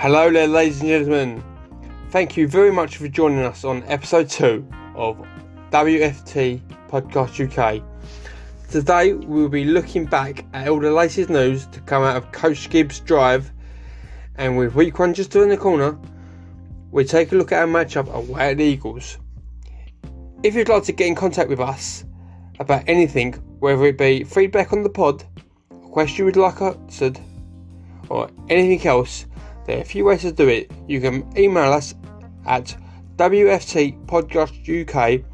Hello 0.00 0.30
there, 0.30 0.48
ladies 0.48 0.80
and 0.80 0.88
gentlemen. 0.88 1.44
Thank 2.08 2.34
you 2.34 2.48
very 2.48 2.72
much 2.72 2.96
for 2.96 3.06
joining 3.06 3.40
us 3.40 3.64
on 3.64 3.82
episode 3.82 4.30
2 4.30 4.66
of 4.94 5.18
WFT 5.70 6.58
Podcast 6.88 7.36
UK. 7.38 7.82
Today 8.70 9.12
we'll 9.12 9.50
be 9.50 9.64
looking 9.64 10.06
back 10.06 10.46
at 10.54 10.68
all 10.68 10.80
the 10.80 10.90
latest 10.90 11.28
news 11.28 11.66
to 11.66 11.82
come 11.82 12.02
out 12.02 12.16
of 12.16 12.32
Coach 12.32 12.70
Gibbs' 12.70 13.00
drive, 13.00 13.52
and 14.36 14.56
with 14.56 14.74
week 14.74 14.98
one 14.98 15.12
just 15.12 15.36
around 15.36 15.50
the 15.50 15.58
corner, 15.58 15.98
we 16.90 17.04
take 17.04 17.32
a 17.32 17.34
look 17.34 17.52
at 17.52 17.60
our 17.60 17.68
matchup 17.68 18.10
away 18.10 18.52
at 18.52 18.56
the 18.56 18.64
Eagles. 18.64 19.18
If 20.42 20.54
you'd 20.54 20.70
like 20.70 20.84
to 20.84 20.92
get 20.92 21.08
in 21.08 21.14
contact 21.14 21.50
with 21.50 21.60
us 21.60 22.06
about 22.58 22.84
anything, 22.86 23.34
whether 23.58 23.84
it 23.84 23.98
be 23.98 24.24
feedback 24.24 24.72
on 24.72 24.82
the 24.82 24.88
pod, 24.88 25.24
a 25.70 25.88
question 25.90 26.20
you 26.20 26.24
would 26.24 26.36
like 26.36 26.62
answered, 26.62 27.20
or 28.08 28.30
anything 28.48 28.88
else, 28.88 29.26
there 29.66 29.78
are 29.78 29.82
a 29.82 29.84
few 29.84 30.04
ways 30.04 30.20
to 30.22 30.30
do 30.32 30.48
it. 30.48 30.72
You 30.88 31.00
can 31.00 31.30
email 31.36 31.72
us 31.72 31.94
at 32.46 32.76
wftpodcastuk 33.16 35.24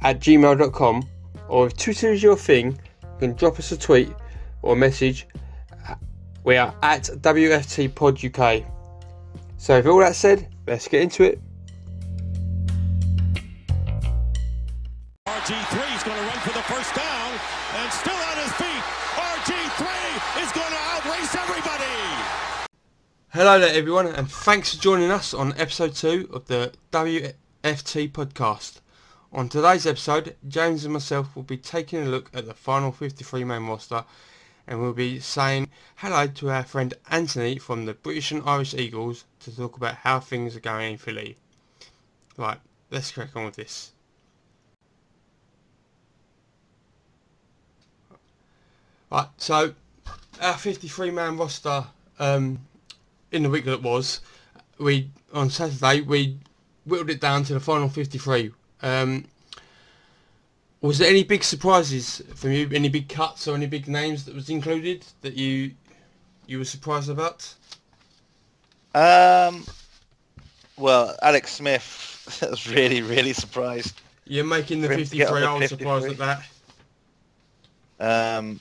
at 0.00 0.20
gmail.com 0.20 1.02
or 1.48 1.66
if 1.66 1.76
Twitter 1.76 2.12
is 2.12 2.22
your 2.22 2.36
thing, 2.36 2.78
you 3.02 3.08
can 3.18 3.32
drop 3.34 3.58
us 3.58 3.72
a 3.72 3.76
tweet 3.76 4.14
or 4.62 4.74
a 4.74 4.76
message. 4.76 5.26
We 6.44 6.56
are 6.56 6.72
at 6.82 7.02
WFTPodUK. 7.04 8.64
So, 9.56 9.76
with 9.76 9.86
all 9.86 10.00
that 10.00 10.14
said, 10.14 10.48
let's 10.66 10.86
get 10.86 11.00
into 11.02 11.22
it. 11.24 11.40
RG3 15.26 15.96
is 15.96 16.02
going 16.04 16.16
to 16.16 16.22
run 16.22 16.38
for 16.40 16.52
the 16.52 16.62
first 16.62 16.94
down 16.94 17.40
and 17.76 17.92
still 17.92 18.14
on 18.14 18.36
his 18.36 18.52
feet. 18.54 18.84
RG3 19.18 19.82
is 20.42 20.52
going 20.52 20.70
to 20.70 20.78
outrace 20.94 21.34
everybody. 21.34 21.98
Hello 23.34 23.60
there, 23.60 23.76
everyone, 23.76 24.06
and 24.06 24.30
thanks 24.30 24.74
for 24.74 24.80
joining 24.80 25.10
us 25.10 25.34
on 25.34 25.52
episode 25.58 25.94
2 25.94 26.30
of 26.32 26.46
the 26.46 26.72
WFT 26.92 28.10
podcast. 28.10 28.80
On 29.34 29.50
today's 29.50 29.86
episode, 29.86 30.34
James 30.48 30.84
and 30.86 30.94
myself 30.94 31.36
will 31.36 31.42
be 31.42 31.58
taking 31.58 32.00
a 32.00 32.08
look 32.08 32.30
at 32.32 32.46
the 32.46 32.54
final 32.54 32.90
53 32.90 33.44
man 33.44 33.66
roster 33.66 34.02
and 34.66 34.80
we'll 34.80 34.94
be 34.94 35.20
saying 35.20 35.68
hello 35.96 36.26
to 36.26 36.48
our 36.48 36.64
friend 36.64 36.94
Anthony 37.10 37.58
from 37.58 37.84
the 37.84 37.92
British 37.92 38.32
and 38.32 38.42
Irish 38.48 38.72
Eagles 38.72 39.26
to 39.40 39.54
talk 39.54 39.76
about 39.76 39.96
how 39.96 40.20
things 40.20 40.56
are 40.56 40.60
going 40.60 40.92
in 40.92 40.96
Philly. 40.96 41.36
Right, 42.38 42.58
let's 42.90 43.12
crack 43.12 43.36
on 43.36 43.44
with 43.44 43.56
this. 43.56 43.92
Right, 49.12 49.28
so 49.36 49.74
our 50.40 50.56
53 50.56 51.10
man 51.10 51.36
roster 51.36 51.84
um, 52.18 52.60
in 53.32 53.42
the 53.42 53.50
week 53.50 53.64
that 53.64 53.74
it 53.74 53.82
was, 53.82 54.20
we 54.78 55.10
on 55.32 55.50
Saturday 55.50 56.00
we 56.00 56.38
whittled 56.84 57.10
it 57.10 57.20
down 57.20 57.44
to 57.44 57.54
the 57.54 57.60
final 57.60 57.88
53. 57.88 58.50
Um, 58.82 59.26
was 60.80 60.98
there 60.98 61.10
any 61.10 61.24
big 61.24 61.42
surprises 61.42 62.22
from 62.34 62.52
you? 62.52 62.68
Any 62.72 62.88
big 62.88 63.08
cuts 63.08 63.48
or 63.48 63.54
any 63.56 63.66
big 63.66 63.88
names 63.88 64.24
that 64.24 64.34
was 64.34 64.48
included 64.48 65.04
that 65.22 65.34
you 65.34 65.72
you 66.46 66.58
were 66.58 66.64
surprised 66.64 67.10
about? 67.10 67.52
Um, 68.94 69.66
well, 70.76 71.14
Alex 71.22 71.54
Smith 71.54 72.08
I 72.42 72.46
was 72.50 72.68
really, 72.70 73.02
really 73.02 73.32
surprised. 73.32 74.00
You're 74.24 74.44
making 74.44 74.80
the 74.80 74.88
For 74.88 74.94
him 74.94 75.04
to 75.04 75.16
get 75.16 75.28
53. 75.28 75.42
on 75.42 75.42
the 75.42 75.48
I 75.48 75.58
was 75.58 75.68
surprised 75.68 76.20
at 76.20 76.42
that. 77.98 78.38
Um, 78.38 78.60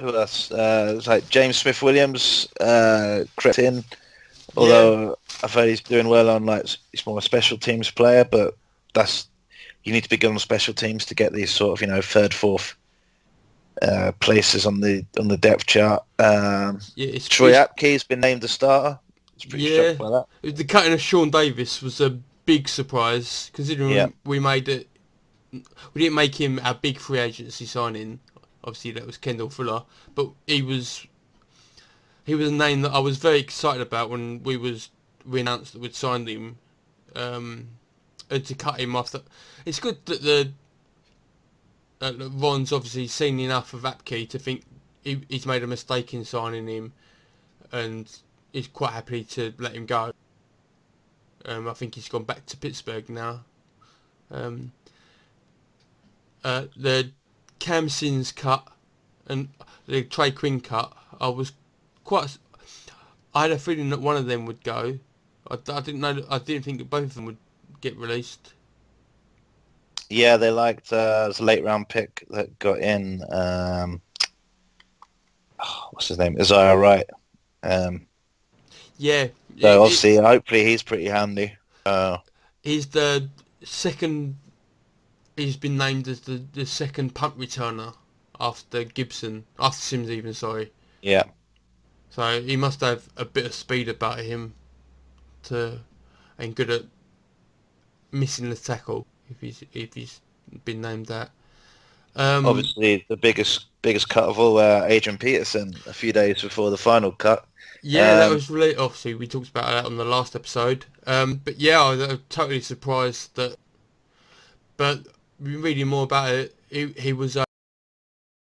who 0.00 0.16
else? 0.16 0.50
Uh, 0.50 0.88
it 0.92 0.94
was 0.96 1.06
like 1.06 1.28
James 1.28 1.56
Smith 1.56 1.82
Williams 1.82 2.48
uh, 2.60 3.24
crept 3.36 3.58
in, 3.58 3.84
although 4.56 5.16
I've 5.42 5.52
heard 5.54 5.68
he's 5.68 5.80
doing 5.80 6.08
well 6.08 6.28
on 6.30 6.46
like 6.46 6.66
he's 6.92 7.06
more 7.06 7.18
a 7.18 7.22
special 7.22 7.58
teams 7.58 7.90
player, 7.90 8.24
but 8.24 8.56
that's 8.94 9.28
you 9.84 9.92
need 9.92 10.02
to 10.04 10.10
be 10.10 10.16
good 10.16 10.30
on 10.30 10.38
special 10.38 10.74
teams 10.74 11.04
to 11.06 11.14
get 11.14 11.32
these 11.32 11.50
sort 11.50 11.78
of 11.78 11.80
you 11.80 11.86
know 11.92 12.00
third, 12.02 12.34
fourth 12.34 12.74
uh, 13.82 14.12
places 14.20 14.66
on 14.66 14.80
the 14.80 15.04
on 15.18 15.28
the 15.28 15.36
depth 15.36 15.66
chart. 15.66 16.02
Um, 16.18 16.80
Yeah, 16.96 17.08
it's 17.08 17.28
Troy 17.28 17.48
it's- 17.50 17.68
Apke's 17.68 18.04
been 18.04 18.20
named 18.20 18.42
the 18.42 18.48
starter. 18.48 18.98
It's 19.36 19.44
pretty 19.46 19.64
Yeah. 19.64 19.88
shocked 19.88 19.98
by 19.98 20.10
that. 20.42 20.56
The 20.56 20.64
cutting 20.64 20.92
of 20.92 21.00
Sean 21.00 21.30
Davis 21.30 21.80
was 21.80 22.00
a 22.00 22.10
big 22.44 22.68
surprise 22.68 23.50
considering 23.54 23.90
Yeah. 23.90 24.08
we 24.24 24.38
made 24.38 24.68
it. 24.68 24.86
We 25.52 26.02
didn't 26.02 26.14
make 26.14 26.34
him 26.34 26.60
our 26.62 26.74
big 26.74 26.98
free 26.98 27.18
agency 27.18 27.64
signing. 27.66 28.20
Obviously, 28.64 28.90
that 28.92 29.06
was 29.06 29.16
Kendall 29.16 29.50
Fuller, 29.50 29.84
but 30.14 30.30
he 30.46 30.62
was 30.62 31.06
he 32.24 32.34
was 32.34 32.48
a 32.48 32.52
name 32.52 32.82
that 32.82 32.92
I 32.92 32.98
was 32.98 33.16
very 33.16 33.38
excited 33.38 33.80
about 33.80 34.10
when 34.10 34.42
we 34.42 34.56
was 34.56 34.90
we 35.26 35.40
announced 35.40 35.72
that 35.72 35.80
we'd 35.80 35.94
signed 35.94 36.28
him. 36.28 36.58
Um, 37.16 37.68
and 38.30 38.44
to 38.46 38.54
cut 38.54 38.78
him 38.78 38.94
off, 38.94 39.10
that 39.10 39.24
it's 39.66 39.80
good 39.80 40.04
that 40.06 40.22
the 40.22 40.52
that 41.98 42.14
Ron's 42.34 42.72
obviously 42.72 43.06
seen 43.08 43.40
enough 43.40 43.74
of 43.74 43.82
Apke 43.82 44.28
to 44.28 44.38
think 44.38 44.62
he, 45.02 45.22
he's 45.28 45.46
made 45.46 45.62
a 45.62 45.66
mistake 45.66 46.14
in 46.14 46.24
signing 46.24 46.66
him, 46.66 46.92
and 47.72 48.10
he's 48.52 48.68
quite 48.68 48.92
happy 48.92 49.24
to 49.24 49.52
let 49.58 49.72
him 49.72 49.86
go. 49.86 50.12
Um, 51.44 51.68
I 51.68 51.72
think 51.72 51.94
he's 51.94 52.08
gone 52.08 52.24
back 52.24 52.46
to 52.46 52.56
Pittsburgh 52.56 53.08
now. 53.08 53.40
Um, 54.30 54.72
uh, 56.44 56.66
the 56.76 57.10
Cam 57.60 57.88
Sims 57.88 58.32
cut 58.32 58.66
and 59.26 59.48
the 59.86 60.02
Trey 60.02 60.32
Quinn 60.32 60.60
cut, 60.60 60.92
I 61.20 61.28
was 61.28 61.52
quite. 62.04 62.36
I 63.32 63.42
had 63.42 63.52
a 63.52 63.58
feeling 63.58 63.90
that 63.90 64.00
one 64.00 64.16
of 64.16 64.26
them 64.26 64.44
would 64.46 64.64
go. 64.64 64.98
I, 65.48 65.54
I 65.54 65.80
didn't 65.80 66.00
know. 66.00 66.24
I 66.28 66.38
didn't 66.38 66.64
think 66.64 66.78
that 66.78 66.90
both 66.90 67.04
of 67.04 67.14
them 67.14 67.26
would 67.26 67.36
get 67.80 67.96
released. 67.96 68.54
Yeah, 70.08 70.36
they 70.36 70.50
liked 70.50 70.92
uh, 70.92 71.22
it 71.24 71.28
was 71.28 71.38
a 71.38 71.44
late 71.44 71.62
round 71.62 71.88
pick 71.88 72.26
that 72.30 72.58
got 72.58 72.80
in. 72.80 73.22
Um, 73.30 74.00
oh, 75.60 75.88
what's 75.92 76.08
his 76.08 76.18
name? 76.18 76.36
Isaiah 76.40 76.76
Wright. 76.76 77.06
Um, 77.62 78.06
Yeah. 78.98 79.28
so 79.60 79.82
obviously, 79.82 80.16
hopefully, 80.16 80.64
he's 80.64 80.82
pretty 80.82 81.06
handy. 81.06 81.52
Uh, 81.86 82.18
he's 82.62 82.86
the 82.86 83.28
second. 83.62 84.36
He's 85.36 85.56
been 85.56 85.76
named 85.76 86.08
as 86.08 86.20
the, 86.20 86.42
the 86.52 86.66
second 86.66 87.14
punt 87.14 87.38
returner 87.38 87.94
after 88.38 88.84
Gibson, 88.84 89.44
after 89.58 89.80
Sims 89.80 90.10
even. 90.10 90.34
Sorry. 90.34 90.72
yeah, 91.02 91.24
So 92.10 92.42
he 92.42 92.56
must 92.56 92.80
have 92.80 93.08
a 93.16 93.24
bit 93.24 93.46
of 93.46 93.54
speed 93.54 93.88
about 93.88 94.20
him, 94.20 94.54
to 95.44 95.80
and 96.38 96.54
good 96.54 96.70
at 96.70 96.84
missing 98.12 98.50
the 98.50 98.56
tackle 98.56 99.06
if 99.30 99.40
he's 99.40 99.62
if 99.72 99.94
he's 99.94 100.20
been 100.64 100.80
named 100.80 101.06
that. 101.06 101.30
Um, 102.16 102.46
obviously 102.46 103.04
the 103.08 103.16
biggest 103.16 103.66
biggest 103.82 104.08
cut 104.08 104.24
of 104.24 104.38
all, 104.38 104.58
uh, 104.58 104.84
Adrian 104.86 105.18
Peterson, 105.18 105.74
a 105.86 105.92
few 105.92 106.12
days 106.12 106.42
before 106.42 106.70
the 106.70 106.78
final 106.78 107.12
cut. 107.12 107.46
yeah, 107.82 108.14
that 108.16 108.28
um, 108.28 108.34
was 108.34 108.50
really 108.50 108.76
obviously 108.76 109.14
we 109.14 109.26
talked 109.26 109.48
about 109.48 109.66
that 109.66 109.86
on 109.86 109.96
the 109.96 110.04
last 110.04 110.34
episode. 110.36 110.86
Um, 111.06 111.40
but 111.44 111.60
yeah, 111.60 111.80
I 111.80 111.90
was 111.90 112.00
uh, 112.00 112.16
totally 112.28 112.60
surprised 112.60 113.36
that. 113.36 113.56
But 114.76 115.06
reading 115.40 115.88
more 115.88 116.04
about 116.04 116.30
it, 116.30 116.56
he 116.68 116.88
he 116.98 117.12
was 117.12 117.36
a, 117.36 117.44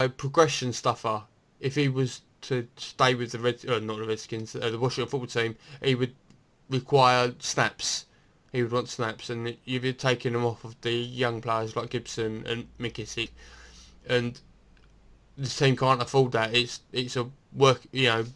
a 0.01 0.09
progression 0.09 0.73
stuffer. 0.73 1.23
If 1.61 1.75
he 1.75 1.89
was 1.89 2.23
to 2.43 2.69
stay 2.77 3.15
with 3.15 3.33
the 3.33 3.39
Red, 3.39 3.65
uh, 3.69 3.79
not 3.81 3.99
the 3.99 4.05
Redskins, 4.05 4.55
uh, 4.55 4.71
the 4.71 4.79
Washington 4.79 5.11
football 5.11 5.27
team, 5.27 5.57
he 5.83 5.95
would 5.95 6.15
require 6.69 7.35
snaps. 7.39 8.07
He 8.53 8.63
would 8.63 8.73
want 8.73 8.89
snaps, 8.89 9.29
and 9.31 9.57
you've 9.65 9.97
taken 9.99 10.33
them 10.33 10.45
off 10.45 10.65
of 10.65 10.81
the 10.81 10.93
young 10.93 11.41
players 11.41 11.77
like 11.77 11.91
Gibson 11.91 12.47
and 12.47 12.67
McKissick, 12.79 13.31
and 14.09 14.41
the 15.37 15.49
team 15.49 15.77
can't 15.77 16.01
afford 16.03 16.33
that. 16.33 16.55
It's 16.55 16.81
it's 16.93 17.17
a 17.17 17.29
work, 17.53 17.83
you 17.93 18.05
know, 18.07 18.27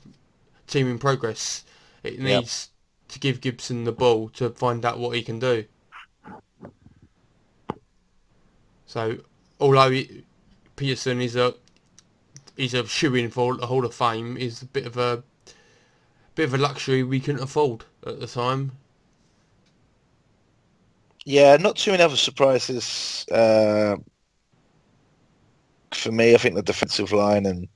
team 0.66 0.88
in 0.90 0.98
progress. 0.98 1.64
It 2.02 2.18
Yep. 2.22 2.24
needs 2.24 2.68
to 3.08 3.18
give 3.18 3.40
Gibson 3.40 3.84
the 3.84 3.92
ball 3.92 4.28
to 4.30 4.50
find 4.50 4.84
out 4.84 4.98
what 4.98 5.16
he 5.16 5.22
can 5.22 5.38
do. 5.38 5.64
So, 8.90 9.18
although 9.60 10.02
Peterson 10.74 11.20
is 11.20 11.36
a 11.36 11.54
he's 12.56 12.74
a 12.74 12.84
shoe 12.88 13.14
in 13.14 13.30
for 13.30 13.56
the 13.56 13.68
Hall 13.68 13.84
of 13.84 13.94
Fame, 13.94 14.36
is 14.36 14.62
a 14.62 14.66
bit 14.66 14.84
of 14.84 14.96
a 14.96 15.22
bit 16.34 16.46
of 16.46 16.54
a 16.54 16.58
luxury 16.58 17.04
we 17.04 17.20
couldn't 17.20 17.40
afford 17.40 17.84
at 18.04 18.18
the 18.18 18.26
time. 18.26 18.72
Yeah, 21.24 21.56
not 21.58 21.76
too 21.76 21.92
many 21.92 22.02
other 22.02 22.16
surprises 22.16 23.24
uh, 23.30 23.94
for 25.92 26.10
me. 26.10 26.34
I 26.34 26.38
think 26.38 26.56
the 26.56 26.62
defensive 26.62 27.12
line 27.12 27.46
and 27.46 27.68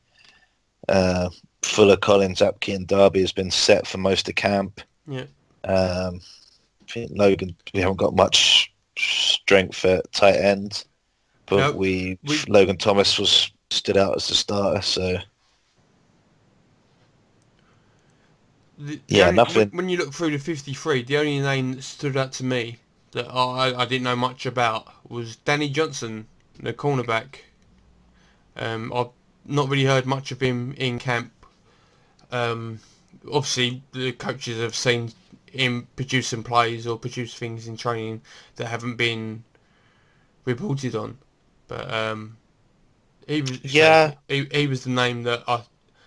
uh, 0.89 1.31
Fuller, 1.63 1.97
Collins, 1.97 2.41
Apke, 2.41 2.75
and 2.75 2.89
Derby 2.89 3.21
has 3.21 3.31
been 3.31 3.53
set 3.53 3.87
for 3.87 3.99
most 3.99 4.29
of 4.29 4.35
camp. 4.35 4.81
Yeah. 5.07 5.27
Um, 5.63 6.21
I 6.83 6.91
think 6.91 7.13
Logan, 7.15 7.55
we 7.73 7.79
haven't 7.79 7.99
got 7.99 8.17
much 8.17 8.75
strength 8.97 9.85
at 9.85 10.11
tight 10.11 10.39
end, 10.39 10.85
but 11.47 11.57
No, 11.59 11.73
we, 11.73 12.19
we- 12.25 12.43
Logan 12.49 12.77
Thomas 12.77 13.19
was 13.19 13.51
stood 13.71 13.97
out 13.97 14.17
as 14.17 14.29
the 14.29 14.35
starter. 14.35 14.83
So 14.83 15.19
The, 18.79 19.01
Yeah, 19.09 19.29
only- 19.29 19.37
nothing- 19.37 19.71
When, 19.71 19.89
you 19.89 19.99
look 19.99 20.13
through 20.13 20.33
the 20.33 20.39
53, 20.39 21.03
the 21.05 21.17
only 21.19 21.41
name 21.41 21.75
that 21.75 21.83
stood 21.83 22.17
out 22.17 22.33
to 22.35 22.45
me 22.45 22.79
that 23.13 23.29
I, 23.31 23.73
I 23.83 23.85
didn't 23.85 24.03
know 24.03 24.17
much 24.17 24.47
about 24.47 24.89
was 25.09 25.37
Danny 25.37 25.69
Johnson, 25.69 26.27
the 26.61 26.73
cornerback. 26.73 27.37
Um, 28.57 28.93
I've 28.93 29.11
not 29.47 29.69
really 29.69 29.85
heard 29.85 30.07
much 30.07 30.33
of 30.33 30.41
him 30.41 30.75
in 30.77 30.99
camp. 30.99 31.33
Um, 32.33 32.81
obviously, 33.33 33.83
the 33.93 34.11
coaches 34.13 34.59
have 34.61 34.75
seen 34.75 35.13
him 35.53 35.87
produce 35.95 36.29
some 36.29 36.43
plays 36.43 36.85
or 36.87 36.99
produce 36.99 37.35
things 37.35 37.69
in 37.69 37.77
training 37.77 38.23
that 38.57 38.67
haven't 38.67 38.97
been 38.97 39.45
reported 40.45 40.97
on. 40.97 41.17
But 41.69 41.93
um, 41.93 42.39
he 43.27 43.43
was 43.43 43.61
Yeah. 43.63 44.15
he, 44.29 44.45
he 44.53 44.67
was 44.67 44.85
the 44.85 44.91
name 44.91 45.23
that 45.25 45.45
I 45.49 45.63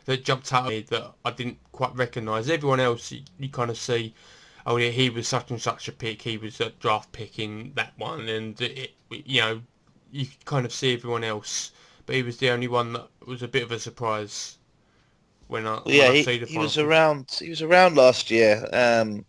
that 0.05 0.23
jumped 0.23 0.53
out 0.53 0.65
at 0.65 0.69
me 0.69 0.81
that 0.89 1.13
I 1.25 1.31
didn't 1.31 1.59
quite 1.71 1.95
recognise. 1.95 2.49
Everyone 2.49 2.79
else 2.79 3.11
you, 3.11 3.21
you 3.39 3.49
kind 3.49 3.69
of 3.69 3.77
see, 3.77 4.13
oh 4.65 4.77
yeah, 4.77 4.89
he 4.89 5.09
was 5.09 5.27
such 5.27 5.51
and 5.51 5.61
such 5.61 5.87
a 5.87 5.91
pick. 5.91 6.21
He 6.21 6.37
was 6.37 6.59
a 6.61 6.69
draft 6.71 7.11
pick 7.11 7.39
in 7.39 7.73
that 7.75 7.93
one, 7.97 8.27
and 8.29 8.59
it, 8.61 8.91
you 9.11 9.41
know, 9.41 9.61
you 10.11 10.27
kind 10.45 10.65
of 10.65 10.73
see 10.73 10.93
everyone 10.93 11.23
else, 11.23 11.71
but 12.05 12.15
he 12.15 12.23
was 12.23 12.37
the 12.37 12.49
only 12.49 12.67
one 12.67 12.93
that 12.93 13.07
was 13.25 13.43
a 13.43 13.47
bit 13.47 13.63
of 13.63 13.71
a 13.71 13.79
surprise 13.79 14.57
when 15.47 15.67
I 15.67 15.77
when 15.91 16.07
yeah, 16.07 16.09
I 16.09 16.13
he, 16.13 16.23
see 16.23 16.37
the 16.39 16.45
he 16.45 16.57
was 16.59 16.77
around. 16.77 17.35
He 17.39 17.49
was 17.49 17.61
around 17.61 17.95
last 17.95 18.29
year. 18.29 18.67
Um, 18.73 19.25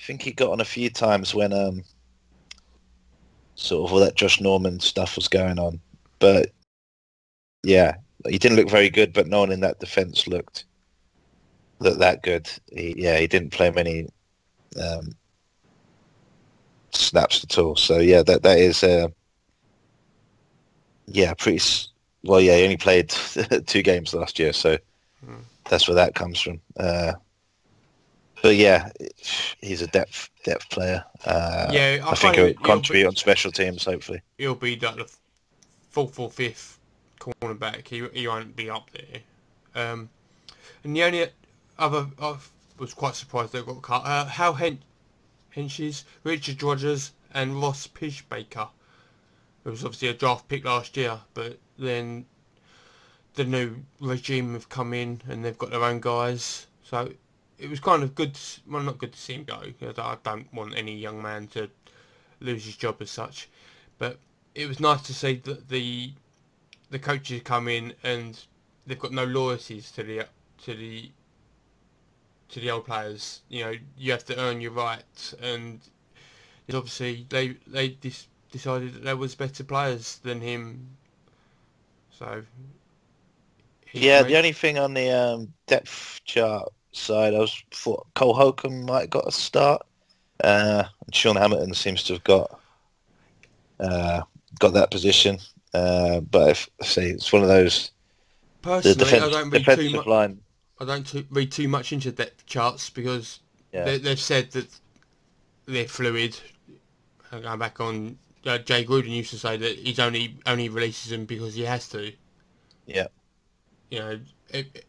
I 0.00 0.02
think 0.02 0.22
he 0.22 0.32
got 0.32 0.50
on 0.50 0.60
a 0.60 0.64
few 0.64 0.90
times 0.90 1.32
when 1.34 1.52
um, 1.52 1.84
sort 3.60 3.86
of 3.88 3.92
all 3.92 4.00
that 4.00 4.16
Josh 4.16 4.40
Norman 4.40 4.80
stuff 4.80 5.16
was 5.16 5.28
going 5.28 5.58
on. 5.58 5.80
But 6.18 6.50
yeah, 7.62 7.96
he 8.28 8.38
didn't 8.38 8.56
look 8.56 8.70
very 8.70 8.90
good. 8.90 9.12
But 9.12 9.28
no 9.28 9.40
one 9.40 9.52
in 9.52 9.60
that 9.60 9.80
defense 9.80 10.26
looked 10.26 10.64
that 11.80 11.98
that 11.98 12.22
good. 12.22 12.50
He, 12.72 12.94
yeah, 12.96 13.18
he 13.18 13.26
didn't 13.26 13.50
play 13.50 13.70
many 13.70 14.08
um, 14.80 15.14
snaps 16.92 17.44
at 17.44 17.58
all. 17.58 17.76
So 17.76 17.98
yeah, 17.98 18.22
that 18.22 18.42
that 18.42 18.58
is 18.58 18.82
uh, 18.82 19.08
yeah 21.06 21.34
pretty. 21.34 21.60
Well, 22.22 22.40
yeah, 22.40 22.56
he 22.56 22.64
only 22.64 22.76
played 22.76 23.08
two 23.66 23.82
games 23.82 24.12
last 24.14 24.38
year, 24.38 24.52
so 24.52 24.76
Hmm. 25.24 25.40
that's 25.68 25.86
where 25.88 25.94
that 25.94 26.14
comes 26.14 26.40
from. 26.40 26.60
Uh, 26.78 27.12
but 28.42 28.56
yeah, 28.56 28.90
he's 29.60 29.82
a 29.82 29.86
depth 29.88 30.30
depth 30.44 30.68
player. 30.70 31.04
Uh, 31.24 31.68
Yeah, 31.72 31.98
I 32.04 32.10
I, 32.10 32.14
think 32.14 32.36
he'll 32.36 32.46
it- 32.46 32.56
he'll 32.58 32.64
contribute 32.66 33.02
be- 33.02 33.06
on 33.06 33.16
special 33.16 33.52
teams. 33.52 33.84
Hopefully, 33.84 34.20
he'll 34.38 34.54
be 34.54 34.78
like 34.78 34.96
the 34.96 35.10
fourth 35.90 36.18
or 36.18 36.30
fifth 36.30 36.78
cornerback. 37.18 37.86
He 37.88 38.06
he 38.12 38.26
won't 38.28 38.56
be 38.56 38.70
up 38.70 38.90
there. 38.92 39.20
Um, 39.74 40.08
and 40.84 40.96
the 40.96 41.02
only 41.04 41.26
other 41.78 42.06
I 42.20 42.36
was 42.78 42.94
quite 42.94 43.14
surprised 43.14 43.52
they 43.52 43.62
got 43.62 43.82
cut. 43.82 44.02
Uh, 44.04 44.24
Hal 44.26 44.54
Hen- 44.54 44.82
Hentges, 45.54 46.04
Richard 46.24 46.62
Rodgers, 46.62 47.12
and 47.34 47.60
Ross 47.60 47.86
Pierschbacher. 47.86 48.68
It 49.64 49.68
was 49.68 49.84
obviously 49.84 50.08
a 50.08 50.14
draft 50.14 50.48
pick 50.48 50.64
last 50.64 50.96
year, 50.96 51.20
but 51.34 51.58
then 51.78 52.24
the 53.34 53.44
new 53.44 53.76
regime 54.00 54.54
have 54.54 54.68
come 54.70 54.94
in 54.94 55.20
and 55.28 55.44
they've 55.44 55.58
got 55.58 55.70
their 55.70 55.84
own 55.84 56.00
guys. 56.00 56.66
So 56.82 57.12
it 57.60 57.70
was 57.70 57.80
kind 57.80 58.02
of 58.02 58.14
good. 58.14 58.34
To, 58.34 58.60
well, 58.68 58.82
not 58.82 58.98
good 58.98 59.12
to 59.12 59.18
see 59.18 59.34
him 59.34 59.44
go. 59.44 59.62
I 59.98 60.16
don't 60.22 60.52
want 60.52 60.76
any 60.76 60.96
young 60.96 61.22
man 61.22 61.46
to 61.48 61.70
lose 62.40 62.64
his 62.64 62.76
job 62.76 62.96
as 63.00 63.10
such. 63.10 63.48
But 63.98 64.18
it 64.54 64.66
was 64.66 64.80
nice 64.80 65.02
to 65.02 65.14
see 65.14 65.34
that 65.44 65.68
the 65.68 66.12
the 66.90 66.98
coaches 66.98 67.42
come 67.44 67.68
in 67.68 67.94
and 68.02 68.44
they've 68.86 68.98
got 68.98 69.12
no 69.12 69.24
loyalties 69.24 69.90
to 69.92 70.02
the 70.02 70.26
to 70.64 70.74
the 70.74 71.10
to 72.48 72.60
the 72.60 72.70
old 72.70 72.86
players. 72.86 73.42
You 73.48 73.64
know, 73.64 73.74
you 73.96 74.12
have 74.12 74.24
to 74.26 74.38
earn 74.38 74.60
your 74.60 74.72
right, 74.72 75.34
and 75.40 75.80
it's 76.66 76.76
obviously 76.76 77.26
they 77.28 77.56
they 77.66 77.88
dis- 77.90 78.28
decided 78.50 78.94
that 78.94 79.04
there 79.04 79.16
was 79.16 79.34
better 79.34 79.64
players 79.64 80.18
than 80.18 80.40
him. 80.40 80.96
So 82.10 82.44
yeah. 83.92 84.22
made- 84.22 84.28
The 84.28 84.36
only 84.36 84.52
thing 84.52 84.78
on 84.78 84.94
the 84.94 85.10
um, 85.10 85.54
depth 85.66 86.20
chart 86.24 86.72
side, 86.92 87.34
I 87.34 87.38
was 87.38 87.62
thought 87.72 88.06
Cole 88.14 88.34
Holcomb 88.34 88.84
might 88.84 89.02
have 89.02 89.10
got 89.10 89.28
a 89.28 89.32
start. 89.32 89.86
Uh, 90.42 90.84
and 91.04 91.14
Sean 91.14 91.36
Hamilton 91.36 91.74
seems 91.74 92.02
to 92.04 92.14
have 92.14 92.24
got 92.24 92.60
uh, 93.78 94.22
got 94.58 94.72
that 94.74 94.90
position. 94.90 95.38
Uh, 95.74 96.20
but 96.20 96.50
if 96.50 96.68
say 96.82 97.10
it's 97.10 97.32
one 97.32 97.42
of 97.42 97.48
those 97.48 97.90
personally, 98.62 98.96
defense, 98.98 99.24
I 99.24 99.30
don't 99.30 99.50
read 99.50 99.64
too 99.64 99.90
much. 99.96 100.06
line. 100.06 100.40
I 100.80 100.84
don't 100.86 101.06
too, 101.06 101.26
read 101.30 101.52
too 101.52 101.68
much 101.68 101.92
into 101.92 102.10
depth 102.10 102.46
charts 102.46 102.88
because 102.90 103.40
Yeah. 103.72 103.84
they, 103.84 103.98
they've 103.98 104.18
said 104.18 104.50
that 104.52 104.66
they're 105.66 105.86
fluid. 105.86 106.38
Going 107.30 107.58
back 107.58 107.80
on, 107.80 108.18
uh, 108.46 108.58
Jay 108.58 108.84
Gruden 108.84 109.10
used 109.10 109.30
to 109.30 109.38
say 109.38 109.56
that 109.56 109.76
he's 109.78 109.98
only 110.00 110.36
only 110.46 110.68
releases 110.68 111.10
them 111.10 111.26
because 111.26 111.54
he 111.54 111.62
has 111.62 111.86
to. 111.90 112.12
Yeah. 112.86 113.06
You 113.90 113.98
know, 114.00 114.20
it, 114.50 114.66
it- 114.74 114.84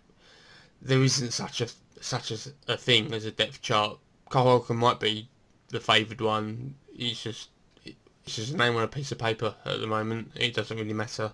there 0.83 1.03
isn't 1.03 1.31
such 1.31 1.61
a 1.61 1.67
such 2.01 2.31
a, 2.31 2.37
a 2.67 2.77
thing 2.77 3.13
as 3.13 3.25
a 3.25 3.31
depth 3.31 3.61
chart. 3.61 3.97
Carl 4.29 4.45
Holcomb 4.45 4.77
might 4.77 4.99
be 4.99 5.27
the 5.69 5.79
favoured 5.79 6.21
one. 6.21 6.75
He's 6.95 7.21
just 7.21 7.49
it's 7.85 8.35
just 8.35 8.53
a 8.53 8.57
name 8.57 8.75
on 8.75 8.83
a 8.83 8.87
piece 8.87 9.11
of 9.11 9.17
paper 9.17 9.55
at 9.65 9.79
the 9.79 9.87
moment. 9.87 10.31
It 10.35 10.53
doesn't 10.53 10.77
really 10.77 10.93
matter, 10.93 11.31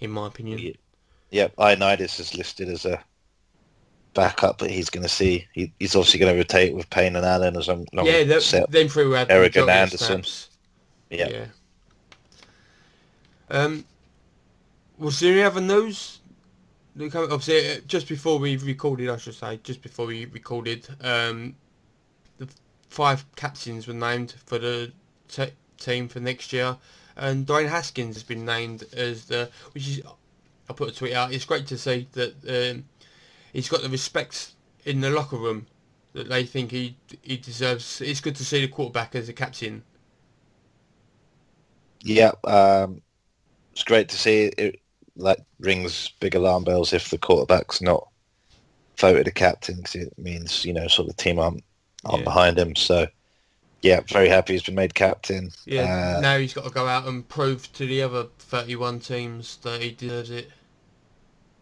in 0.00 0.10
my 0.10 0.26
opinion. 0.26 0.58
Yeah. 0.58 0.72
Yep, 1.30 1.56
Ioannidis 1.56 2.20
is 2.20 2.36
listed 2.36 2.68
as 2.68 2.84
a 2.84 3.02
backup, 4.14 4.58
but 4.58 4.70
he's 4.70 4.88
going 4.88 5.02
to 5.02 5.08
see. 5.08 5.46
He, 5.52 5.72
he's 5.80 5.96
obviously 5.96 6.20
going 6.20 6.32
to 6.32 6.38
rotate 6.38 6.74
with 6.74 6.88
Payne 6.90 7.16
and 7.16 7.26
Allen 7.26 7.56
as 7.56 7.66
long 7.68 7.86
long 7.92 8.06
Yeah, 8.06 8.22
that, 8.24 8.42
set. 8.42 8.70
three 8.70 9.06
were 9.06 9.16
had 9.18 9.30
Eric 9.30 9.56
and 9.56 9.68
Anderson. 9.68 10.22
snaps. 10.22 10.50
Yeah. 11.10 11.28
Yeah. 11.28 11.46
Um, 13.50 13.84
was 14.98 15.20
there 15.20 15.32
any 15.32 15.42
other 15.42 15.60
news? 15.60 16.20
Obviously, 16.96 17.72
uh, 17.72 17.80
just 17.86 18.08
before 18.08 18.38
we 18.38 18.56
recorded, 18.56 19.08
I 19.10 19.16
should 19.16 19.34
say, 19.34 19.58
just 19.62 19.82
before 19.82 20.06
we 20.06 20.26
recorded, 20.26 20.86
um, 21.00 21.56
the 22.38 22.48
five 22.88 23.24
captains 23.36 23.88
were 23.88 23.94
named 23.94 24.34
for 24.46 24.58
the 24.58 24.92
te- 25.28 25.54
team 25.78 26.08
for 26.08 26.20
next 26.20 26.52
year, 26.52 26.76
and 27.16 27.46
Dwayne 27.46 27.68
Haskins 27.68 28.14
has 28.16 28.22
been 28.22 28.44
named 28.44 28.84
as 28.92 29.26
the, 29.26 29.50
which 29.72 29.88
is, 29.88 30.02
I 30.68 30.72
put 30.72 30.90
a 30.90 30.94
tweet 30.94 31.14
out. 31.14 31.32
It's 31.32 31.44
great 31.44 31.66
to 31.68 31.78
see 31.78 32.08
that 32.12 32.34
um, 32.48 32.84
he's 33.52 33.68
got 33.68 33.82
the 33.82 33.88
respect 33.88 34.52
in 34.84 35.00
the 35.00 35.10
locker 35.10 35.36
room 35.36 35.66
that 36.12 36.28
they 36.28 36.44
think 36.44 36.70
he 36.70 36.96
he 37.22 37.36
deserves. 37.36 38.00
It's 38.00 38.20
good 38.20 38.36
to 38.36 38.44
see 38.44 38.60
the 38.60 38.68
quarterback 38.68 39.14
as 39.16 39.28
a 39.28 39.32
captain. 39.32 39.82
Yeah, 42.00 42.32
um, 42.44 43.02
it's 43.72 43.84
great 43.84 44.08
to 44.10 44.16
see. 44.18 44.46
It 44.58 44.82
like 45.16 45.38
rings 45.60 46.10
big 46.20 46.34
alarm 46.34 46.64
bells 46.64 46.92
if 46.92 47.10
the 47.10 47.18
quarterback's 47.18 47.80
not 47.80 48.08
voted 48.98 49.28
a 49.28 49.32
captain 49.32 49.76
because 49.76 49.94
it 49.96 50.18
means 50.18 50.64
you 50.64 50.72
know 50.72 50.86
sort 50.88 51.08
of 51.08 51.16
the 51.16 51.22
team 51.22 51.38
aren't, 51.38 51.64
aren't 52.04 52.24
Yeah. 52.24 52.24
behind 52.24 52.58
him. 52.58 52.76
So 52.76 53.06
yeah, 53.82 54.00
very 54.08 54.28
happy 54.28 54.54
he's 54.54 54.62
been 54.64 54.74
made 54.76 54.94
captain. 54.94 55.50
Yeah, 55.66 55.86
Uh, 55.86 56.20
now 56.20 56.38
he's 56.38 56.54
got 56.54 56.64
to 56.64 56.70
go 56.70 56.86
out 56.86 57.06
and 57.06 57.28
prove 57.28 57.72
to 57.74 57.86
the 57.86 58.02
other 58.02 58.28
31 58.38 59.00
teams 59.00 59.56
that 59.58 59.82
he 59.82 59.92
deserves 59.92 60.30
it. 60.30 60.50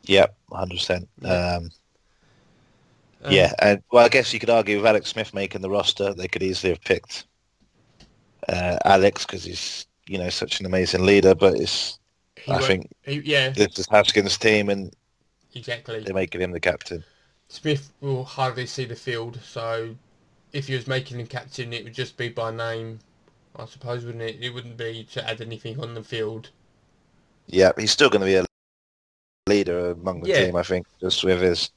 Yep, 0.07 0.37
hundred 0.53 0.77
percent. 0.77 1.09
Yeah. 1.21 1.43
Um, 1.57 1.71
Um, 3.25 3.33
yeah, 3.33 3.53
and 3.61 3.83
well, 3.91 4.05
I 4.05 4.09
guess 4.09 4.33
you 4.33 4.41
could 4.41 4.51
argue 4.51 4.77
with 4.77 4.87
Alex 4.87 5.11
Smith 5.11 5.33
making 5.35 5.61
the 5.63 5.71
roster, 5.71 6.13
they 6.15 6.29
could 6.29 6.43
easily 6.43 6.73
have 6.73 6.81
picked 6.83 7.27
uh, 8.49 8.79
Alex 8.85 9.25
because 9.27 9.45
he's 9.45 9.87
you 10.07 10.19
know 10.19 10.29
such 10.31 10.61
an 10.61 10.67
amazing 10.67 11.05
leader. 11.05 11.35
But 11.35 11.55
it's 11.55 11.99
he 12.45 12.51
I 12.53 12.55
won't- 12.57 12.67
think 12.67 12.91
he- 13.03 13.23
yeah, 13.25 13.51
this 13.51 13.79
is 13.79 13.87
Haskins' 13.89 14.37
team, 14.39 14.69
and 14.69 14.93
exactly. 15.55 16.01
they're 16.01 16.15
making 16.15 16.41
him 16.41 16.53
the 16.53 16.61
captain. 16.61 17.05
Smith 17.49 17.93
will 18.01 18.25
hardly 18.25 18.67
see 18.67 18.85
the 18.85 18.97
field, 18.97 19.39
so 19.45 19.95
if 20.53 20.69
he 20.69 20.75
was 20.75 20.87
making 20.87 21.21
him 21.21 21.27
captain, 21.27 21.73
it 21.73 21.85
would 21.85 21.95
just 21.95 22.17
be 22.17 22.29
by 22.29 22.51
name, 22.51 22.99
I 23.57 23.67
suppose, 23.67 24.05
wouldn't 24.05 24.23
it? 24.23 24.43
It 24.43 24.51
wouldn't 24.51 24.77
be 24.77 25.05
to 25.13 25.29
add 25.29 25.41
anything 25.41 25.79
on 25.81 25.95
the 25.95 26.03
field. 26.03 26.51
Yeah, 27.47 27.73
he's 27.77 27.91
still 27.91 28.09
going 28.09 28.21
to 28.21 28.27
be 28.27 28.37
a 28.37 28.45
leader 29.49 29.91
among 29.91 30.23
the 30.23 30.29
Yeah. 30.31 30.45
team, 30.47 30.57
I 30.57 30.63
think, 30.63 30.87
just 31.01 31.23
with 31.25 31.41
his 31.41 31.71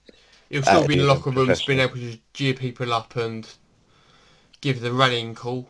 He'll 0.50 0.62
still 0.64 0.88
be 0.88 0.94
in 0.94 1.00
the 1.00 1.06
locker 1.06 1.32
rooms, 1.32 1.64
being 1.66 1.80
able 1.80 1.96
to 1.96 2.18
cheer 2.34 2.54
people 2.54 2.94
up 2.94 3.16
and 3.16 3.48
give 4.62 4.80
the 4.80 4.94
rallying 4.94 5.34
call. 5.36 5.68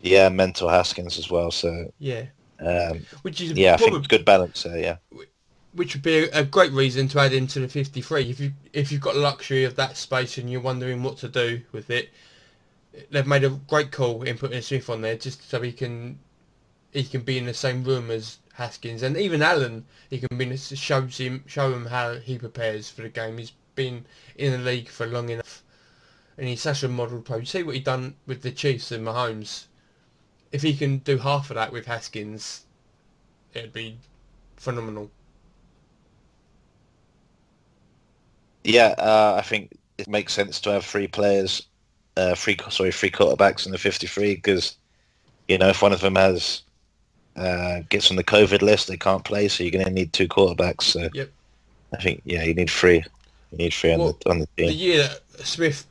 yeah 0.00 0.28
mental 0.28 0.68
Haskins 0.68 1.18
as 1.18 1.30
well. 1.30 1.50
So 1.50 1.90
Yeah, 1.98 2.26
um, 2.60 3.06
which 3.22 3.40
is 3.40 3.52
yeah, 3.52 3.74
I 3.74 3.76
think 3.76 4.08
good 4.08 4.24
balance 4.24 4.62
there. 4.62 4.78
Yeah, 4.78 4.96
which 5.76 5.94
would 5.94 6.02
be 6.02 6.24
a, 6.24 6.42
great 6.42 6.72
reason 6.72 7.06
to 7.08 7.20
add 7.20 7.32
him 7.32 7.46
to 7.48 7.60
the 7.60 7.68
53. 7.68 8.30
If 8.30 8.40
you 8.40 8.52
if 8.72 8.90
you've 8.90 9.00
got 9.00 9.14
the 9.14 9.20
luxury 9.20 9.64
of 9.64 9.76
that 9.76 9.96
space 9.96 10.38
and 10.38 10.50
you're 10.50 10.60
wondering 10.60 11.02
what 11.02 11.18
to 11.18 11.28
do 11.28 11.60
with 11.72 11.90
it, 11.90 12.10
they've 13.10 13.26
made 13.26 13.44
a 13.44 13.50
great 13.50 13.92
call 13.92 14.22
in 14.22 14.38
putting 14.38 14.62
Smith 14.62 14.88
on 14.88 15.02
there 15.02 15.16
just 15.16 15.48
so 15.48 15.60
he 15.60 15.72
can 15.72 16.18
he 16.92 17.04
can 17.04 17.20
be 17.20 17.36
in 17.36 17.44
the 17.44 17.54
same 17.54 17.84
room 17.84 18.10
as 18.10 18.38
Haskins 18.54 19.02
and 19.02 19.16
even 19.18 19.42
Allen. 19.42 19.84
He 20.08 20.18
can 20.18 20.36
be 20.38 20.46
in 20.46 20.56
shows 20.56 21.18
him 21.18 21.44
show 21.46 21.72
him 21.72 21.86
how 21.86 22.14
he 22.14 22.38
prepares 22.38 22.88
for 22.88 23.02
the 23.02 23.10
game. 23.10 23.36
He's 23.36 23.52
been 23.74 24.06
in 24.36 24.52
the 24.52 24.58
league 24.58 24.88
for 24.88 25.06
long 25.06 25.28
enough, 25.28 25.62
and 26.38 26.48
he's 26.48 26.62
such 26.62 26.82
a 26.82 26.88
model 26.88 27.20
pro. 27.20 27.38
You 27.38 27.44
see 27.44 27.62
what 27.62 27.74
he 27.74 27.80
done 27.82 28.16
with 28.26 28.40
the 28.40 28.50
Chiefs 28.50 28.90
and 28.92 29.06
Mahomes. 29.06 29.66
If 30.52 30.62
he 30.62 30.76
can 30.76 30.98
do 30.98 31.18
half 31.18 31.50
of 31.50 31.56
that 31.56 31.72
with 31.72 31.86
Haskins, 31.86 32.64
it'd 33.54 33.72
be 33.72 33.96
phenomenal. 34.56 35.10
Yeah, 38.64 38.94
uh, 38.98 39.36
I 39.38 39.42
think 39.42 39.76
it 39.98 40.08
makes 40.08 40.32
sense 40.32 40.60
to 40.62 40.70
have 40.70 40.84
three 40.84 41.06
players, 41.06 41.66
uh, 42.16 42.34
three 42.34 42.56
sorry, 42.70 42.92
three 42.92 43.10
quarterbacks 43.10 43.66
in 43.66 43.72
the 43.72 43.78
53 43.78 44.34
because, 44.34 44.76
you 45.48 45.58
know, 45.58 45.68
if 45.68 45.82
one 45.82 45.92
of 45.92 46.00
them 46.00 46.16
has 46.16 46.62
uh, 47.36 47.80
gets 47.88 48.10
on 48.10 48.16
the 48.16 48.24
COVID 48.24 48.62
list, 48.62 48.88
they 48.88 48.96
can't 48.96 49.24
play, 49.24 49.48
so 49.48 49.62
you're 49.62 49.70
going 49.70 49.84
to 49.84 49.90
need 49.90 50.12
two 50.12 50.28
quarterbacks. 50.28 50.82
So 50.82 51.08
Yep. 51.12 51.30
I 51.92 52.02
think 52.02 52.22
yeah, 52.24 52.42
you 52.42 52.54
need 52.54 52.70
three. 52.70 53.04
You 53.52 53.58
need 53.58 53.72
three 53.72 53.92
on 53.92 53.98
the 53.98 54.30
on 54.30 54.38
the 54.40 54.46
team. 54.56 54.66
The 54.66 54.72
year 54.72 55.08
that 55.36 55.46
Smith 55.46 55.86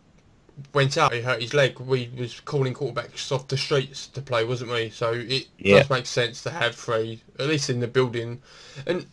went 0.73 0.97
out, 0.97 1.13
he 1.13 1.21
hurt 1.21 1.41
his 1.41 1.53
leg. 1.53 1.79
We 1.79 2.09
was 2.17 2.39
calling 2.39 2.73
quarterbacks 2.73 3.31
off 3.31 3.47
the 3.47 3.57
streets 3.57 4.07
to 4.07 4.21
play, 4.21 4.43
wasn't 4.43 4.71
we? 4.71 4.89
So 4.89 5.13
it 5.13 5.47
Yeah. 5.57 5.79
does 5.79 5.89
make 5.89 6.05
sense 6.05 6.41
to 6.43 6.49
have 6.49 6.75
three, 6.75 7.21
at 7.39 7.47
least 7.47 7.69
in 7.69 7.79
the 7.79 7.87
building. 7.87 8.41
And 8.85 9.05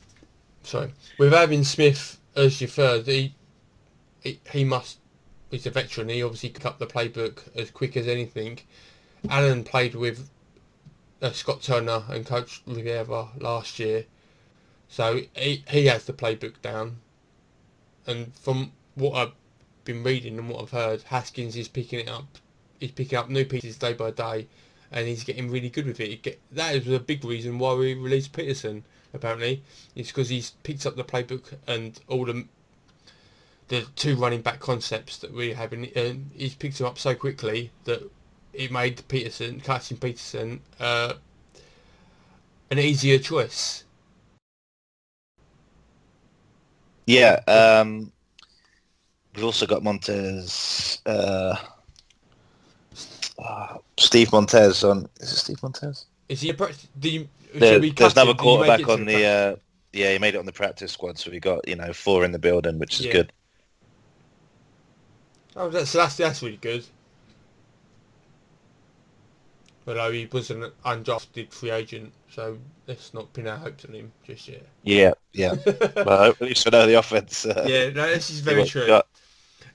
so 0.63 0.91
with 1.19 1.33
having 1.33 1.65
Smith 1.65 2.19
as 2.37 2.61
your 2.61 2.69
third, 2.69 3.07
he 3.07 3.35
he, 4.23 4.41
he 4.53 4.65
must. 4.65 4.99
He's 5.51 5.67
a 5.67 5.71
veteran. 5.71 6.09
He 6.09 6.23
obviously 6.23 6.49
picked 6.51 6.65
up 6.65 6.79
the 6.79 6.87
playbook 6.87 7.41
as 7.57 7.71
quick 7.71 7.97
as 7.97 8.07
anything. 8.09 8.61
Allen 9.29 9.65
played 9.65 9.95
with 9.95 10.31
uh, 11.21 11.33
Scott 11.33 11.63
Turner 11.63 12.05
and 12.09 12.25
Coach 12.25 12.63
Rivera 12.67 13.29
last 13.39 13.79
year, 13.79 14.07
so 14.89 15.21
he 15.37 15.65
he 15.69 15.87
has 15.87 16.05
the 16.05 16.13
playbook 16.13 16.61
down. 16.63 16.99
And 18.07 18.35
from 18.37 18.73
what 18.95 19.13
I've 19.15 19.33
been 19.85 20.03
reading 20.03 20.39
and 20.39 20.49
what 20.49 20.63
I've 20.63 20.71
heard, 20.71 21.03
Haskins 21.03 21.57
is 21.57 21.69
picking 21.69 22.01
it 22.01 22.09
up. 22.09 22.39
He's 22.81 22.93
picking 22.93 23.19
up 23.19 23.29
new 23.29 23.45
pieces 23.45 23.77
day 23.77 23.93
by 23.93 24.11
day, 24.11 24.49
and 24.91 25.07
he's 25.07 25.25
getting 25.25 25.51
really 25.51 25.71
good 25.71 25.87
with 25.87 26.01
it. 26.01 26.23
Get, 26.23 26.41
that 26.53 26.75
is 26.75 26.89
a 26.89 26.99
big 26.99 27.25
reason 27.25 27.59
why 27.59 27.75
we 27.75 27.95
released 27.95 28.33
Peterson. 28.33 28.85
Apparently, 29.15 29.63
it's 29.95 30.09
because 30.09 30.29
he's 30.29 30.51
picked 30.63 30.87
up 30.87 30.97
the 30.97 31.05
playbook 31.05 31.55
and 31.67 32.01
all 32.09 32.25
the 32.25 32.47
the 33.69 33.87
two 33.97 34.17
running 34.17 34.43
back 34.43 34.61
concepts 34.61 35.19
that 35.19 35.33
we 35.33 35.53
have, 35.53 35.73
and 35.73 35.87
he's 36.35 36.55
picked 36.55 36.79
them 36.79 36.87
up 36.87 36.99
so 36.99 37.15
quickly 37.15 37.71
that 37.85 38.03
it 38.53 38.71
made 38.71 39.07
Peterson, 39.09 39.61
Carson 39.61 39.97
Peterson, 39.97 40.61
uh, 40.79 41.15
an 42.71 42.79
easier 42.79 43.19
choice. 43.19 43.85
Yeah, 47.07 47.41
um, 47.47 48.13
we've 49.35 49.45
also 49.45 49.67
got 49.67 49.83
Montez, 49.83 51.01
uh, 51.07 51.57
uh, 53.39 53.77
Steve 53.99 54.33
Montez 54.33 54.85
on. 54.85 55.09
Is 55.21 55.33
it 55.33 55.37
Steve 55.37 55.63
Montez? 55.63 56.07
Is 56.29 56.41
he 56.41 56.51
a 56.51 56.55
prac- 56.55 56.75
do 56.99 57.29
There- 57.55 57.79
there's 57.81 58.13
another 58.13 58.31
him? 58.33 58.37
Do 58.37 58.45
you 58.45 58.59
make 58.61 58.85
quarterback 58.85 58.89
on 58.89 59.05
the. 59.05 59.25
Uh, 59.25 59.57
yeah, 59.93 60.13
he 60.13 60.19
made 60.19 60.35
it 60.35 60.39
on 60.39 60.47
the 60.47 60.53
practice 60.53 60.93
squad, 60.93 61.19
so 61.19 61.31
we 61.31 61.39
got 61.41 61.67
you 61.69 61.77
know 61.77 61.93
four 61.93 62.25
in 62.25 62.33
the 62.33 62.39
building, 62.39 62.79
which 62.79 62.99
is 63.01 63.07
Yeah. 63.07 63.13
good. 63.13 63.33
Oh, 65.55 65.69
that's, 65.69 65.91
so 65.91 65.99
that's 65.99 66.17
that's 66.17 66.43
really 66.43 66.57
good. 66.57 66.85
Although 69.87 70.13
he 70.13 70.27
was 70.31 70.51
an 70.51 70.71
undrafted 70.87 71.53
free 71.53 71.73
agent, 71.73 72.13
so 72.31 72.57
let's 72.87 73.13
not 73.13 73.33
pin 73.33 73.49
our 73.49 73.57
hopes 73.57 73.85
on 73.85 73.93
him 73.95 74.13
just 74.25 74.47
yet. 74.49 74.65
Yeah, 74.85 75.13
yeah. 75.33 75.55
well, 75.97 76.31
at 76.31 76.41
least 76.41 76.65
we 76.65 76.71
know 76.71 76.87
the 76.87 76.95
offense. 76.99 77.45
Uh, 77.45 77.65
yeah, 77.67 77.91
no, 77.91 78.07
this 78.07 78.31
is 78.31 78.41
very 78.41 78.65
true. 78.65 78.87
got. 78.87 79.09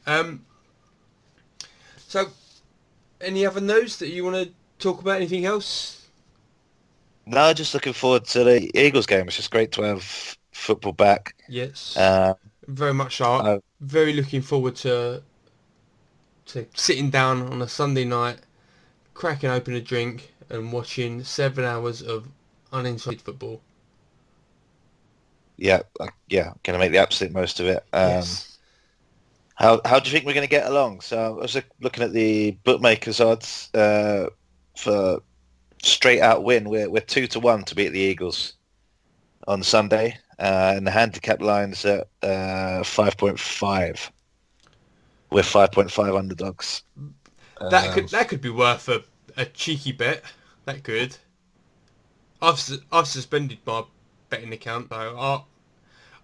Um, 0.08 0.46
so, 2.08 2.30
any 3.22 3.46
other 3.46 3.62
news 3.62 3.98
that 4.00 4.10
you 4.10 4.24
want 4.26 4.36
to 4.38 4.54
talk 4.80 5.02
about? 5.02 5.18
Anything 5.18 5.46
else? 5.46 6.08
No, 7.26 7.54
just 7.54 7.74
looking 7.74 7.94
forward 7.94 8.26
to 8.26 8.44
the 8.44 8.72
Eagles 8.80 9.06
game. 9.06 9.28
It's 9.28 9.36
just 9.36 9.52
great 9.52 9.72
to 9.74 9.82
have 9.84 10.38
football 10.54 10.94
back. 10.94 11.36
Yes, 11.48 12.00
Uh, 12.00 12.36
very 12.68 12.94
much 12.94 13.18
so. 13.18 13.48
uh, 13.48 13.60
very 13.82 14.14
looking 14.14 14.42
forward 14.42 14.76
to 14.78 15.24
to 16.48 16.66
sitting 16.74 17.12
down 17.12 17.44
on 17.44 17.62
a 17.62 17.68
Sunday 17.68 18.04
night, 18.04 18.40
cracking 19.14 19.50
open 19.50 19.76
a 19.76 19.82
drink, 19.82 20.34
and 20.50 20.74
watching 20.74 21.24
seven 21.24 21.66
hours 21.66 22.02
of 22.02 22.30
uninterrupted 22.74 23.22
football. 23.26 23.62
yeah, 25.58 25.82
uh, 26.00 26.08
yeah, 26.28 26.54
going 26.64 26.74
to 26.74 26.80
make 26.80 26.92
the 26.92 26.98
absolute 27.00 27.34
most 27.34 27.60
of 27.60 27.68
it. 27.68 27.84
Um, 27.94 28.40
yes. 28.40 28.57
How 29.58 29.82
how 29.86 30.00
do 30.00 30.10
you 30.10 30.14
think 30.14 30.26
we're 30.26 30.34
going 30.34 30.48
to 30.48 30.50
get 30.50 30.68
along? 30.68 31.02
So 31.02 31.18
I 31.18 31.30
was 31.42 31.58
looking 31.82 32.04
at 32.04 32.14
the 32.14 32.52
bookmakers 32.64 33.20
odds 33.20 33.70
uh, 33.74 34.28
for 34.78 35.20
straight 35.82 36.22
out 36.22 36.44
win. 36.44 36.70
We're 36.70 36.90
we're 36.90 37.02
two 37.02 37.28
to 37.28 37.40
one 37.40 37.64
to 37.66 37.76
beat 37.76 37.90
the 37.90 38.00
Eagles 38.00 38.54
on 39.48 39.64
Sunday, 39.64 40.18
uh, 40.40 40.74
and 40.78 40.88
the 40.88 40.92
handicap 40.92 41.42
lines 41.42 41.86
at 41.86 42.08
uh, 42.24 42.84
five 42.84 43.18
point 43.18 43.40
five. 43.40 44.12
We're 45.32 45.44
five 45.44 45.72
point 45.72 45.92
five 45.92 46.16
underdogs. 46.16 46.84
That 47.70 47.92
Um, 47.92 47.94
could 47.94 48.10
that 48.10 48.30
could 48.30 48.42
be 48.42 48.50
worth 48.50 48.90
a, 48.90 49.04
a 49.38 49.46
cheeky 49.46 49.92
bet. 49.92 50.24
That 50.66 50.84
could. 50.84 51.18
I've 52.42 52.60
I've 52.92 53.08
suspended 53.08 53.60
my 53.66 53.84
betting 54.30 54.52
account 54.54 54.90
though. 54.90 55.18
I 55.20 55.44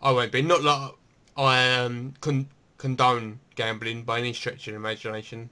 I 0.02 0.12
won't 0.12 0.32
be. 0.32 0.42
Not 0.42 0.64
like 0.64 0.92
I 1.38 1.70
um 1.80 2.14
con- 2.22 2.50
condone 2.84 3.40
gambling 3.56 4.04
by 4.04 4.20
any 4.20 4.34
stretch 4.34 4.68
of 4.68 4.76
imagination. 4.76 5.50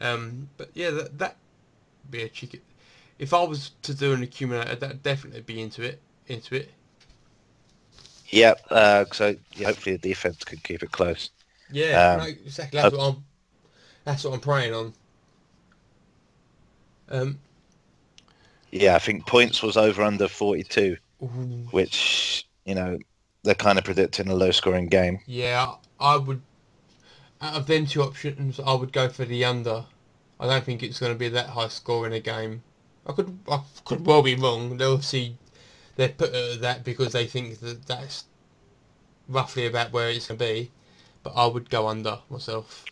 Um, 0.00 0.48
but 0.56 0.70
yeah, 0.74 0.90
that 0.90 1.18
that 1.18 1.36
be 2.10 2.22
a 2.22 2.28
cheeky. 2.30 2.62
If 3.18 3.34
I 3.34 3.44
was 3.44 3.72
to 3.82 3.94
do 3.94 4.12
an 4.14 4.22
accumulator, 4.22 4.76
that'd 4.76 5.02
definitely 5.02 5.42
be 5.42 5.60
into 5.60 5.82
it. 5.82 6.00
Into 6.28 6.56
it. 6.56 6.70
Yeah, 8.28 8.54
uh, 8.70 9.04
so 9.12 9.36
yeah, 9.54 9.68
hopefully 9.68 9.96
the 9.96 10.08
defense 10.08 10.44
can 10.44 10.58
keep 10.58 10.82
it 10.82 10.90
close. 10.92 11.30
Yeah, 11.70 12.12
Um, 12.12 12.18
no, 12.18 12.24
exactly. 12.24 12.80
That's 12.80 12.94
what 12.96 13.08
I'm. 13.14 13.24
That's 14.04 14.24
what 14.24 14.34
I'm 14.34 14.40
praying 14.40 14.74
on. 14.74 14.94
Um, 17.10 17.38
Yeah, 18.70 18.94
I 18.94 18.98
think 18.98 19.26
points 19.26 19.62
was 19.62 19.76
over 19.76 20.02
under 20.02 20.28
forty 20.28 20.64
two, 20.64 20.96
ooh. 21.22 21.68
which 21.70 22.46
you 22.64 22.74
know 22.74 22.98
they're 23.44 23.54
kind 23.54 23.78
of 23.78 23.84
predicting 23.84 24.28
a 24.28 24.34
low 24.34 24.50
scoring 24.52 24.88
game. 24.88 25.20
Yeah, 25.26 25.74
I 26.00 26.16
would. 26.16 26.42
Out 27.44 27.56
of 27.56 27.66
them 27.66 27.84
two 27.84 28.00
options, 28.02 28.58
I 28.58 28.72
would 28.72 28.90
go 28.90 29.10
for 29.10 29.26
the 29.26 29.44
under. 29.44 29.84
I 30.40 30.46
don't 30.46 30.64
think 30.64 30.82
it's 30.82 30.98
going 30.98 31.12
to 31.12 31.18
be 31.18 31.28
that 31.28 31.48
high 31.50 31.68
score 31.68 32.06
in 32.06 32.14
a 32.14 32.20
game. 32.20 32.62
I 33.06 33.12
could, 33.12 33.38
I 33.46 33.60
could 33.84 34.06
well 34.06 34.22
be 34.22 34.34
wrong. 34.34 34.78
They'll 34.78 35.02
see. 35.02 35.36
They 35.96 36.08
put 36.08 36.30
it 36.30 36.54
at 36.54 36.60
that 36.62 36.84
because 36.84 37.12
they 37.12 37.26
think 37.26 37.60
that 37.60 37.86
that's 37.86 38.24
roughly 39.28 39.66
about 39.66 39.92
where 39.92 40.08
it's 40.08 40.26
going 40.28 40.38
to 40.38 40.44
be. 40.44 40.70
But 41.22 41.34
I 41.36 41.44
would 41.46 41.68
go 41.68 41.86
under 41.86 42.18
myself. 42.30 42.86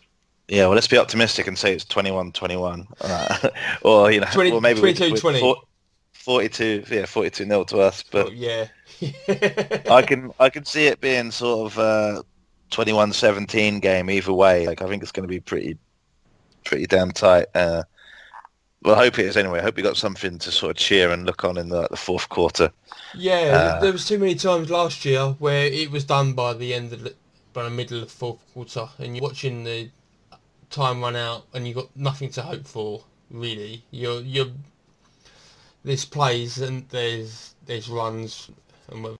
Yeah, 0.47 0.65
well, 0.67 0.75
let's 0.75 0.87
be 0.87 0.99
optimistic 0.99 1.47
and 1.47 1.57
say 1.57 1.73
it's 1.73 1.85
21-21. 1.85 2.85
Uh, 3.01 3.49
or, 3.81 4.11
you 4.11 4.19
know, 4.19 4.27
20 4.31 4.51
or 4.51 4.61
maybe 4.61 4.79
22, 4.81 5.13
we- 5.13 5.19
20. 5.19 5.39
four- 5.39 5.63
42, 6.11 6.83
yeah, 6.91 7.05
42 7.07 7.45
nil 7.45 7.65
to 7.65 7.79
us. 7.79 8.03
But 8.03 8.27
Oh, 8.27 8.29
yeah. 8.29 8.67
I 9.89 10.03
can 10.03 10.31
I 10.39 10.49
can 10.49 10.63
see 10.63 10.85
it 10.85 11.01
being 11.01 11.31
sort 11.31 11.73
of 11.73 11.77
a 11.79 12.23
21-17 12.73 13.81
game 13.81 14.09
either 14.09 14.33
way. 14.33 14.67
Like, 14.67 14.81
I 14.81 14.87
think 14.87 15.03
it's 15.03 15.11
going 15.11 15.27
to 15.27 15.33
be 15.33 15.39
pretty 15.39 15.77
pretty 16.65 16.87
damn 16.87 17.11
tight. 17.11 17.47
Uh, 17.55 17.83
well, 18.83 18.95
I 18.95 19.05
hope 19.05 19.19
it 19.19 19.25
is 19.25 19.37
anyway. 19.37 19.59
I 19.59 19.63
hope 19.63 19.75
we 19.77 19.83
got 19.83 19.97
something 19.97 20.39
to 20.39 20.51
sort 20.51 20.71
of 20.71 20.77
cheer 20.77 21.11
and 21.11 21.25
look 21.25 21.43
on 21.45 21.57
in 21.57 21.69
the, 21.69 21.87
the 21.89 21.97
fourth 21.97 22.29
quarter. 22.29 22.71
Yeah, 23.13 23.75
Uh, 23.75 23.79
there 23.79 23.91
was 23.91 24.07
too 24.07 24.17
many 24.19 24.35
times 24.35 24.69
last 24.69 25.05
year 25.05 25.35
where 25.39 25.65
it 25.67 25.91
was 25.91 26.03
done 26.03 26.33
by 26.33 26.53
the 26.53 26.73
end 26.73 26.93
of 26.93 27.03
the, 27.03 27.15
by 27.53 27.63
the 27.63 27.69
middle 27.69 27.99
of 28.01 28.05
the 28.05 28.09
fourth 28.13 28.39
quarter, 28.53 28.89
and 28.97 29.15
you're 29.15 29.23
watching 29.23 29.63
the 29.63 29.89
time 30.69 31.01
run 31.01 31.15
out, 31.15 31.47
and 31.53 31.67
you've 31.67 31.77
got 31.77 31.95
nothing 31.95 32.29
to 32.31 32.41
hope 32.43 32.67
for. 32.67 33.05
Really, 33.29 33.83
you're 33.91 34.21
you're 34.21 34.51
there's 35.83 36.05
plays 36.05 36.59
and 36.59 36.87
there's 36.89 37.55
there's 37.65 37.89
runs 37.89 38.49
and 38.89 39.17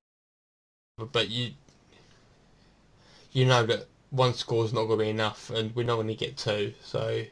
but 1.11 1.29
you 1.29 1.51
you 3.33 3.45
know 3.45 3.65
that 3.65 3.87
one 4.11 4.33
score's 4.33 4.73
not 4.73 4.85
going 4.85 4.99
to 4.99 5.05
be 5.05 5.09
enough, 5.09 5.49
and 5.49 5.75
we're 5.75 5.83
not 5.85 5.95
going 5.95 6.07
to 6.07 6.15
get 6.15 6.37
two. 6.37 6.73
So 6.81 7.25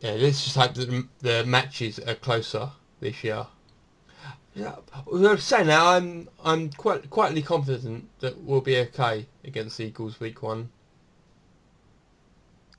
yeah, 0.00 0.12
let's 0.12 0.44
just 0.44 0.56
hope 0.56 0.74
that 0.74 1.08
the- 1.20 1.44
matches 1.44 1.98
are 1.98 2.14
closer 2.14 2.70
this 3.00 3.22
year. 3.24 3.46
Yeah, 4.54 4.76
I'm 5.12 5.38
saying 5.38 5.66
now, 5.68 5.86
I'm 5.92 6.28
I'm 6.44 6.70
quite 6.70 7.10
quietly 7.10 7.42
confident 7.42 8.08
that 8.20 8.38
we'll 8.42 8.60
be 8.60 8.78
okay 8.78 9.28
against 9.44 9.76
the 9.78 9.84
Eagles 9.84 10.18
week 10.18 10.42
one. 10.42 10.70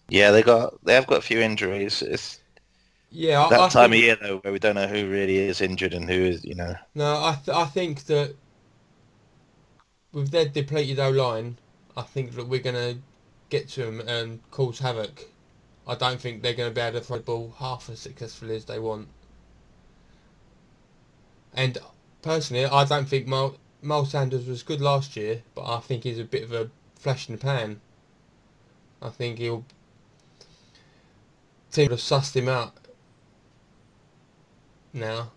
Yeah, 0.10 0.32
they 0.32 0.44
got 0.44 0.74
they 0.86 0.94
have 0.94 1.08
got 1.08 1.20
a 1.20 1.22
few 1.22 1.40
injuries. 1.42 2.02
It's 2.02 2.40
Yeah, 3.10 3.42
I, 3.44 3.50
that 3.50 3.66
I 3.66 3.70
time 3.70 3.92
think, 3.92 3.94
of 3.94 4.00
year 4.00 4.18
though 4.22 4.38
where 4.40 4.54
we 4.54 4.60
don't 4.60 4.76
know 4.76 4.88
who 4.88 5.10
really 5.10 5.38
is 5.38 5.62
injured 5.62 5.94
and 5.94 6.10
who 6.10 6.16
is, 6.26 6.44
you 6.46 6.56
know. 6.56 6.76
No, 6.94 7.24
I 7.24 7.36
th- 7.36 7.56
I 7.56 7.66
think 7.66 8.04
that 8.06 8.36
with 10.18 10.32
their 10.32 10.46
depleted 10.46 11.00
O 11.00 11.12
line 11.12 11.58
I 11.96 12.02
think 12.02 12.34
that 12.34 12.48
we're 12.48 12.60
going 12.60 12.76
to 12.76 12.98
get 13.50 13.70
to 13.70 13.86
them 13.86 14.00
and 14.02 14.40
cause 14.50 14.80
havoc. 14.80 15.28
I 15.88 15.94
don't 15.94 16.20
think 16.20 16.42
they're 16.42 16.54
going 16.54 16.70
to 16.70 16.76
be 16.76 16.82
able 16.82 17.00
to 17.00 17.06
throw 17.06 17.18
the 17.18 17.24
ball 17.24 17.54
half 17.58 17.88
as 17.90 18.00
successfully 18.00 18.56
as 18.56 18.66
they 18.66 18.80
want. 18.80 19.08
And 21.54 21.78
personally, 22.24 22.66
I 22.66 22.84
don't 22.86 23.08
think 23.08 23.28
Miles, 23.28 24.12
Sanders 24.12 24.48
was 24.48 24.64
good 24.64 24.82
last 24.82 25.16
year, 25.16 25.44
but 25.54 25.66
I 25.66 25.80
think 25.80 26.04
he's 26.04 26.20
a 26.20 26.24
bit 26.24 26.44
of 26.44 26.52
a 26.52 26.70
flash 26.96 27.30
in 27.30 27.36
the 27.36 27.42
pan. 27.42 27.80
I 29.02 29.10
think 29.10 29.38
he'll 29.38 29.66
team 31.72 31.92
have 31.92 32.00
sussed 32.00 32.36
him 32.36 32.50
out 32.50 32.74
now. 34.94 35.32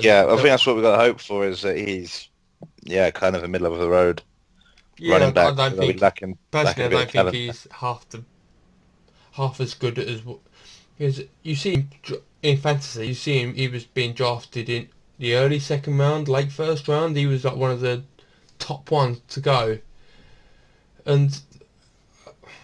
Yeah, 0.00 0.24
I 0.26 0.34
think 0.36 0.48
that's 0.48 0.66
what 0.66 0.76
we've 0.76 0.84
got 0.84 0.96
to 0.96 1.02
hope 1.02 1.20
for 1.20 1.46
is 1.46 1.62
that 1.62 1.76
he's, 1.76 2.28
yeah, 2.82 3.10
kind 3.10 3.36
of 3.36 3.42
the 3.42 3.48
middle 3.48 3.72
of 3.72 3.78
the 3.78 3.88
road 3.88 4.22
yeah, 4.98 5.12
running 5.14 5.28
I 5.28 5.32
back. 5.32 5.56
don't 5.56 5.76
think 5.76 6.00
lacking, 6.00 6.00
lacking 6.00 6.38
personally, 6.50 6.84
I 6.84 6.86
a 6.86 6.90
bit 6.90 6.96
don't 6.96 7.02
think 7.02 7.12
talent. 7.12 7.36
he's 7.36 7.66
half 7.72 8.08
the 8.10 8.24
half 9.32 9.60
as 9.60 9.74
good 9.74 9.98
as 9.98 10.22
because 10.96 11.22
you 11.42 11.54
see 11.54 11.74
him 11.74 11.90
in 12.42 12.58
fantasy. 12.58 13.08
You 13.08 13.14
see 13.14 13.40
him; 13.40 13.54
he 13.54 13.68
was 13.68 13.84
being 13.84 14.12
drafted 14.12 14.68
in 14.68 14.88
the 15.18 15.34
early 15.34 15.58
second 15.58 15.98
round, 15.98 16.28
late 16.28 16.52
first 16.52 16.88
round. 16.88 17.16
He 17.16 17.26
was 17.26 17.44
like 17.44 17.56
one 17.56 17.70
of 17.70 17.80
the 17.80 18.04
top 18.58 18.90
ones 18.90 19.20
to 19.28 19.40
go, 19.40 19.78
and 21.04 21.40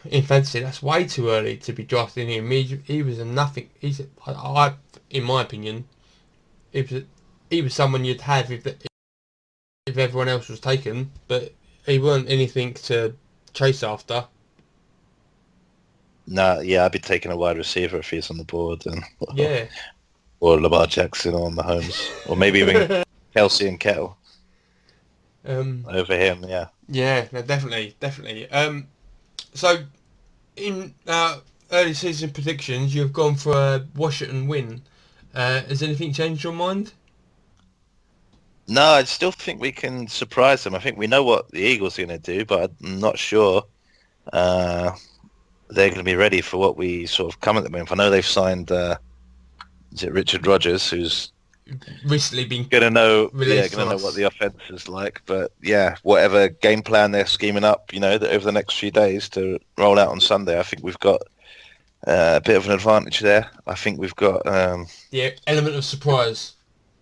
in 0.04 0.22
fantasy, 0.22 0.60
that's 0.60 0.82
way 0.82 1.04
too 1.06 1.28
early 1.30 1.56
to 1.58 1.72
be 1.72 1.84
drafting 1.84 2.28
him. 2.28 2.50
He, 2.50 2.80
he 2.84 3.02
was 3.02 3.18
a 3.18 3.24
nothing. 3.24 3.70
He's 3.78 4.00
I, 4.26 4.32
I, 4.32 4.74
in 5.10 5.24
my 5.24 5.42
opinion, 5.42 5.86
he 6.72 6.82
was 6.82 6.92
a, 6.92 7.04
he 7.50 7.62
was 7.62 7.74
someone 7.74 8.04
you'd 8.04 8.22
have 8.22 8.52
if 8.52 8.62
the, 8.62 8.76
if 9.90 9.98
everyone 9.98 10.28
else 10.28 10.48
was 10.48 10.60
taken, 10.60 11.10
but 11.28 11.52
he 11.86 11.98
weren't 11.98 12.30
anything 12.30 12.74
to 12.74 13.14
chase 13.52 13.82
after. 13.82 14.24
No, 16.26 16.60
yeah, 16.60 16.84
I'd 16.84 16.92
be 16.92 16.98
taking 16.98 17.32
a 17.32 17.36
wide 17.36 17.58
receiver 17.58 17.98
if 17.98 18.10
he's 18.10 18.30
on 18.30 18.38
the 18.38 18.44
board, 18.44 18.86
and 18.86 19.02
Yeah, 19.34 19.66
or 20.38 20.60
Lamar 20.60 20.86
Jackson 20.86 21.34
or 21.34 21.50
Mahomes, 21.50 22.10
or 22.28 22.36
maybe 22.36 22.60
even 22.60 23.04
Kelce 23.34 23.68
and 23.68 23.80
Kittle 23.80 24.16
um, 25.44 25.84
over 25.88 26.16
him. 26.16 26.44
Yeah. 26.46 26.68
yeah, 26.88 27.26
no, 27.32 27.42
definitely, 27.42 27.96
definitely. 28.00 28.50
Um, 28.50 28.86
so 29.54 29.84
in 30.56 30.94
uh, 31.06 31.40
early 31.72 31.94
season 31.94 32.30
predictions, 32.30 32.94
you've 32.94 33.12
gone 33.12 33.34
for 33.34 33.52
a 33.52 33.86
Washington 33.96 34.46
win. 34.46 34.82
Uh, 35.34 35.62
has 35.62 35.82
anything 35.82 36.12
changed 36.12 36.44
your 36.44 36.52
mind? 36.52 36.92
No, 38.70 38.84
I 38.84 39.02
still 39.02 39.32
think 39.32 39.60
we 39.60 39.72
can 39.72 40.06
surprise 40.06 40.62
them. 40.62 40.76
I 40.76 40.78
think 40.78 40.96
we 40.96 41.08
know 41.08 41.24
what 41.24 41.50
the 41.50 41.58
Eagles 41.58 41.98
are 41.98 42.06
going 42.06 42.20
to 42.20 42.32
do, 42.38 42.44
but 42.44 42.70
I'm 42.84 43.00
not 43.00 43.18
sure 43.18 43.64
uh, 44.32 44.92
they're 45.70 45.88
going 45.88 45.98
to 45.98 46.04
be 46.04 46.14
ready 46.14 46.40
for 46.40 46.58
what 46.58 46.76
we 46.76 47.04
sort 47.06 47.34
of 47.34 47.40
come 47.40 47.56
at 47.56 47.64
them 47.64 47.72
with. 47.72 47.90
I 47.90 47.96
know 47.96 48.10
they've 48.10 48.24
signed, 48.24 48.70
uh, 48.70 48.96
is 49.92 50.04
it 50.04 50.12
Richard 50.12 50.46
Rodgers, 50.46 50.88
who's 50.88 51.32
Recently 52.04 52.44
been 52.44 52.66
going 52.68 52.82
to 52.82 52.90
know, 52.90 53.30
yeah, 53.34 53.68
going 53.68 53.88
to 53.88 53.96
know 53.96 54.02
what 54.02 54.14
the 54.14 54.24
offense 54.24 54.56
is 54.70 54.88
like. 54.88 55.20
But 55.26 55.52
yeah, 55.62 55.96
whatever 56.02 56.48
game 56.48 56.82
plan 56.82 57.10
they're 57.10 57.26
scheming 57.26 57.64
up, 57.64 57.92
you 57.92 58.00
know, 58.00 58.18
that 58.18 58.30
over 58.30 58.44
the 58.44 58.52
next 58.52 58.78
few 58.78 58.90
days 58.90 59.28
to 59.30 59.58
roll 59.78 59.98
out 59.98 60.08
on 60.08 60.20
Sunday, 60.20 60.58
I 60.58 60.62
think 60.62 60.82
we've 60.82 60.98
got 60.98 61.20
uh, 62.06 62.38
a 62.38 62.40
bit 62.40 62.56
of 62.56 62.66
an 62.66 62.72
advantage 62.72 63.20
there. 63.20 63.50
I 63.66 63.74
think 63.74 64.00
we've 64.00 64.16
got, 64.16 64.46
um, 64.46 64.86
the 65.10 65.34
element 65.46 65.76
of 65.76 65.84
surprise. 65.84 66.54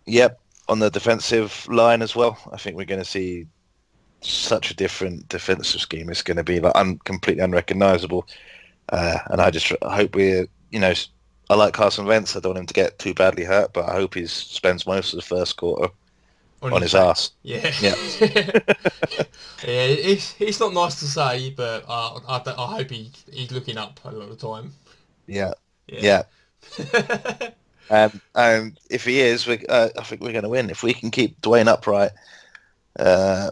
Yep, 0.06 0.38
on 0.68 0.78
the 0.80 0.90
defensive 0.90 1.66
line 1.68 2.02
as 2.02 2.14
well. 2.16 2.38
I 2.52 2.56
think 2.58 2.76
we're 2.76 2.84
going 2.84 3.00
to 3.00 3.04
see 3.04 3.46
such 4.20 4.70
a 4.70 4.76
different 4.76 5.28
defensive 5.28 5.80
scheme. 5.80 6.10
It's 6.10 6.22
going 6.22 6.36
to 6.38 6.44
be 6.44 6.60
like 6.60 6.72
un- 6.76 6.98
completely 7.04 7.42
unrecognizable. 7.44 8.26
Uh, 8.90 9.18
and 9.26 9.40
I 9.40 9.50
just 9.50 9.72
hope 9.82 10.14
we're, 10.14 10.46
you 10.70 10.80
know, 10.80 10.94
I 11.50 11.54
like 11.54 11.74
Carson 11.74 12.06
Wentz. 12.06 12.36
I 12.36 12.40
don't 12.40 12.50
want 12.50 12.58
him 12.60 12.66
to 12.66 12.74
get 12.74 12.98
too 12.98 13.14
badly 13.14 13.44
hurt, 13.44 13.72
but 13.72 13.88
I 13.88 13.92
hope 13.94 14.14
he 14.14 14.26
spends 14.26 14.86
most 14.86 15.12
of 15.12 15.18
the 15.18 15.26
first 15.26 15.56
quarter 15.56 15.88
on 16.70 16.82
his 16.82 16.94
ass. 16.94 17.32
Yeah. 17.42 17.72
Yeah. 17.80 17.94
yeah, 18.20 19.24
it's, 19.64 20.34
it's 20.40 20.60
not 20.60 20.72
nice 20.74 20.98
to 21.00 21.06
say, 21.06 21.50
but 21.50 21.84
uh, 21.88 22.20
I, 22.28 22.42
I 22.46 22.76
hope 22.76 22.90
he, 22.90 23.12
he's 23.32 23.52
looking 23.52 23.78
up 23.78 24.00
a 24.04 24.10
lot 24.10 24.28
of 24.28 24.30
the 24.30 24.36
time. 24.36 24.72
Yeah, 25.26 25.52
Yeah. 25.86 26.22
yeah. 26.78 27.50
Um, 27.90 28.20
and 28.34 28.78
if 28.90 29.04
he 29.04 29.20
is, 29.20 29.46
we, 29.46 29.64
uh, 29.66 29.88
I 29.98 30.02
think 30.02 30.20
we're 30.20 30.32
going 30.32 30.44
to 30.44 30.50
win. 30.50 30.70
If 30.70 30.82
we 30.82 30.92
can 30.92 31.10
keep 31.10 31.40
Dwayne 31.40 31.68
upright, 31.68 32.10
uh, 32.98 33.50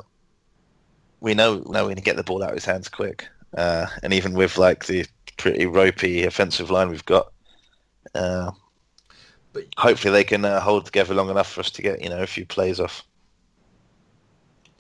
we 1.21 1.35
know, 1.35 1.57
we 1.57 1.73
know 1.73 1.83
we're 1.83 1.89
going 1.89 1.97
to 1.97 2.03
get 2.03 2.17
the 2.17 2.23
ball 2.23 2.43
out 2.43 2.51
of 2.51 2.57
his 2.57 2.65
hands 2.65 2.89
quick. 2.89 3.27
Uh, 3.57 3.87
and 4.03 4.13
even 4.13 4.35
with 4.35 4.59
like 4.59 4.87
the 4.87 5.07
pretty 5.39 5.67
ropey 5.67 6.25
offensive 6.25 6.71
line 6.71 6.91
we've 6.91 7.05
got, 7.07 7.33
uh, 8.15 8.51
But- 9.53 9.65
hopefully 9.79 10.13
they 10.13 10.25
can 10.25 10.45
uh, 10.45 10.61
hold 10.61 10.85
together 10.85 11.15
long 11.15 11.31
enough 11.31 11.51
for 11.53 11.61
us 11.61 11.71
to 11.71 11.83
get 11.83 12.03
you 12.03 12.11
know 12.11 12.23
a 12.23 12.27
few 12.27 12.45
plays 12.45 12.81
off. 12.81 13.05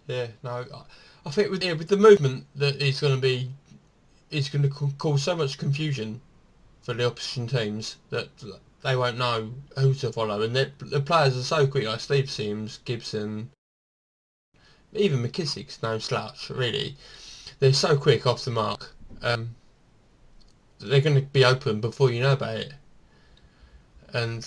Yeah, 0.06 0.26
no, 0.42 0.50
I- 0.50 0.82
I 1.26 1.30
think 1.30 1.50
with, 1.50 1.64
yeah, 1.64 1.72
with 1.72 1.88
the 1.88 1.96
movement 1.96 2.46
that 2.54 2.80
is 2.80 3.00
going 3.00 3.16
to 3.16 3.20
be, 3.20 3.50
it's 4.30 4.48
going 4.48 4.62
to 4.62 4.68
cause 4.98 5.24
so 5.24 5.34
much 5.34 5.58
confusion 5.58 6.20
for 6.82 6.94
the 6.94 7.04
opposition 7.04 7.48
teams 7.48 7.96
that 8.10 8.28
they 8.86 8.96
won't 8.96 9.18
know 9.18 9.52
who 9.78 9.94
to 9.94 10.12
follow, 10.12 10.42
and 10.42 10.54
the 10.54 11.00
players 11.04 11.36
are 11.36 11.42
so 11.42 11.66
quick, 11.66 11.84
like 11.86 12.00
Steve 12.00 12.30
Sims, 12.30 12.78
Gibson, 12.84 13.50
even 14.92 15.22
McKissick's 15.22 15.82
no 15.82 15.98
slouch, 15.98 16.50
really. 16.50 16.96
They're 17.58 17.72
so 17.72 17.96
quick 17.96 18.26
off 18.26 18.44
the 18.44 18.50
mark. 18.50 18.94
Um, 19.22 19.54
they're 20.78 21.00
going 21.00 21.16
to 21.16 21.22
be 21.22 21.44
open 21.44 21.80
before 21.80 22.10
you 22.10 22.20
know 22.20 22.34
about 22.34 22.56
it. 22.56 22.72
And 24.12 24.46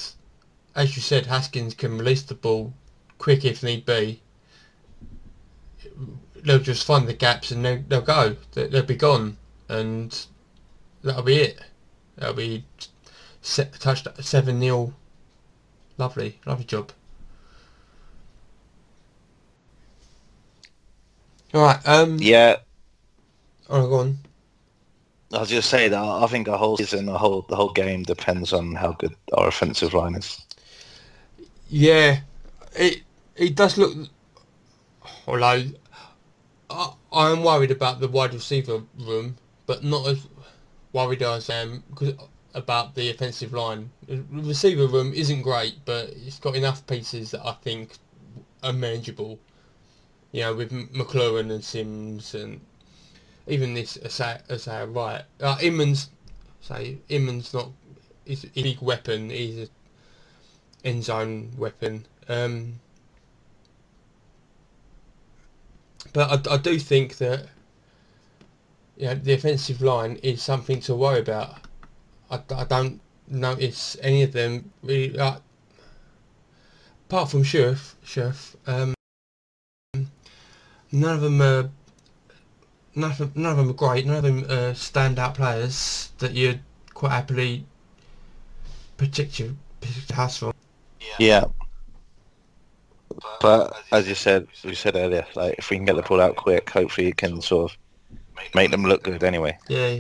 as 0.76 0.96
you 0.96 1.02
said, 1.02 1.26
Haskins 1.26 1.74
can 1.74 1.98
release 1.98 2.24
the 2.24 2.36
ball 2.36 2.74
quick 3.18 3.44
if 3.44 3.62
need 3.64 3.86
be 3.86 4.22
they'll 6.44 6.60
just 6.60 6.86
find 6.86 7.08
the 7.08 7.14
gaps 7.14 7.52
and 7.52 7.64
they'll, 7.66 7.84
they'll 7.88 8.02
go. 8.02 8.36
They- 8.54 8.68
They'll 8.68 8.84
be 8.84 8.96
gone, 8.96 9.38
and 9.68 10.26
that'll 11.04 11.24
be 11.24 11.38
it. 11.38 11.60
That'll 12.16 12.36
be 12.36 12.64
touched 13.44 14.08
seven 14.24 14.60
0 14.60 14.94
Lovely, 15.98 16.40
lovely 16.46 16.66
job. 16.66 16.92
All 21.54 21.64
right. 21.64 21.88
Um. 21.88 22.18
Yeah, 22.20 22.58
Oh, 23.70 23.88
go 23.88 23.96
on. 24.00 24.18
I 25.34 25.40
was 25.40 25.50
just 25.50 25.70
saying 25.70 25.92
that 25.92 26.02
I 26.02 26.26
think 26.28 26.48
our 26.48 26.58
whole 26.58 26.78
season, 26.78 27.06
the 27.06 27.18
whole 27.18 27.46
the 27.50 27.56
whole 27.56 27.72
game 27.72 28.04
depends 28.04 28.52
on 28.54 28.74
how 28.74 28.94
good 28.94 29.16
our 29.34 29.48
offensive 29.48 29.94
line 29.94 30.16
is. 30.16 30.42
Yeah, 31.70 32.22
it 32.76 33.04
it 33.36 33.56
does 33.56 33.78
look. 33.78 33.96
Although 35.28 35.72
I 36.70 36.94
I 37.12 37.32
am 37.32 37.44
worried 37.44 37.72
about 37.72 38.00
the 38.00 38.08
wide 38.08 38.34
receiver 38.34 38.84
room, 38.98 39.38
but 39.68 39.84
not 39.84 40.08
as 40.08 40.28
worried 40.94 41.22
as 41.22 41.50
I 41.50 41.56
am 41.56 41.84
'cause- 41.94 42.14
about 42.54 42.96
the 42.96 43.10
offensive 43.10 43.54
line. 43.54 43.90
The 44.08 44.24
receiver 44.32 44.88
room 44.88 45.14
isn't 45.14 45.42
great, 45.42 45.76
but 45.86 46.10
it's 46.26 46.40
got 46.40 46.56
enough 46.56 46.86
pieces 46.88 47.32
that 47.32 47.46
I 47.46 47.54
think 47.54 47.98
are 48.64 48.74
manageable. 48.74 49.40
You 50.32 50.42
know, 50.42 50.56
with 50.56 50.72
McLaurin 50.72 51.52
and 51.52 51.64
Sims 51.64 52.36
and 52.36 52.62
even 53.48 53.74
this 53.74 53.98
Asai 53.98 54.46
Asai 54.48 54.96
Wright. 54.96 55.24
Uh, 55.42 55.58
Inman's 55.62 56.10
say 56.62 56.98
Inman's 57.10 57.54
not. 57.54 57.70
A 58.28 58.36
big 58.54 58.80
weapon. 58.80 59.32
He's 59.32 59.58
a 59.58 59.68
end 60.86 61.04
zone 61.04 61.52
weapon. 61.58 62.06
Um, 62.28 62.80
but 66.14 66.48
I, 66.48 66.54
I 66.54 66.58
do 66.58 66.78
think 66.78 67.18
that 67.18 67.48
you 68.98 69.08
know, 69.08 69.16
the 69.16 69.34
offensive 69.34 69.82
line 69.82 70.18
is 70.22 70.44
something 70.44 70.80
to 70.82 70.94
worry 70.94 71.20
about. 71.22 71.58
I, 72.30 72.42
I 72.56 72.64
don't 72.66 73.02
notice 73.28 73.98
any 74.02 74.24
of 74.24 74.32
them 74.32 74.72
really. 74.84 75.18
Uh, 75.18 75.38
apart 77.08 77.30
from 77.30 77.44
Scherff, 77.44 77.96
Scherff, 78.06 78.56
um, 78.68 78.94
none 80.92 81.16
of 81.16 81.22
them 81.22 81.42
are. 81.42 81.70
None 82.96 83.12
of, 83.12 83.18
them, 83.18 83.32
none 83.36 83.52
of 83.52 83.58
them 83.58 83.70
are 83.70 83.74
great. 83.74 84.06
None 84.06 84.18
of 84.18 84.24
them 84.24 84.40
are 84.46 84.74
standout 84.74 85.36
players 85.36 86.12
that 86.18 86.34
you'd 86.34 86.60
quite 86.94 87.12
happily 87.12 87.66
protect 88.98 89.40
your, 89.40 89.52
protect 89.80 90.10
your 90.10 90.16
house 90.18 90.38
from. 90.38 90.54
Yeah. 91.18 91.46
But 93.40 93.74
as 93.92 94.08
you 94.10 94.16
said, 94.16 94.48
we 94.66 94.76
said 94.76 94.96
earlier, 94.96 95.26
like 95.36 95.56
if 95.58 95.70
we 95.70 95.78
can 95.78 95.86
get 95.86 95.96
the 95.96 96.02
ball 96.02 96.20
out 96.20 96.36
quick, 96.36 96.70
hopefully 96.70 97.08
it 97.08 97.18
can 97.18 97.42
sort 97.42 97.72
of 97.72 97.78
make 98.54 98.72
them 98.72 98.84
look 98.84 99.04
good 99.04 99.24
anyway. 99.24 99.58
Yeah. 99.70 99.98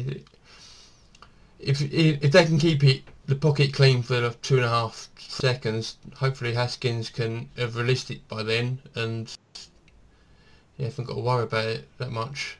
If 1.59 1.81
if 1.81 2.31
they 2.31 2.45
can 2.45 2.57
keep 2.57 2.83
it 2.83 3.03
the 3.25 3.35
pocket 3.35 3.73
clean 3.73 4.01
for 4.01 4.31
two 4.41 4.55
and 4.57 4.65
a 4.65 4.69
half 4.69 5.09
seconds, 5.17 5.97
hopefully 6.15 6.53
Haskins 6.53 7.09
can 7.09 7.49
have 7.57 7.75
released 7.75 8.09
it 8.11 8.27
by 8.27 8.43
then, 8.43 8.79
and 8.95 9.31
yeah, 10.77 10.85
haven't 10.87 11.05
got 11.05 11.15
to 11.15 11.21
worry 11.21 11.43
about 11.43 11.65
it 11.65 11.87
that 11.97 12.11
much. 12.11 12.57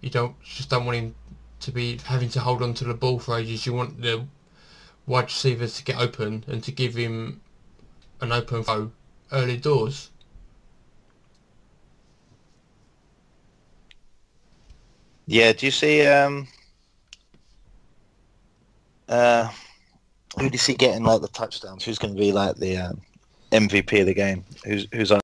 you 0.00 0.10
don't 0.10 0.40
just 0.42 0.70
don't 0.70 0.86
want 0.86 0.96
him 0.98 1.14
to 1.60 1.70
be 1.70 1.98
having 2.04 2.28
to 2.30 2.40
hold 2.40 2.62
on 2.62 2.74
to 2.74 2.84
the 2.84 2.94
ball 2.94 3.18
for 3.18 3.38
ages. 3.38 3.66
You 3.66 3.74
want 3.74 4.00
the 4.00 4.26
wide 5.06 5.24
receivers 5.24 5.76
to 5.76 5.84
get 5.84 5.98
open 5.98 6.44
and 6.46 6.62
to 6.64 6.72
give 6.72 6.94
him 6.94 7.40
an 8.20 8.32
open 8.32 8.62
throw 8.64 8.90
early 9.32 9.56
doors. 9.56 10.10
Yeah, 15.26 15.52
do 15.52 15.66
you 15.66 15.72
see 15.72 16.06
um 16.06 16.48
uh 19.10 19.50
who 20.38 20.48
do 20.48 20.52
you 20.52 20.58
see 20.58 20.74
getting 20.74 21.04
like 21.04 21.20
the 21.20 21.28
touchdowns? 21.28 21.84
Who's 21.84 21.98
going 21.98 22.14
to 22.14 22.20
be 22.20 22.32
like 22.32 22.56
the 22.56 22.76
um, 22.76 23.00
MVP 23.52 24.00
of 24.00 24.06
the 24.06 24.14
game? 24.14 24.44
Who's 24.64 24.86
who's 24.92 25.10
our 25.10 25.20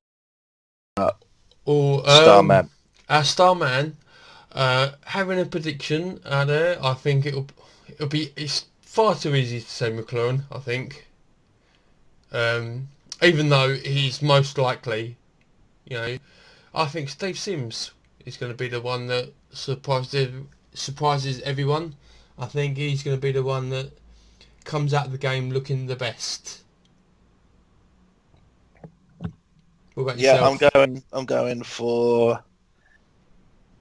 star 0.97 2.39
um, 2.39 2.47
man? 2.47 2.69
Our 3.09 3.23
star 3.23 3.55
man, 3.55 3.95
uh, 4.51 4.91
having 5.05 5.39
a 5.39 5.45
prediction 5.45 6.19
out 6.25 6.47
there, 6.47 6.83
I 6.83 6.93
think 6.93 7.25
it'll 7.25 7.47
it'll 7.87 8.07
be 8.07 8.33
it's 8.35 8.65
far 8.81 9.15
too 9.15 9.35
easy 9.35 9.61
to 9.61 9.69
say 9.69 9.91
McLaurin. 9.91 10.43
I 10.51 10.59
think, 10.59 11.07
um, 12.31 12.89
even 13.21 13.49
though 13.49 13.75
he's 13.75 14.21
most 14.21 14.57
likely, 14.57 15.15
you 15.85 15.97
know, 15.97 16.17
I 16.75 16.85
think 16.85 17.09
Steve 17.09 17.39
Sims 17.39 17.91
is 18.25 18.35
going 18.35 18.51
to 18.51 18.57
be 18.57 18.67
the 18.67 18.81
one 18.81 19.07
that 19.07 19.31
surprises 19.51 20.31
surprises 20.73 21.41
everyone. 21.41 21.95
I 22.39 22.45
think 22.45 22.77
he's 22.77 23.03
going 23.03 23.17
to 23.17 23.21
be 23.21 23.31
the 23.31 23.43
one 23.43 23.69
that 23.69 23.91
comes 24.63 24.93
out 24.93 25.05
of 25.07 25.11
the 25.11 25.17
game 25.17 25.49
looking 25.49 25.87
the 25.87 25.95
best. 25.95 26.61
What 29.95 30.03
about 30.03 30.17
Yeah. 30.19 30.47
I'm 30.47 30.57
going. 30.73 31.03
I'm 31.11 31.25
going 31.25 31.63
for 31.63 32.43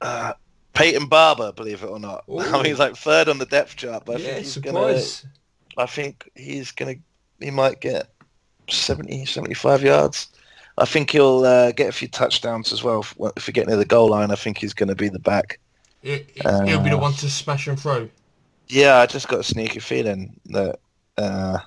uh, 0.01 0.33
Peyton 0.73 1.07
Barber. 1.07 1.53
Believe 1.53 1.83
it 1.83 1.89
or 1.89 1.99
not, 1.99 2.25
I 2.29 2.53
mean 2.57 2.65
he's 2.67 2.79
like 2.79 2.97
third 2.97 3.29
on 3.29 3.39
the 3.39 3.47
depth 3.47 3.77
chart, 3.77 4.05
but 4.07 4.17
I 4.17 4.21
yeah, 4.21 4.27
think 4.35 4.45
he's 4.45 4.57
gonna. 4.57 5.01
I 5.77 5.87
think 5.87 6.31
he's 6.35 6.73
gonna. 6.73 6.95
He 7.39 7.51
might 7.51 7.83
get 7.83 8.09
70, 8.71 9.27
75 9.27 9.83
yards. 9.83 10.29
I 10.79 10.85
think 10.85 11.11
he'll 11.11 11.45
uh, 11.45 11.73
get 11.73 11.89
a 11.89 11.93
few 11.93 12.09
touchdowns 12.09 12.73
as 12.73 12.83
well. 12.83 13.05
If, 13.37 13.47
we 13.47 13.53
get 13.53 13.67
near 13.67 13.77
the 13.77 13.85
goal 13.85 14.09
line, 14.09 14.31
I 14.31 14.37
think 14.37 14.59
he's 14.59 14.75
going 14.75 14.89
to 14.89 14.95
be 14.95 15.09
the 15.09 15.19
back. 15.19 15.59
It, 16.03 16.31
it, 16.35 16.69
he'll 16.69 16.81
be 16.81 16.91
the 16.91 16.97
Uh, 16.97 17.01
one 17.01 17.13
to 17.15 17.31
smash 17.31 17.67
and 17.67 17.81
throw. 17.81 18.09
Yeah, 18.69 18.97
I 18.99 19.07
just 19.07 19.29
got 19.29 19.41
a 19.41 19.45
sneaky 19.45 19.81
feeling 19.81 20.39
that 20.47 20.79
uh, 21.17 21.59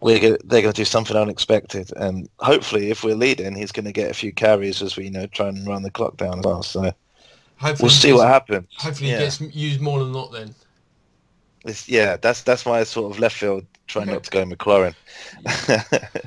we're 0.00 0.20
gonna, 0.20 0.38
they're 0.44 0.62
going 0.62 0.72
to 0.72 0.80
do 0.80 0.84
something 0.84 1.16
unexpected, 1.16 1.92
and 1.96 2.28
hopefully, 2.38 2.90
if 2.90 3.02
we're 3.02 3.14
leading, 3.14 3.54
he's 3.54 3.72
going 3.72 3.86
to 3.86 3.92
get 3.92 4.10
a 4.10 4.14
few 4.14 4.32
carries 4.32 4.82
as 4.82 4.96
we 4.96 5.04
you 5.04 5.10
know 5.10 5.26
try 5.26 5.48
and 5.48 5.66
run 5.66 5.82
the 5.82 5.90
clock 5.90 6.16
down 6.16 6.38
as 6.38 6.44
well. 6.44 6.62
So 6.62 6.92
Hopefully, 7.56 7.76
we'll 7.80 7.90
see 7.90 8.08
gets- 8.08 8.18
what 8.18 8.28
happens. 8.28 8.68
Hopefully, 8.76 9.10
yeah. 9.10 9.18
he 9.18 9.24
gets 9.24 9.40
used 9.40 9.80
more 9.80 9.98
than 10.00 10.12
not. 10.12 10.32
Then. 10.32 10.54
It's, 11.64 11.88
yeah, 11.88 12.16
that's 12.16 12.42
that's 12.42 12.64
why 12.64 12.80
I 12.80 12.84
sort 12.84 13.12
of 13.12 13.18
left 13.18 13.36
field. 13.36 13.64
Trying 13.86 14.06
not 14.06 14.24
to 14.24 14.30
go 14.30 14.44
McLaurin. 14.44 14.94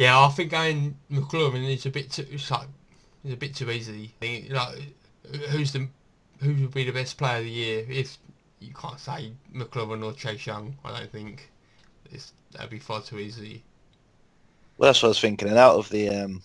Yeah, 0.00 0.18
I 0.18 0.28
think 0.30 0.50
going 0.50 0.96
McLaurin 1.12 1.62
is 1.70 1.84
a 1.84 1.90
bit 1.90 2.10
too. 2.10 2.24
It's 2.30 2.50
like 2.50 2.66
it's 3.22 3.34
a 3.34 3.36
bit 3.36 3.54
too 3.54 3.70
easy. 3.70 4.14
Like, 4.48 4.78
who's 5.50 5.72
the 5.72 5.88
who 6.40 6.54
would 6.54 6.74
be 6.74 6.84
the 6.84 6.92
best 6.92 7.16
player 7.18 7.38
of 7.38 7.44
the 7.44 7.50
year? 7.50 7.86
If 7.88 8.18
you 8.60 8.72
can't 8.74 8.98
say 9.00 9.32
McLaurin 9.54 10.04
or 10.04 10.12
Chase 10.12 10.46
Young, 10.46 10.76
I 10.84 10.98
don't 10.98 11.10
think 11.12 11.50
it's 12.10 12.32
that'd 12.52 12.70
be 12.70 12.78
far 12.78 13.02
too 13.02 13.18
easy. 13.18 13.62
Well, 14.78 14.88
that's 14.88 15.02
what 15.02 15.08
I 15.08 15.10
was 15.10 15.20
thinking. 15.20 15.48
And 15.48 15.58
out 15.58 15.76
of 15.76 15.88
the 15.90 16.08
um, 16.08 16.42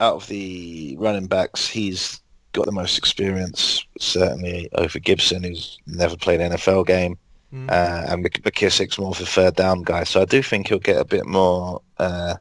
out 0.00 0.16
of 0.16 0.26
the 0.26 0.96
running 0.98 1.26
backs, 1.26 1.66
he's 1.68 2.20
got 2.52 2.66
the 2.66 2.72
most 2.72 2.98
experience, 2.98 3.84
certainly 3.98 4.68
over 4.74 4.98
Gibson, 4.98 5.42
who's 5.44 5.78
never 5.86 6.16
played 6.16 6.40
an 6.40 6.52
NFL 6.52 6.86
game, 6.86 7.16
Mm. 7.52 7.70
uh, 7.70 8.06
and 8.10 8.22
Mc- 8.22 8.42
McKissick's 8.44 8.98
more 8.98 9.10
of 9.10 9.20
a 9.20 9.26
third 9.26 9.56
down 9.56 9.82
guy. 9.82 10.04
So 10.04 10.22
I 10.22 10.24
do 10.24 10.42
think 10.42 10.68
he'll 10.68 10.78
get 10.78 10.98
a 10.98 11.04
bit 11.04 11.26
more 11.26 11.82
uh, 11.98 12.36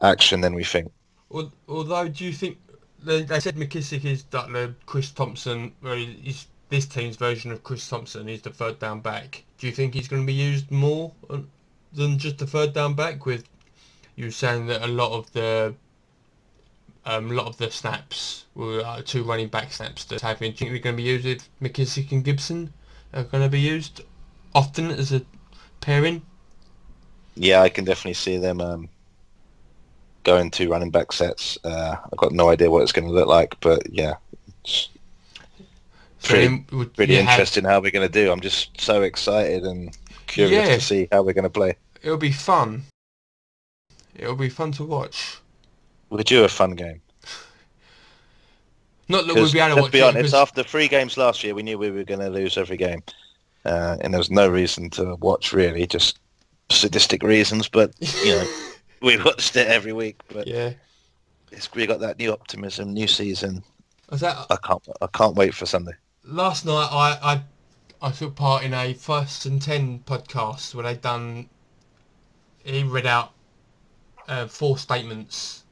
action 0.00 0.42
than 0.42 0.54
we 0.54 0.62
think. 0.62 0.92
Although, 1.68 2.06
do 2.08 2.24
you 2.24 2.32
think 2.32 2.56
they, 3.04 3.22
they 3.22 3.40
said 3.40 3.56
McKissick 3.56 4.04
is 4.04 4.24
that 4.24 4.52
the 4.52 4.74
Chris 4.86 5.10
Thompson, 5.10 5.72
where 5.80 5.96
he's 5.96 6.46
this 6.70 6.86
team's 6.86 7.16
version 7.16 7.52
of 7.52 7.62
Chris 7.62 7.88
Thompson? 7.88 8.26
He's 8.26 8.42
the 8.42 8.50
third 8.50 8.78
down 8.78 9.00
back. 9.00 9.44
Do 9.58 9.66
you 9.66 9.72
think 9.72 9.94
he's 9.94 10.08
going 10.08 10.22
to 10.22 10.26
be 10.26 10.32
used 10.32 10.70
more 10.70 11.12
uh, 11.30 11.38
than 11.92 12.18
just 12.18 12.38
the 12.38 12.46
third 12.46 12.72
down 12.72 12.94
back? 12.94 13.26
With 13.26 13.44
you 14.16 14.30
saying 14.30 14.66
that 14.66 14.82
a 14.82 14.88
lot 14.88 15.12
of 15.12 15.32
the 15.32 15.74
um, 17.04 17.30
a 17.30 17.34
lot 17.34 17.46
of 17.46 17.58
the 17.58 17.70
snaps 17.70 18.46
were 18.54 18.80
uh, 18.84 19.02
two 19.04 19.24
running 19.24 19.48
back 19.48 19.72
snaps 19.72 20.04
that 20.06 20.20
think 20.20 20.58
they're 20.58 20.78
going 20.78 20.96
to 20.96 21.02
be 21.02 21.02
used 21.02 21.26
with 21.26 21.48
McKissick 21.60 22.12
and 22.12 22.24
Gibson 22.24 22.72
are 23.12 23.24
going 23.24 23.42
to 23.42 23.50
be 23.50 23.60
used 23.60 24.02
often 24.54 24.90
as 24.90 25.12
a 25.12 25.22
pairing? 25.80 26.22
Yeah, 27.36 27.60
I 27.60 27.68
can 27.68 27.84
definitely 27.84 28.14
see 28.14 28.38
them 28.38 28.60
um, 28.60 28.88
going 30.24 30.50
to 30.52 30.68
running 30.68 30.90
back 30.90 31.12
sets. 31.12 31.56
Uh, 31.64 31.96
I've 32.04 32.18
got 32.18 32.32
no 32.32 32.48
idea 32.50 32.70
what 32.70 32.82
it's 32.82 32.92
going 32.92 33.06
to 33.06 33.12
look 33.14 33.28
like, 33.28 33.54
but 33.60 33.82
yeah, 33.92 34.14
it's 34.64 34.88
So 36.20 36.30
Pretty- 36.30 36.64
would 36.72 36.98
really 36.98 37.14
you 37.16 37.22
have- 37.22 37.30
interesting 37.38 37.64
how 37.64 37.80
we're 37.80 37.90
going 37.90 38.06
to 38.06 38.12
do. 38.12 38.32
I'm 38.32 38.40
just 38.40 38.80
so 38.80 39.02
excited 39.02 39.64
and 39.64 39.96
curious 40.26 40.68
Yeah. 40.68 40.74
to 40.74 40.80
see 40.80 41.08
how 41.12 41.22
we're 41.22 41.34
going 41.34 41.44
to 41.44 41.50
play. 41.50 41.74
It'll 42.02 42.16
be 42.16 42.32
fun. 42.32 42.84
It'll 44.16 44.34
be 44.36 44.48
fun 44.48 44.72
to 44.72 44.84
watch. 44.84 45.38
We're 46.10 46.22
due 46.22 46.44
a 46.44 46.48
fun 46.48 46.72
game. 46.72 47.00
Not 49.08 49.26
that 49.26 49.34
we'll 49.34 49.52
be 49.52 49.58
able 49.58 49.84
to 49.84 49.90
be 49.90 50.00
honest, 50.00 50.16
because- 50.16 50.34
after 50.34 50.62
three 50.62 50.88
games 50.88 51.16
last 51.16 51.44
year, 51.44 51.54
we 51.54 51.62
knew 51.62 51.76
we 51.78 51.90
were 51.90 52.04
going 52.04 52.20
to 52.20 52.30
lose 52.30 52.56
every 52.56 52.76
game, 52.78 53.02
uh, 53.66 53.96
and 54.00 54.14
there 54.14 54.18
was 54.18 54.30
no 54.30 54.48
reason 54.48 54.88
to 54.90 55.16
watch 55.16 55.52
really, 55.52 55.86
just 55.86 56.18
sadistic 56.70 57.22
reasons. 57.22 57.68
But 57.68 57.92
you 58.00 58.32
know, 58.36 58.46
we 59.04 59.22
watched 59.22 59.56
it 59.56 59.68
every 59.68 59.92
week. 59.92 60.20
But 60.28 60.46
yeah. 60.46 60.72
it's, 61.52 61.72
we 61.74 61.86
got 61.86 62.00
that 62.00 62.18
new 62.18 62.32
optimism, 62.32 62.92
new 62.92 63.06
season. 63.06 63.62
Was 64.10 64.20
that 64.20 64.46
I 64.50 64.56
can't, 64.56 64.86
I 65.00 65.06
can't 65.08 65.36
wait 65.36 65.54
for 65.54 65.66
Sunday. 65.66 65.92
last 66.24 66.64
night? 66.64 66.88
I, 66.90 67.18
I 67.22 67.42
I 68.02 68.10
took 68.10 68.34
part 68.34 68.64
in 68.64 68.74
a 68.74 68.94
first 68.94 69.46
and 69.46 69.60
ten 69.60 70.00
podcast 70.00 70.74
where 70.74 70.84
they 70.84 70.94
done. 70.94 71.48
He 72.64 72.82
read 72.82 73.06
out 73.06 73.32
uh, 74.28 74.46
four 74.46 74.78
statements, 74.78 75.64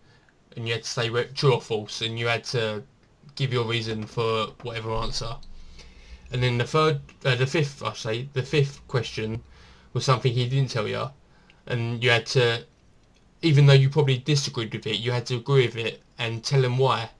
and 0.56 0.66
you 0.66 0.74
had 0.74 0.84
to 0.84 0.88
say 0.88 1.08
true 1.34 1.54
or 1.54 1.60
false, 1.60 2.02
and 2.02 2.18
you 2.18 2.26
had 2.26 2.44
to 2.44 2.82
give 3.34 3.52
your 3.52 3.64
reason 3.64 4.04
for 4.04 4.48
whatever 4.62 4.92
answer. 4.92 5.34
And 6.32 6.42
then 6.42 6.58
the 6.58 6.64
third, 6.64 7.00
uh, 7.24 7.34
the 7.34 7.46
fifth, 7.46 7.82
I 7.82 7.92
say, 7.92 8.28
the 8.32 8.42
fifth 8.42 8.86
question 8.88 9.42
was 9.92 10.04
something 10.04 10.32
he 10.32 10.48
didn't 10.48 10.70
tell 10.70 10.88
you, 10.88 11.08
and 11.66 12.02
you 12.02 12.10
had 12.10 12.26
to, 12.26 12.64
even 13.42 13.66
though 13.66 13.72
you 13.72 13.90
probably 13.90 14.18
disagreed 14.18 14.72
with 14.72 14.86
it, 14.86 14.98
you 14.98 15.10
had 15.12 15.26
to 15.26 15.36
agree 15.36 15.66
with 15.66 15.76
it 15.76 16.02
and 16.18 16.44
tell 16.44 16.64
him 16.64 16.78
why. 16.78 17.10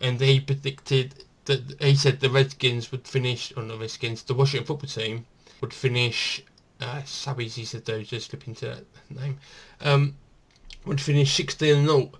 And 0.00 0.20
he 0.20 0.40
predicted 0.40 1.24
that 1.46 1.80
he 1.80 1.94
said 1.94 2.20
the 2.20 2.30
Redskins 2.30 2.92
would 2.92 3.06
finish, 3.06 3.52
or 3.56 3.62
not 3.62 3.80
Redskins, 3.80 4.22
the 4.22 4.34
Washington 4.34 4.66
football 4.66 4.88
team 4.88 5.26
would 5.60 5.74
finish. 5.74 6.42
Uh, 6.80 7.02
so 7.04 7.38
easy 7.40 7.64
to 7.66 7.80
do, 7.80 8.04
just 8.04 8.30
slip 8.30 8.46
into 8.46 8.66
that 8.66 8.84
name. 9.10 9.38
Um, 9.80 10.14
would 10.84 11.00
finish 11.00 11.34
16 11.34 11.76
and 11.76 11.88
0 11.88 12.12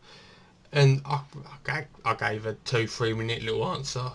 and 0.72 1.00
I, 1.04 1.20
I, 1.64 1.72
gave, 1.72 1.86
I 2.04 2.14
gave 2.14 2.46
a 2.46 2.54
two, 2.54 2.86
three 2.86 3.14
minute 3.14 3.42
little 3.42 3.64
answer. 3.66 4.10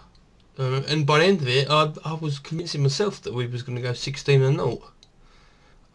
Uh, 0.58 0.82
and 0.88 1.06
by 1.06 1.20
the 1.20 1.26
end 1.26 1.42
of 1.42 1.48
it, 1.48 1.68
I, 1.70 1.92
I 2.06 2.14
was 2.14 2.38
convincing 2.40 2.84
myself 2.84 3.22
that 3.24 3.34
we 3.34 3.48
was 3.48 3.64
going 3.64 3.76
to 3.76 3.82
go 3.82 3.94
16 3.94 4.42
and 4.42 4.58
0. 4.58 4.84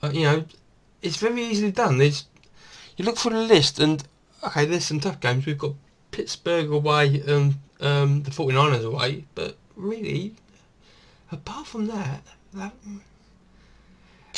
Uh, 0.03 0.11
you 0.13 0.23
know, 0.23 0.45
it's 1.01 1.17
very 1.17 1.43
easily 1.43 1.71
done. 1.71 1.99
There's, 1.99 2.25
you 2.99 3.05
look 3.07 3.17
for 3.17 3.31
the 3.31 3.41
list 3.41 3.79
and, 3.79 4.05
okay, 4.45 4.65
there's 4.67 4.85
some 4.85 5.01
tough 5.01 5.21
games. 5.21 5.47
We've 5.47 5.57
got 5.57 5.73
Pittsburgh 6.11 6.71
away 6.71 7.23
and 7.27 7.55
um, 7.81 8.23
the 8.25 8.31
49ers 8.31 8.85
away, 8.85 9.25
but 9.35 9.57
really, 9.77 10.35
apart 11.33 11.67
from 11.67 11.87
that, 11.87 12.23
that 12.53 12.73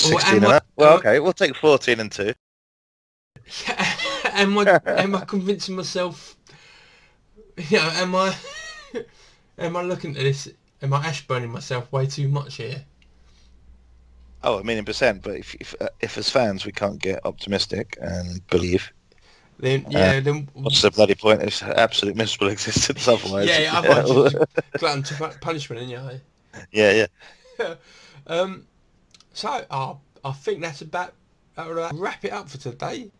Oh, 0.03 0.07
Sixteen 0.09 0.37
and 0.37 0.37
and 0.37 0.45
what- 0.45 0.51
that. 0.53 0.65
Well, 0.77 0.99
okay, 0.99 1.19
we'll 1.21 1.33
take 1.35 1.55
fourteen 1.57 2.01
and 2.01 2.11
two. 2.11 2.33
am 4.25 4.57
I 4.59 4.81
am 4.87 5.15
I 5.15 5.25
convincing 5.27 5.77
myself? 5.77 6.37
You 7.69 7.79
know, 7.79 7.91
am 7.95 8.15
I 8.15 8.35
am 9.59 9.77
I 9.77 9.83
looking 9.83 10.17
at 10.17 10.23
this? 10.23 10.49
Am 10.81 10.95
I 10.95 11.05
ash 11.05 11.27
burning 11.27 11.51
myself 11.51 11.91
way 11.93 12.07
too 12.07 12.29
much 12.29 12.57
here? 12.57 12.85
Oh, 14.43 14.59
a 14.59 14.65
million 14.65 14.85
percent. 14.85 15.23
But 15.23 15.37
if 15.37 15.55
if, 15.57 15.75
uh, 15.81 15.89
if 16.01 16.17
as 16.17 16.31
fans 16.31 16.65
we 16.65 16.73
can't 16.73 16.99
get 16.99 17.25
optimistic 17.25 17.97
and 18.01 18.47
believe, 18.49 18.93
Then 19.59 19.87
yeah, 19.91 20.21
then 20.21 20.49
what's 20.55 20.83
the 20.83 20.91
bloody 20.91 21.15
point? 21.15 21.43
It's 21.43 21.63
absolute 21.63 22.17
miserable 22.17 22.49
existence 22.53 23.07
otherwise. 23.07 23.49
yeah, 23.49 23.73
otherwise 23.75 24.35
it's 24.35 24.79
glutton 24.79 25.03
to 25.05 25.15
pu- 25.15 25.39
punishment, 25.41 25.83
isn't 25.83 26.11
it? 26.11 26.23
yeah, 26.73 27.07
yeah. 27.59 27.75
Um, 28.27 28.67
so 29.33 29.65
I 29.71 29.95
I 30.25 30.33
think 30.33 30.61
that's 30.61 30.83
about 30.83 31.15
uh, 31.57 31.91
wrap 31.95 32.25
it 32.25 32.33
up 32.33 32.49
for 32.49 32.59
today. 32.59 33.11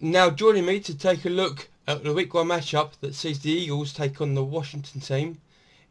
now 0.00 0.30
joining 0.30 0.66
me 0.66 0.80
to 0.80 0.96
take 0.96 1.24
a 1.24 1.28
look 1.30 1.68
at 1.86 2.04
the 2.04 2.12
week 2.12 2.34
one 2.34 2.48
matchup 2.48 2.92
that 3.00 3.14
sees 3.14 3.38
the 3.40 3.50
Eagles 3.50 3.92
take 3.92 4.20
on 4.20 4.34
the 4.34 4.44
Washington 4.44 5.00
team 5.00 5.40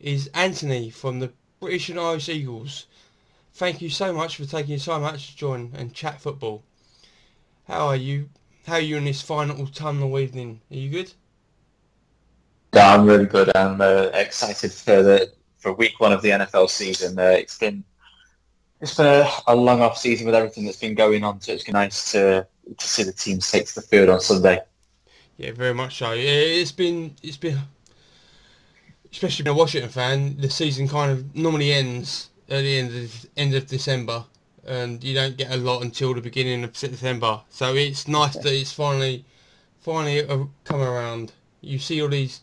is 0.01 0.29
Anthony 0.33 0.89
from 0.89 1.19
the 1.19 1.31
British 1.59 1.89
and 1.89 1.99
Irish 1.99 2.29
Eagles. 2.29 2.87
Thank 3.53 3.81
you 3.81 3.89
so 3.89 4.13
much 4.13 4.37
for 4.37 4.45
taking 4.45 4.71
your 4.71 4.79
time 4.79 5.03
out 5.03 5.19
to 5.19 5.35
join 5.35 5.71
and 5.75 5.93
chat 5.93 6.19
football. 6.19 6.63
How 7.67 7.87
are 7.87 7.95
you? 7.95 8.29
How 8.65 8.75
are 8.75 8.79
you 8.79 8.97
in 8.97 9.05
this 9.05 9.21
final 9.21 9.61
autumnal 9.61 10.17
evening? 10.19 10.61
Are 10.71 10.75
you 10.75 10.89
good? 10.89 11.13
Yeah, 12.73 12.93
I'm 12.93 13.05
really 13.05 13.25
good. 13.25 13.55
I'm 13.55 13.81
uh, 13.81 14.09
excited 14.13 14.71
for 14.71 15.03
the 15.03 15.31
for 15.57 15.73
week 15.73 15.99
one 15.99 16.13
of 16.13 16.21
the 16.21 16.29
NFL 16.29 16.69
season. 16.69 17.19
Uh, 17.19 17.23
it's 17.23 17.57
been 17.57 17.83
it's 18.79 18.95
been 18.95 19.05
a, 19.05 19.29
a, 19.47 19.55
long 19.55 19.81
off 19.81 19.97
season 19.97 20.25
with 20.25 20.35
everything 20.35 20.65
that's 20.65 20.79
been 20.79 20.95
going 20.95 21.23
on, 21.23 21.39
so 21.41 21.51
it's 21.51 21.67
nice 21.67 22.11
to 22.13 22.47
to 22.77 22.87
see 22.87 23.03
the 23.03 23.11
teams 23.11 23.49
take 23.51 23.67
to 23.67 23.75
the 23.75 23.81
field 23.81 24.09
on 24.09 24.19
Sunday. 24.19 24.59
Yeah, 25.37 25.51
very 25.51 25.73
much 25.73 25.97
so. 25.97 26.13
It's 26.15 26.71
been 26.71 27.15
it's 27.21 27.37
been 27.37 27.59
especially 29.11 29.43
being 29.43 29.55
a 29.55 29.59
Washington 29.59 29.89
fan. 29.89 30.37
The 30.37 30.49
season 30.49 30.87
kind 30.87 31.11
of 31.11 31.35
normally 31.35 31.73
ends 31.73 32.29
at 32.49 32.61
the 32.61 32.77
end 32.77 32.95
of 32.95 33.25
end 33.37 33.53
of 33.53 33.67
December, 33.67 34.25
and 34.65 35.03
you 35.03 35.13
don't 35.13 35.37
get 35.37 35.51
a 35.51 35.57
lot 35.57 35.83
until 35.83 36.13
the 36.13 36.21
beginning 36.21 36.63
of 36.63 36.75
September. 36.75 37.41
So 37.49 37.75
it's 37.75 38.07
nice 38.07 38.35
that 38.35 38.53
it's 38.53 38.73
finally 38.73 39.25
finally 39.79 40.25
come 40.63 40.81
around. 40.81 41.33
You 41.61 41.79
see 41.79 42.01
all 42.01 42.09
these 42.09 42.41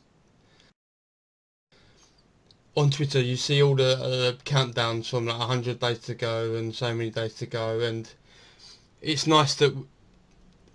on 2.76 2.90
Twitter. 2.90 3.20
You 3.20 3.36
see 3.36 3.62
all 3.62 3.74
the 3.74 3.96
uh, 3.98 4.32
countdowns 4.44 5.10
from 5.10 5.26
like 5.26 5.38
100 5.38 5.80
days 5.80 5.98
to 6.00 6.14
go 6.14 6.54
and 6.54 6.74
so 6.74 6.94
many 6.94 7.10
days 7.10 7.34
to 7.34 7.46
go, 7.46 7.80
and 7.80 8.10
it's 9.02 9.26
nice 9.26 9.54
that 9.56 9.76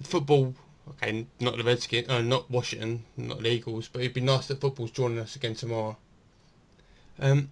football. 0.01 0.53
Okay, 0.89 1.25
not 1.39 1.57
the 1.57 1.63
Redskins, 1.63 2.09
uh, 2.09 2.21
not 2.21 2.51
Washington, 2.51 3.05
not 3.15 3.41
the 3.41 3.49
Eagles, 3.49 3.87
but 3.87 4.01
it'd 4.01 4.13
be 4.13 4.21
nice 4.21 4.47
that 4.47 4.59
football's 4.59 4.91
joining 4.91 5.19
us 5.19 5.35
again 5.35 5.55
tomorrow. 5.55 5.97
Um, 7.19 7.51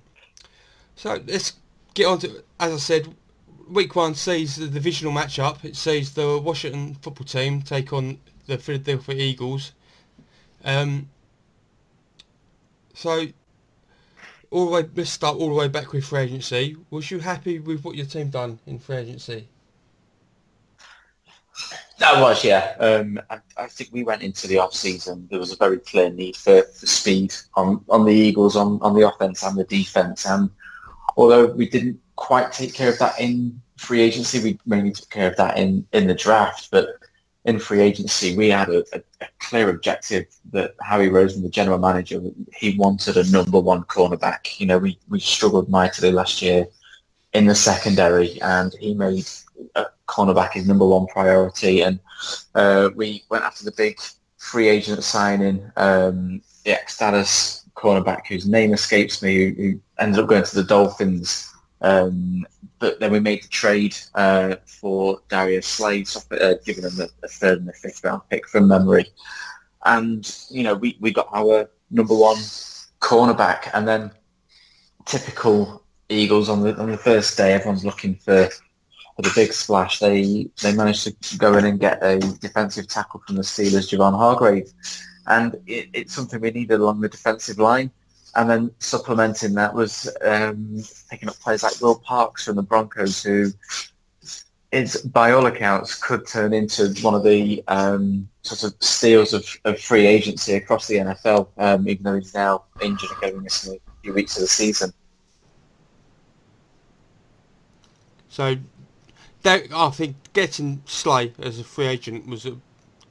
so 0.95 1.21
let's 1.25 1.53
get 1.93 2.07
on 2.07 2.19
to, 2.19 2.43
as 2.59 2.73
I 2.73 2.77
said, 2.77 3.15
week 3.69 3.95
one 3.95 4.15
sees 4.15 4.57
the 4.57 4.67
divisional 4.67 5.13
matchup. 5.13 5.63
It 5.63 5.75
sees 5.75 6.13
the 6.13 6.39
Washington 6.39 6.95
football 6.95 7.25
team 7.25 7.61
take 7.61 7.93
on 7.93 8.19
the 8.47 8.57
Philadelphia 8.57 9.15
Eagles. 9.15 9.71
Um, 10.63 11.09
so, 12.93 13.27
all 14.49 14.65
the 14.65 14.71
way, 14.71 14.89
let's 14.95 15.09
start 15.09 15.37
all 15.37 15.47
the 15.47 15.55
way 15.55 15.69
back 15.69 15.93
with 15.93 16.03
free 16.05 16.21
agency. 16.21 16.75
Was 16.89 17.09
you 17.09 17.19
happy 17.19 17.59
with 17.59 17.83
what 17.83 17.95
your 17.95 18.05
team 18.05 18.29
done 18.29 18.59
in 18.67 18.79
free 18.79 18.97
agency? 18.97 19.47
That 22.01 22.19
was, 22.19 22.43
yeah. 22.43 22.73
Um, 22.79 23.21
I, 23.29 23.37
I, 23.57 23.67
think 23.67 23.91
we 23.93 24.03
went 24.03 24.23
into 24.23 24.47
the 24.47 24.57
off 24.57 24.73
season. 24.73 25.27
There 25.29 25.37
was 25.37 25.53
a 25.53 25.55
very 25.55 25.77
clear 25.77 26.09
need 26.09 26.35
for, 26.35 26.63
for 26.63 26.87
speed 26.87 27.31
on, 27.53 27.85
on 27.89 28.05
the 28.05 28.11
Eagles, 28.11 28.55
on, 28.55 28.79
on 28.81 28.95
the 28.95 29.07
offense 29.07 29.43
and 29.43 29.55
the 29.55 29.65
defense. 29.65 30.25
And 30.25 30.49
although 31.15 31.45
we 31.45 31.69
didn't 31.69 31.99
quite 32.15 32.51
take 32.51 32.73
care 32.73 32.89
of 32.89 32.97
that 32.97 33.19
in 33.19 33.61
free 33.77 34.01
agency, 34.01 34.41
we 34.41 34.59
mainly 34.65 34.93
took 34.93 35.11
care 35.11 35.29
of 35.29 35.37
that 35.37 35.59
in, 35.59 35.85
in 35.93 36.07
the 36.07 36.15
draft. 36.15 36.69
But 36.71 36.87
in 37.45 37.59
free 37.59 37.81
agency, 37.81 38.35
we 38.35 38.49
had 38.49 38.69
a, 38.69 38.79
a, 38.93 39.03
a 39.21 39.27
clear 39.37 39.69
objective 39.69 40.25
that 40.53 40.73
Howie 40.81 41.09
Roseman, 41.09 41.43
the 41.43 41.49
general 41.49 41.77
manager, 41.77 42.19
he 42.51 42.75
wanted 42.79 43.17
a 43.17 43.29
number 43.29 43.59
one 43.59 43.83
cornerback. 43.83 44.59
You 44.59 44.65
know, 44.65 44.79
we, 44.79 44.97
we 45.07 45.19
struggled 45.19 45.69
mightily 45.69 46.11
last 46.11 46.41
year 46.41 46.65
in 47.33 47.45
the 47.45 47.53
secondary, 47.53 48.41
and 48.41 48.73
he 48.79 48.95
made 48.95 49.29
cornerback 50.07 50.55
is 50.55 50.67
number 50.67 50.85
one 50.85 51.07
priority. 51.07 51.81
And 51.81 51.99
uh, 52.55 52.89
we 52.95 53.23
went 53.29 53.43
after 53.43 53.63
the 53.63 53.71
big 53.71 53.99
free 54.37 54.67
agent 54.67 55.03
signing, 55.03 55.71
um, 55.77 56.41
the 56.65 56.71
ex-Dallas 56.71 57.65
cornerback 57.75 58.27
whose 58.27 58.47
name 58.47 58.73
escapes 58.73 59.21
me, 59.21 59.35
who, 59.35 59.53
who 59.55 59.81
ended 59.99 60.19
up 60.19 60.29
going 60.29 60.43
to 60.43 60.55
the 60.55 60.63
Dolphins. 60.63 61.53
Um, 61.81 62.45
but 62.79 62.99
then 62.99 63.11
we 63.11 63.19
made 63.19 63.43
the 63.43 63.47
trade 63.47 63.95
uh, 64.15 64.55
for 64.65 65.21
Darius 65.29 65.67
Slay, 65.67 66.05
uh, 66.31 66.53
giving 66.65 66.83
them 66.83 66.99
a, 66.99 67.25
a, 67.25 67.27
third 67.27 67.59
and 67.59 67.69
a 67.69 67.73
fifth 67.73 68.03
round 68.03 68.21
pick 68.29 68.47
from 68.47 68.67
memory. 68.67 69.05
And, 69.85 70.35
you 70.49 70.63
know, 70.63 70.75
we, 70.75 70.97
we 70.99 71.11
got 71.11 71.29
our 71.33 71.69
number 71.89 72.15
one 72.15 72.37
cornerback 72.99 73.69
and 73.73 73.87
then 73.87 74.11
typical 75.05 75.83
Eagles 76.09 76.49
on 76.49 76.61
the 76.61 76.75
on 76.77 76.91
the 76.91 76.97
first 76.97 77.37
day, 77.37 77.53
everyone's 77.53 77.85
looking 77.85 78.15
for 78.15 78.49
for 79.15 79.29
a 79.29 79.33
big 79.35 79.53
splash. 79.53 79.99
They 79.99 80.47
they 80.61 80.73
managed 80.73 81.03
to 81.03 81.37
go 81.37 81.57
in 81.57 81.65
and 81.65 81.79
get 81.79 82.03
a 82.03 82.19
defensive 82.19 82.87
tackle 82.87 83.21
from 83.25 83.35
the 83.35 83.41
Steelers, 83.41 83.89
Javon 83.89 84.17
Hargrave, 84.17 84.71
and 85.27 85.55
it, 85.67 85.89
it's 85.93 86.13
something 86.13 86.41
we 86.41 86.51
needed 86.51 86.79
along 86.79 87.01
the 87.01 87.09
defensive 87.09 87.59
line. 87.59 87.91
And 88.35 88.49
then 88.49 88.71
supplementing 88.79 89.53
that 89.55 89.73
was 89.73 90.09
um, 90.23 90.81
picking 91.09 91.27
up 91.27 91.35
players 91.39 91.63
like 91.63 91.81
Will 91.81 91.99
Parks 91.99 92.45
from 92.45 92.55
the 92.55 92.61
Broncos, 92.61 93.21
who 93.21 93.51
is 94.71 95.01
by 95.01 95.31
all 95.31 95.45
accounts 95.47 95.95
could 95.95 96.25
turn 96.25 96.53
into 96.53 96.93
one 97.01 97.13
of 97.13 97.23
the 97.23 97.61
um, 97.67 98.27
sort 98.41 98.63
of 98.63 98.81
steals 98.81 99.33
of, 99.33 99.45
of 99.65 99.79
free 99.79 100.05
agency 100.05 100.53
across 100.53 100.87
the 100.87 100.95
NFL, 100.95 101.49
um, 101.57 101.87
even 101.87 102.03
though 102.03 102.15
he's 102.15 102.33
now 102.33 102.63
injured 102.81 103.09
and 103.11 103.21
going 103.21 103.43
missing 103.43 103.77
a 103.85 104.01
few 104.01 104.13
weeks 104.13 104.37
of 104.37 104.41
the 104.41 104.47
season. 104.47 104.93
So 108.29 108.55
I 109.45 109.89
think 109.89 110.15
getting 110.33 110.81
Slay 110.85 111.33
as 111.39 111.59
a 111.59 111.63
free 111.63 111.87
agent 111.87 112.27
was 112.27 112.45
a 112.45 112.57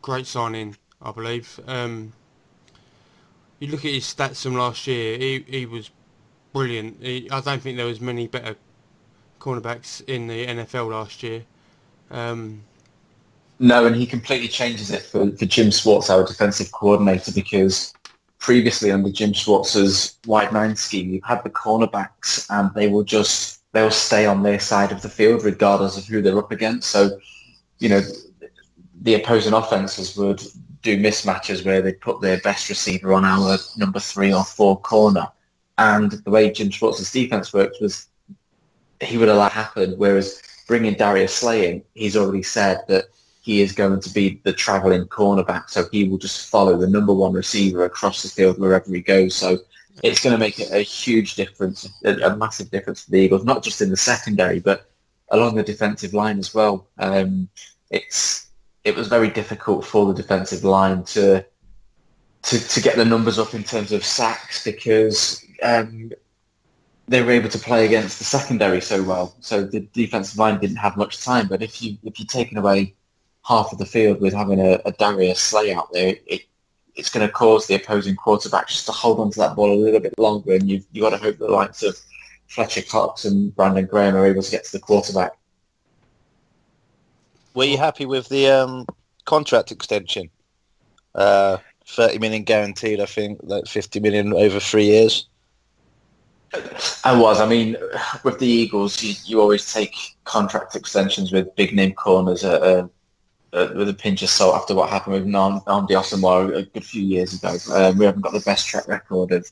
great 0.03 0.27
signing, 0.27 0.77
I 1.03 1.12
believe. 1.12 1.59
Um, 1.66 2.12
you 3.59 3.69
look 3.69 3.85
at 3.85 3.93
his 3.93 4.05
stats 4.05 4.43
from 4.43 4.55
last 4.55 4.87
year, 4.87 5.19
he, 5.19 5.45
he 5.47 5.66
was 5.66 5.90
brilliant. 6.53 7.03
He, 7.03 7.29
I 7.31 7.40
don't 7.40 7.61
think 7.61 7.77
there 7.77 7.87
was 7.87 8.01
many 8.01 8.27
better 8.27 8.57
cornerbacks 9.40 10.03
in 10.07 10.27
the 10.27 10.47
NFL 10.47 10.90
last 10.90 11.23
year. 11.23 11.43
Um, 12.11 12.62
no, 13.59 13.87
and 13.87 13.95
he 13.95 14.07
completely 14.07 14.49
changes 14.49 14.90
it 14.90 15.03
for, 15.03 15.31
for 15.33 15.45
Jim 15.45 15.71
Schwartz, 15.71 16.11
our 16.11 16.25
defensive 16.25 16.73
coordinator, 16.73 17.33
because 17.33 17.93
previously 18.38 18.90
under 18.90 19.11
Jim 19.11 19.33
Schwartz's 19.33 20.19
wide 20.27 20.53
nine 20.53 20.75
scheme, 20.75 21.11
you 21.11 21.21
had 21.25 21.45
the 21.45 21.51
cornerbacks 21.51 22.47
and 22.51 22.73
they 22.75 22.88
were 22.88 23.05
just 23.05 23.60
they'll 23.72 23.90
stay 23.90 24.26
on 24.26 24.42
their 24.42 24.61
side 24.61 24.92
of 24.92 25.02
the 25.02 25.09
field 25.09 25.44
regardless 25.44 25.96
of 25.96 26.06
who 26.06 26.22
they're 26.22 26.38
up 26.38 26.50
against. 26.50 26.90
So, 26.90 27.18
you 27.78 27.88
know, 27.88 28.02
the 29.02 29.14
opposing 29.14 29.52
offenses 29.52 30.16
would 30.16 30.42
do 30.83 30.98
mismatches 30.98 31.64
where 31.64 31.83
they 31.83 31.92
put 31.92 32.20
their 32.20 32.40
best 32.40 32.68
receiver 32.68 33.12
on 33.12 33.24
our 33.24 33.59
number 33.76 34.00
three 34.00 34.33
or 34.33 34.44
four 34.44 34.80
corner. 34.80 35.28
And 35.78 36.12
the 36.12 36.30
way 36.30 36.50
Jim 36.50 36.70
Schwartz's 36.70 37.12
defense 37.12 37.52
worked 37.52 37.80
was 37.80 38.09
he 39.00 39.16
would 39.18 39.28
allow 39.28 39.46
it 39.46 39.52
happen. 39.52 39.94
Whereas 39.96 40.42
bringing 40.66 40.94
Darius 40.94 41.35
Slay 41.35 41.70
in, 41.70 41.83
he's 41.94 42.16
already 42.16 42.42
said 42.42 42.83
that 42.88 43.04
he 43.42 43.62
is 43.62 43.72
going 43.72 44.00
to 44.00 44.11
be 44.12 44.40
the 44.44 44.52
travelling 44.52 45.06
cornerback. 45.06 45.70
So 45.70 45.85
he 45.90 46.04
will 46.04 46.18
just 46.18 46.50
follow 46.50 46.76
the 46.76 46.87
number 46.87 47.14
one 47.14 47.33
receiver 47.33 47.85
across 47.85 48.22
the 48.22 48.28
field 48.28 48.59
wherever 48.59 48.92
he 48.92 49.00
goes. 49.00 49.35
So 49.35 49.59
it's 50.03 50.22
going 50.22 50.33
to 50.33 50.38
make 50.38 50.59
a, 50.59 50.81
huge 50.81 51.35
difference, 51.35 51.88
a, 52.05 52.14
a, 52.20 52.37
massive 52.37 52.70
difference 52.70 53.05
for 53.05 53.11
the 53.11 53.18
Eagles, 53.18 53.44
not 53.44 53.62
just 53.62 53.81
in 53.81 53.90
the 53.90 53.96
secondary, 53.96 54.61
but 54.61 54.90
along 55.31 55.55
the 55.55 55.62
defensive 55.62 56.14
line 56.14 56.38
as 56.38 56.55
well. 56.55 56.88
Um, 56.98 57.48
it's 57.90 58.48
it 58.85 58.96
was 58.96 59.09
very 59.09 59.29
difficult 59.29 59.85
for 59.85 60.07
the 60.07 60.14
defensive 60.14 60.64
line 60.64 61.05
to 61.05 61.44
to, 62.42 62.68
to 62.68 62.81
get 62.81 62.96
the 62.96 63.05
numbers 63.05 63.38
up 63.38 63.55
in 63.55 63.62
terms 63.62 63.92
of 63.92 64.05
sacks 64.05 64.64
because 64.64 65.44
um, 65.62 66.11
they 67.09 67.22
were 67.22 67.33
able 67.33 67.50
to 67.50 67.59
play 67.59 67.85
against 67.85 68.18
the 68.18 68.24
secondary 68.24 68.81
so 68.81 69.03
well. 69.03 69.35
So 69.40 69.64
the 69.64 69.81
defensive 69.92 70.38
line 70.38 70.59
didn't 70.59 70.76
have 70.76 70.96
much 70.96 71.22
time. 71.22 71.48
But 71.48 71.62
if 71.62 71.83
you 71.83 71.98
if 72.05 72.18
you're 72.18 72.26
taking 72.26 72.59
away 72.59 72.94
half 73.44 73.72
of 73.72 73.79
the 73.79 73.87
field 73.87 74.20
with 74.20 74.33
having 74.33 74.61
a, 74.61 74.81
a 74.85 74.92
Darius 74.92 75.40
Slay 75.40 75.74
out 75.74 75.92
there, 75.92 76.16
it, 76.26 76.42
it's 77.00 77.10
going 77.10 77.26
to 77.26 77.32
cause 77.32 77.66
the 77.66 77.74
opposing 77.74 78.14
quarterback 78.14 78.68
just 78.68 78.86
to 78.86 78.92
hold 78.92 79.18
on 79.18 79.30
to 79.32 79.38
that 79.40 79.56
ball 79.56 79.72
a 79.72 79.74
little 79.74 80.00
bit 80.00 80.16
longer, 80.18 80.52
and 80.54 80.70
you've 80.70 80.84
you 80.92 81.02
got 81.02 81.10
to 81.10 81.16
hope 81.16 81.38
the 81.38 81.48
likes 81.48 81.82
of 81.82 81.98
Fletcher 82.46 82.82
Cox 82.82 83.24
and 83.24 83.54
Brandon 83.56 83.86
Graham 83.86 84.14
are 84.14 84.26
able 84.26 84.42
to 84.42 84.50
get 84.50 84.64
to 84.66 84.72
the 84.72 84.78
quarterback. 84.78 85.32
Were 87.54 87.64
you 87.64 87.78
happy 87.78 88.06
with 88.06 88.28
the 88.28 88.48
um, 88.48 88.86
contract 89.24 89.72
extension? 89.72 90.30
Uh, 91.14 91.56
Thirty 91.86 92.18
million 92.18 92.44
guaranteed, 92.44 93.00
I 93.00 93.06
think, 93.06 93.40
like 93.42 93.66
fifty 93.66 93.98
million 93.98 94.32
over 94.32 94.60
three 94.60 94.84
years. 94.84 95.28
I 97.02 97.18
was. 97.18 97.40
I 97.40 97.46
mean, 97.48 97.76
with 98.22 98.38
the 98.38 98.46
Eagles, 98.46 99.02
you, 99.02 99.14
you 99.24 99.40
always 99.40 99.72
take 99.72 99.96
contract 100.22 100.76
extensions 100.76 101.32
with 101.32 101.56
big 101.56 101.74
name 101.74 101.92
corners 101.94 102.44
at 102.44 102.62
a 102.62 102.88
uh, 103.52 103.68
with 103.74 103.88
a 103.88 103.94
pinch 103.94 104.22
of 104.22 104.28
salt 104.28 104.54
after 104.54 104.74
what 104.74 104.90
happened 104.90 105.14
with 105.14 105.26
Nnamdi 105.26 105.90
Asomugha 105.90 106.56
a 106.56 106.62
good 106.62 106.84
few 106.84 107.02
years 107.02 107.34
ago. 107.34 107.56
Um, 107.74 107.98
we 107.98 108.04
haven't 108.04 108.22
got 108.22 108.32
the 108.32 108.40
best 108.40 108.68
track 108.68 108.88
record 108.88 109.32
of 109.32 109.50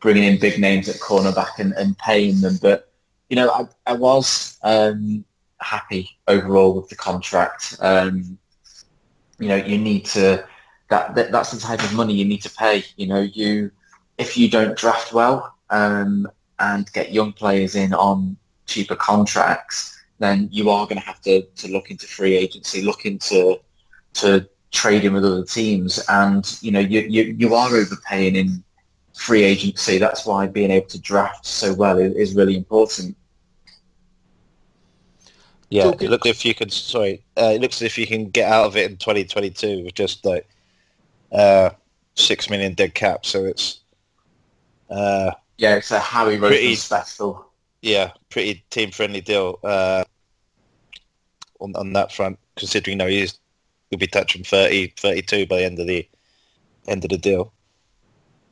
bringing 0.00 0.24
in 0.24 0.38
big 0.38 0.60
names 0.60 0.88
at 0.88 0.96
cornerback 0.96 1.58
and, 1.58 1.72
and 1.74 1.96
paying 1.98 2.40
them. 2.40 2.58
But, 2.60 2.90
you 3.28 3.36
know, 3.36 3.50
I, 3.50 3.66
I 3.86 3.94
was 3.94 4.58
um, 4.62 5.24
happy 5.60 6.10
overall 6.28 6.74
with 6.74 6.88
the 6.88 6.96
contract. 6.96 7.76
Um, 7.80 8.38
you 9.38 9.48
know, 9.48 9.56
you 9.56 9.78
need 9.78 10.04
to 10.06 10.44
that, 10.90 11.14
that 11.14 11.32
that's 11.32 11.50
the 11.52 11.58
type 11.58 11.82
of 11.82 11.94
money 11.94 12.14
you 12.14 12.24
need 12.24 12.42
to 12.42 12.50
pay. 12.50 12.84
You 12.96 13.06
know, 13.06 13.20
you 13.20 13.70
if 14.18 14.36
you 14.36 14.48
don't 14.48 14.76
draft 14.76 15.12
well 15.12 15.54
um, 15.70 16.28
and 16.58 16.92
get 16.92 17.12
young 17.12 17.32
players 17.32 17.74
in 17.74 17.94
on 17.94 18.36
cheaper 18.66 18.94
contracts, 18.94 19.98
then 20.22 20.48
you 20.52 20.70
are 20.70 20.86
going 20.86 21.00
to 21.00 21.06
have 21.06 21.20
to, 21.22 21.42
to 21.42 21.68
look 21.68 21.90
into 21.90 22.06
free 22.06 22.36
agency, 22.36 22.82
look 22.82 23.04
into 23.06 23.58
to 24.14 24.48
trading 24.70 25.12
with 25.12 25.24
other 25.24 25.44
teams, 25.44 26.04
and 26.08 26.58
you 26.62 26.70
know 26.70 26.80
you, 26.80 27.00
you 27.00 27.34
you 27.38 27.54
are 27.54 27.74
overpaying 27.74 28.36
in 28.36 28.62
free 29.14 29.42
agency. 29.42 29.98
That's 29.98 30.26
why 30.26 30.46
being 30.46 30.70
able 30.70 30.88
to 30.88 31.00
draft 31.00 31.46
so 31.46 31.74
well 31.74 31.98
is, 31.98 32.14
is 32.14 32.34
really 32.34 32.56
important. 32.56 33.16
Yeah, 35.70 35.88
it 35.88 36.02
looks 36.02 36.26
if 36.26 36.44
you 36.44 36.54
can. 36.54 36.68
Sorry, 36.68 37.24
uh, 37.38 37.52
it 37.54 37.60
looks 37.60 37.76
as 37.76 37.82
if 37.82 37.96
you 37.96 38.06
can 38.06 38.28
get 38.28 38.50
out 38.50 38.66
of 38.66 38.76
it 38.76 38.90
in 38.90 38.98
2022 38.98 39.84
with 39.84 39.94
just 39.94 40.24
like 40.24 40.46
uh, 41.32 41.70
six 42.14 42.50
million 42.50 42.74
dead 42.74 42.94
cap. 42.94 43.24
So 43.24 43.46
it's 43.46 43.80
uh, 44.90 45.32
yeah, 45.56 45.76
it's 45.76 45.90
a 45.90 45.98
Howie 45.98 46.38
Roseman 46.38 46.76
special. 46.76 47.46
Yeah, 47.80 48.12
pretty 48.28 48.64
team 48.70 48.90
friendly 48.90 49.22
deal 49.22 49.58
uh, 49.64 50.04
on 51.62 51.74
on 51.76 51.92
that 51.94 52.12
front. 52.12 52.38
Considering 52.56 52.94
you 52.94 52.98
know 52.98 53.10
he's 53.10 53.38
will 53.90 53.98
be 53.98 54.06
touching 54.06 54.42
30, 54.42 54.94
32 54.96 55.46
by 55.46 55.58
the 55.58 55.64
end 55.64 55.78
of 55.78 55.86
the 55.86 56.08
end 56.88 57.04
of 57.04 57.10
the 57.10 57.18
deal. 57.18 57.52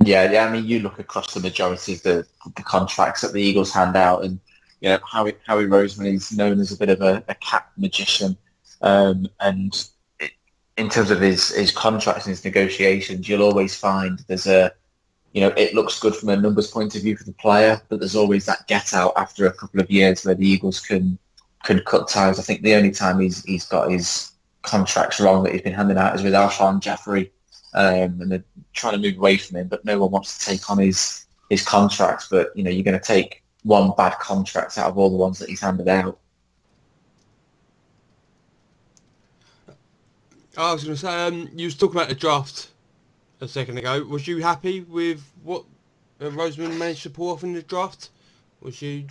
Yeah, 0.04 0.30
yeah. 0.30 0.46
I 0.46 0.50
mean, 0.52 0.66
you 0.66 0.80
look 0.80 0.98
across 0.98 1.34
the 1.34 1.40
majority 1.40 1.94
of 1.94 2.02
the 2.02 2.26
the 2.56 2.62
contracts 2.62 3.22
that 3.22 3.32
the 3.32 3.42
Eagles 3.42 3.72
hand 3.72 3.96
out, 3.96 4.24
and 4.24 4.38
you 4.80 4.88
know, 4.88 4.98
Howie, 5.06 5.36
Howie 5.46 5.66
Roseman 5.66 6.14
is 6.14 6.32
known 6.32 6.58
as 6.60 6.72
a 6.72 6.76
bit 6.76 6.88
of 6.88 7.02
a, 7.02 7.22
a 7.28 7.34
cap 7.34 7.70
magician. 7.76 8.36
Um, 8.80 9.28
and 9.40 9.88
in 10.78 10.88
terms 10.88 11.10
of 11.10 11.20
his, 11.20 11.50
his 11.50 11.70
contracts 11.70 12.24
and 12.24 12.30
his 12.30 12.44
negotiations, 12.44 13.28
you'll 13.28 13.42
always 13.42 13.76
find 13.76 14.20
there's 14.26 14.46
a, 14.46 14.72
you 15.32 15.42
know, 15.42 15.52
it 15.56 15.74
looks 15.74 16.00
good 16.00 16.16
from 16.16 16.30
a 16.30 16.36
numbers 16.36 16.70
point 16.70 16.96
of 16.96 17.02
view 17.02 17.16
for 17.16 17.24
the 17.24 17.32
player, 17.34 17.80
but 17.90 18.00
there's 18.00 18.16
always 18.16 18.46
that 18.46 18.66
get 18.66 18.94
out 18.94 19.12
after 19.16 19.46
a 19.46 19.52
couple 19.52 19.80
of 19.80 19.90
years 19.90 20.24
where 20.24 20.34
the 20.34 20.48
Eagles 20.48 20.80
can 20.80 21.18
can 21.64 21.80
cut 21.80 22.08
ties. 22.08 22.38
I 22.38 22.42
think 22.42 22.62
the 22.62 22.74
only 22.74 22.90
time 22.90 23.20
he's 23.20 23.44
he's 23.44 23.66
got 23.66 23.90
his 23.90 24.32
contracts 24.62 25.20
wrong 25.20 25.42
that 25.44 25.52
he's 25.52 25.62
been 25.62 25.72
handing 25.72 25.96
out 25.98 26.14
is 26.14 26.22
with 26.22 26.32
Alshon 26.32 26.80
Jeffery, 26.80 27.32
um, 27.74 28.20
and 28.20 28.32
they're 28.32 28.44
trying 28.72 28.94
to 28.94 28.98
move 28.98 29.18
away 29.18 29.36
from 29.36 29.58
him, 29.58 29.68
but 29.68 29.84
no 29.84 29.98
one 29.98 30.10
wants 30.10 30.38
to 30.38 30.46
take 30.46 30.70
on 30.70 30.78
his 30.78 31.26
his 31.48 31.64
contract. 31.64 32.26
But 32.30 32.50
you 32.54 32.62
know, 32.62 32.70
you're 32.70 32.84
going 32.84 32.98
to 32.98 33.04
take 33.04 33.42
one 33.62 33.92
bad 33.96 34.18
contract 34.18 34.78
out 34.78 34.88
of 34.88 34.98
all 34.98 35.10
the 35.10 35.16
ones 35.16 35.38
that 35.38 35.48
he's 35.48 35.60
handed 35.60 35.88
out. 35.88 36.18
I 40.56 40.72
was 40.72 40.84
going 40.84 40.96
to 40.96 41.00
say, 41.00 41.26
um, 41.26 41.48
you 41.54 41.66
was 41.66 41.76
talking 41.76 41.96
about 41.96 42.08
the 42.08 42.14
draft 42.14 42.70
a 43.40 43.48
second 43.48 43.78
ago. 43.78 44.02
Was 44.04 44.26
you 44.26 44.42
happy 44.42 44.80
with 44.80 45.22
what 45.42 45.64
uh, 46.20 46.24
Roseman 46.24 46.76
managed 46.76 47.02
to 47.04 47.10
pull 47.10 47.30
off 47.30 47.44
in 47.44 47.52
the 47.52 47.62
draft? 47.62 48.10
Was 48.60 48.82
you? 48.82 49.06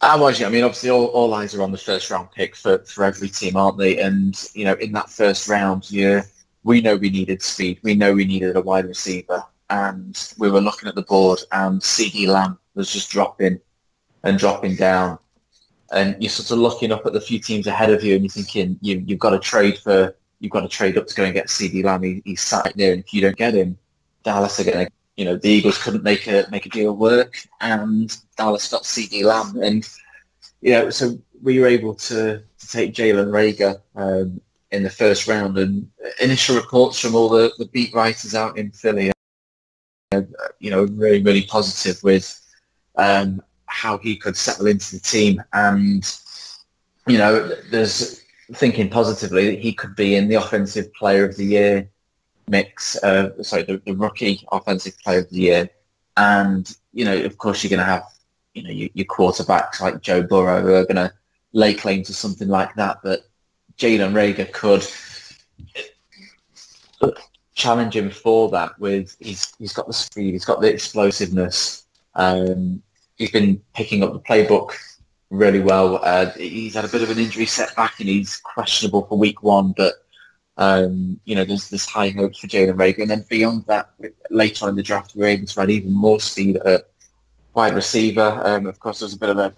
I. 0.00 0.14
I 0.16 0.48
mean, 0.48 0.64
obviously, 0.64 0.90
all, 0.90 1.06
all 1.06 1.34
eyes 1.34 1.54
are 1.54 1.62
on 1.62 1.72
the 1.72 1.78
first 1.78 2.10
round 2.10 2.30
pick 2.32 2.54
for, 2.54 2.78
for 2.78 3.04
every 3.04 3.28
team, 3.28 3.56
aren't 3.56 3.78
they? 3.78 3.98
And 3.98 4.40
you 4.54 4.64
know, 4.64 4.74
in 4.74 4.92
that 4.92 5.10
first 5.10 5.48
round, 5.48 5.90
yeah, 5.90 6.22
we 6.66 6.80
know 6.80 6.96
we 6.96 7.10
needed 7.10 7.42
speed. 7.42 7.78
We 7.84 7.94
know 7.94 8.12
we 8.12 8.24
needed 8.24 8.56
a 8.56 8.60
wide 8.60 8.86
receiver 8.86 9.42
and 9.70 10.32
we 10.36 10.50
were 10.50 10.60
looking 10.60 10.88
at 10.88 10.96
the 10.96 11.02
board 11.02 11.38
and 11.52 11.80
CeeDee 11.80 12.26
Lamb 12.26 12.58
was 12.74 12.92
just 12.92 13.08
dropping 13.08 13.60
and 14.24 14.38
dropping 14.38 14.74
down. 14.74 15.18
And 15.92 16.20
you're 16.20 16.28
sort 16.28 16.50
of 16.50 16.58
looking 16.58 16.90
up 16.90 17.06
at 17.06 17.12
the 17.12 17.20
few 17.20 17.38
teams 17.38 17.68
ahead 17.68 17.90
of 17.90 18.02
you 18.02 18.16
and 18.16 18.24
you're 18.24 18.30
thinking 18.30 18.78
you, 18.80 19.02
you've 19.06 19.20
got 19.20 19.30
to 19.30 19.38
trade 19.38 19.78
for, 19.78 20.16
you've 20.40 20.50
got 20.50 20.62
to 20.62 20.68
trade 20.68 20.98
up 20.98 21.06
to 21.06 21.14
go 21.14 21.22
and 21.22 21.34
get 21.34 21.46
CeeDee 21.46 21.84
Lamb. 21.84 22.02
He, 22.02 22.20
he's 22.24 22.40
sat 22.40 22.72
there 22.76 22.92
and 22.92 23.04
if 23.04 23.14
you 23.14 23.20
don't 23.20 23.36
get 23.36 23.54
him, 23.54 23.78
Dallas 24.24 24.58
are 24.58 24.64
going 24.64 24.86
to, 24.86 24.92
you 25.16 25.24
know, 25.24 25.36
the 25.36 25.48
Eagles 25.48 25.82
couldn't 25.82 26.02
make 26.02 26.26
a, 26.26 26.46
make 26.50 26.66
a 26.66 26.70
deal 26.70 26.94
work 26.94 27.38
and 27.60 28.16
Dallas 28.36 28.70
got 28.70 28.82
CeeDee 28.82 29.24
Lamb. 29.24 29.62
And, 29.62 29.88
you 30.60 30.72
know, 30.72 30.90
so 30.90 31.18
we 31.42 31.58
were 31.58 31.66
able 31.66 31.94
to, 31.94 32.42
to 32.58 32.68
take 32.68 32.94
Jalen 32.94 33.30
Reagor 33.30 33.80
um, 33.94 34.40
in 34.70 34.82
the 34.82 34.90
first 34.90 35.26
round 35.26 35.56
and 35.58 35.88
initial 36.20 36.56
reports 36.56 36.98
from 36.98 37.14
all 37.14 37.28
the, 37.28 37.52
the 37.58 37.66
beat 37.66 37.94
writers 37.94 38.34
out 38.34 38.58
in 38.58 38.70
Philly 38.70 39.12
you 40.60 40.70
know, 40.70 40.84
really, 40.84 41.22
really 41.22 41.42
positive 41.42 42.02
with 42.02 42.40
um, 42.96 43.42
how 43.66 43.98
he 43.98 44.16
could 44.16 44.36
settle 44.36 44.66
into 44.66 44.96
the 44.96 45.00
team. 45.00 45.42
And, 45.52 46.04
you 47.06 47.18
know, 47.18 47.54
there's 47.70 48.22
thinking 48.54 48.88
positively 48.88 49.50
that 49.50 49.60
he 49.60 49.72
could 49.72 49.96
be 49.96 50.14
in 50.14 50.28
the 50.28 50.36
offensive 50.36 50.92
player 50.94 51.24
of 51.24 51.36
the 51.36 51.44
year 51.44 51.88
mix, 52.48 52.96
uh, 53.02 53.42
sorry, 53.42 53.62
the, 53.62 53.80
the, 53.84 53.94
rookie 53.94 54.46
offensive 54.52 54.98
player 55.00 55.20
of 55.20 55.30
the 55.30 55.36
year. 55.36 55.70
And, 56.16 56.74
you 56.92 57.04
know, 57.04 57.16
of 57.16 57.38
course 57.38 57.62
you're 57.62 57.70
going 57.70 57.80
to 57.80 57.84
have, 57.84 58.04
you 58.54 58.62
know, 58.62 58.70
your, 58.70 58.88
your 58.94 59.06
quarterbacks 59.06 59.80
like 59.80 60.00
Joe 60.00 60.22
Burrow 60.22 60.62
who 60.62 60.74
are 60.74 60.84
going 60.84 60.96
to 60.96 61.12
lay 61.52 61.74
claim 61.74 62.02
to 62.04 62.14
something 62.14 62.48
like 62.48 62.74
that. 62.76 62.98
But 63.02 63.20
Jalen 63.78 64.12
Reagor 64.12 64.52
could 64.52 64.86
challenge 67.54 67.96
him 67.96 68.10
for 68.10 68.50
that 68.50 68.78
with 68.78 69.16
he's 69.18 69.54
he's 69.58 69.72
got 69.72 69.86
the 69.86 69.92
speed, 69.92 70.32
he's 70.32 70.44
got 70.44 70.60
the 70.60 70.72
explosiveness. 70.72 71.86
Um, 72.14 72.82
he's 73.16 73.30
been 73.30 73.60
picking 73.74 74.02
up 74.02 74.12
the 74.12 74.20
playbook 74.20 74.72
really 75.30 75.60
well. 75.60 76.00
Uh, 76.02 76.30
he's 76.32 76.74
had 76.74 76.84
a 76.84 76.88
bit 76.88 77.02
of 77.02 77.10
an 77.10 77.18
injury 77.18 77.46
setback 77.46 77.98
and 77.98 78.08
he's 78.08 78.36
questionable 78.36 79.06
for 79.06 79.18
week 79.18 79.42
one, 79.42 79.74
but 79.76 79.94
um, 80.56 81.20
you 81.24 81.34
know 81.34 81.44
there's 81.44 81.68
this 81.68 81.86
high 81.86 82.10
hopes 82.10 82.38
for 82.38 82.46
Jalen 82.46 82.76
Reagor. 82.76 83.02
And 83.02 83.10
then 83.10 83.24
beyond 83.28 83.64
that, 83.66 83.90
later 84.30 84.64
on 84.64 84.70
in 84.70 84.76
the 84.76 84.82
draft, 84.82 85.14
we 85.14 85.24
are 85.24 85.28
able 85.28 85.46
to 85.46 85.60
add 85.60 85.70
even 85.70 85.92
more 85.92 86.20
speed 86.20 86.56
at 86.56 86.88
wide 87.54 87.74
receiver. 87.74 88.40
Um, 88.44 88.66
of 88.66 88.78
course, 88.80 89.00
there's 89.00 89.14
a 89.14 89.18
bit 89.18 89.30
of 89.30 89.38
a, 89.38 89.54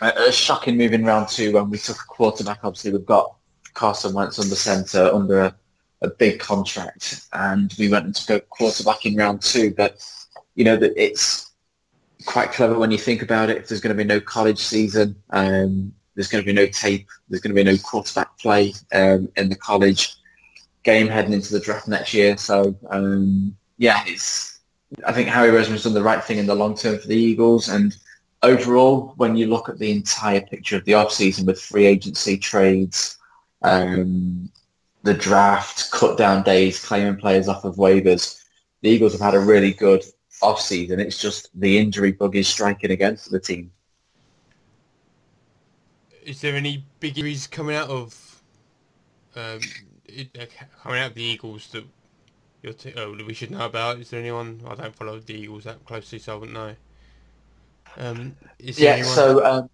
a, 0.00 0.28
a 0.28 0.32
shocking 0.32 0.76
move 0.76 0.92
in 0.92 1.04
round 1.04 1.28
two 1.28 1.52
when 1.52 1.70
we 1.70 1.78
took 1.78 1.96
a 1.96 2.06
quarterback. 2.06 2.60
Obviously, 2.62 2.92
we've 2.92 3.06
got 3.06 3.34
Carson 3.74 4.14
Wentz 4.14 4.38
under 4.38 4.54
centre 4.54 5.10
under 5.12 5.40
a 5.40 5.54
a 6.02 6.08
big 6.08 6.38
contract, 6.38 7.26
and 7.32 7.74
we 7.78 7.88
went 7.88 8.14
to 8.14 8.26
go 8.26 8.40
quarterback 8.40 9.04
in 9.06 9.16
round 9.16 9.42
two. 9.42 9.74
But 9.74 10.04
you 10.54 10.64
know 10.64 10.76
that 10.76 10.92
it's 10.96 11.50
quite 12.26 12.52
clever 12.52 12.78
when 12.78 12.90
you 12.90 12.98
think 12.98 13.22
about 13.22 13.50
it. 13.50 13.58
If 13.58 13.68
there's 13.68 13.80
going 13.80 13.96
to 13.96 14.02
be 14.02 14.06
no 14.06 14.20
college 14.20 14.58
season, 14.58 15.16
um, 15.30 15.92
there's 16.18 16.26
going 16.26 16.42
to 16.42 16.46
be 16.46 16.52
no 16.52 16.66
tape, 16.66 17.06
there's 17.28 17.40
going 17.40 17.54
to 17.54 17.62
be 17.62 17.70
no 17.70 17.78
quarterback 17.78 18.36
play 18.38 18.74
um, 18.92 19.30
in 19.36 19.48
the 19.48 19.54
college 19.54 20.16
game 20.82 21.06
heading 21.06 21.32
into 21.32 21.52
the 21.52 21.60
draft 21.60 21.86
next 21.86 22.12
year. 22.12 22.36
So 22.36 22.76
um, 22.90 23.56
yeah, 23.76 24.02
it's 24.04 24.58
I 25.06 25.12
think 25.12 25.28
Howie 25.28 25.50
Roseman's 25.50 25.84
done 25.84 25.94
the 25.94 26.02
right 26.02 26.24
thing 26.24 26.38
in 26.38 26.46
the 26.46 26.56
long 26.56 26.76
term 26.76 26.98
for 26.98 27.06
the 27.06 27.16
Eagles 27.16 27.68
and. 27.68 27.96
Overall, 28.40 29.14
when 29.16 29.34
you 29.34 29.48
look 29.48 29.68
at 29.68 29.80
the 29.80 29.90
entire 29.90 30.40
picture 30.40 30.76
of 30.76 30.84
the 30.84 30.94
off-season 30.94 31.44
with 31.44 31.60
free 31.60 31.86
agency 31.86 32.38
trades, 32.38 33.18
um, 33.62 34.48
the 35.02 35.14
draft, 35.14 35.90
cut 35.90 36.16
down 36.16 36.44
days, 36.44 36.84
claiming 36.84 37.16
players 37.16 37.48
off 37.48 37.64
of 37.64 37.74
waivers. 37.74 38.40
The 38.82 38.90
Eagles 38.90 39.12
have 39.14 39.20
had 39.20 39.34
a 39.34 39.40
really 39.40 39.72
good 39.72 40.04
off 40.40 40.60
season. 40.60 41.00
It's 41.00 41.20
just 41.20 41.50
the 41.58 41.78
injury 41.78 42.12
bug 42.12 42.36
is 42.36 42.46
striking 42.46 42.92
against 42.92 43.30
the 43.32 43.40
team. 43.40 43.72
Is 46.28 46.42
there 46.42 46.54
any 46.54 46.84
big 47.00 47.16
injuries 47.16 47.46
coming 47.46 47.74
out 47.74 47.88
of 47.88 48.42
um, 49.34 49.60
uh, 50.38 50.44
coming 50.82 51.00
out 51.00 51.08
of 51.08 51.14
the 51.14 51.22
Eagles 51.22 51.68
that 51.72 51.84
t- 52.78 52.92
oh, 52.98 53.16
we 53.26 53.32
should 53.32 53.50
know 53.50 53.64
about? 53.64 53.98
Is 53.98 54.10
there 54.10 54.20
anyone? 54.20 54.60
I 54.68 54.74
don't 54.74 54.94
follow 54.94 55.18
the 55.18 55.32
Eagles 55.32 55.64
that 55.64 55.82
closely, 55.86 56.18
so 56.18 56.34
I 56.34 56.38
wouldn't 56.38 56.54
know. 56.54 56.74
Um, 57.96 58.36
yeah, 58.58 58.90
anyone... 58.90 59.14
so 59.14 59.42
um, 59.42 59.70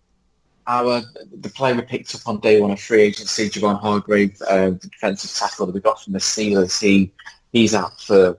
our 0.69 1.03
the 1.41 1.49
player 1.51 1.75
we 1.75 1.83
picked 1.83 2.15
up 2.15 2.21
on 2.29 2.39
day 2.39 2.61
one 2.61 2.71
of 2.71 2.81
free 2.81 3.03
agency, 3.03 3.51
Javon 3.51 3.81
Hargrave, 3.81 4.41
uh, 4.43 4.71
the 4.71 4.89
defensive 4.93 5.35
tackle 5.35 5.67
that 5.67 5.75
we 5.75 5.81
got 5.81 6.01
from 6.05 6.13
the 6.13 6.21
Steelers, 6.21 6.81
he 6.81 7.11
he's 7.53 7.75
out 7.75 8.01
for 8.01 8.39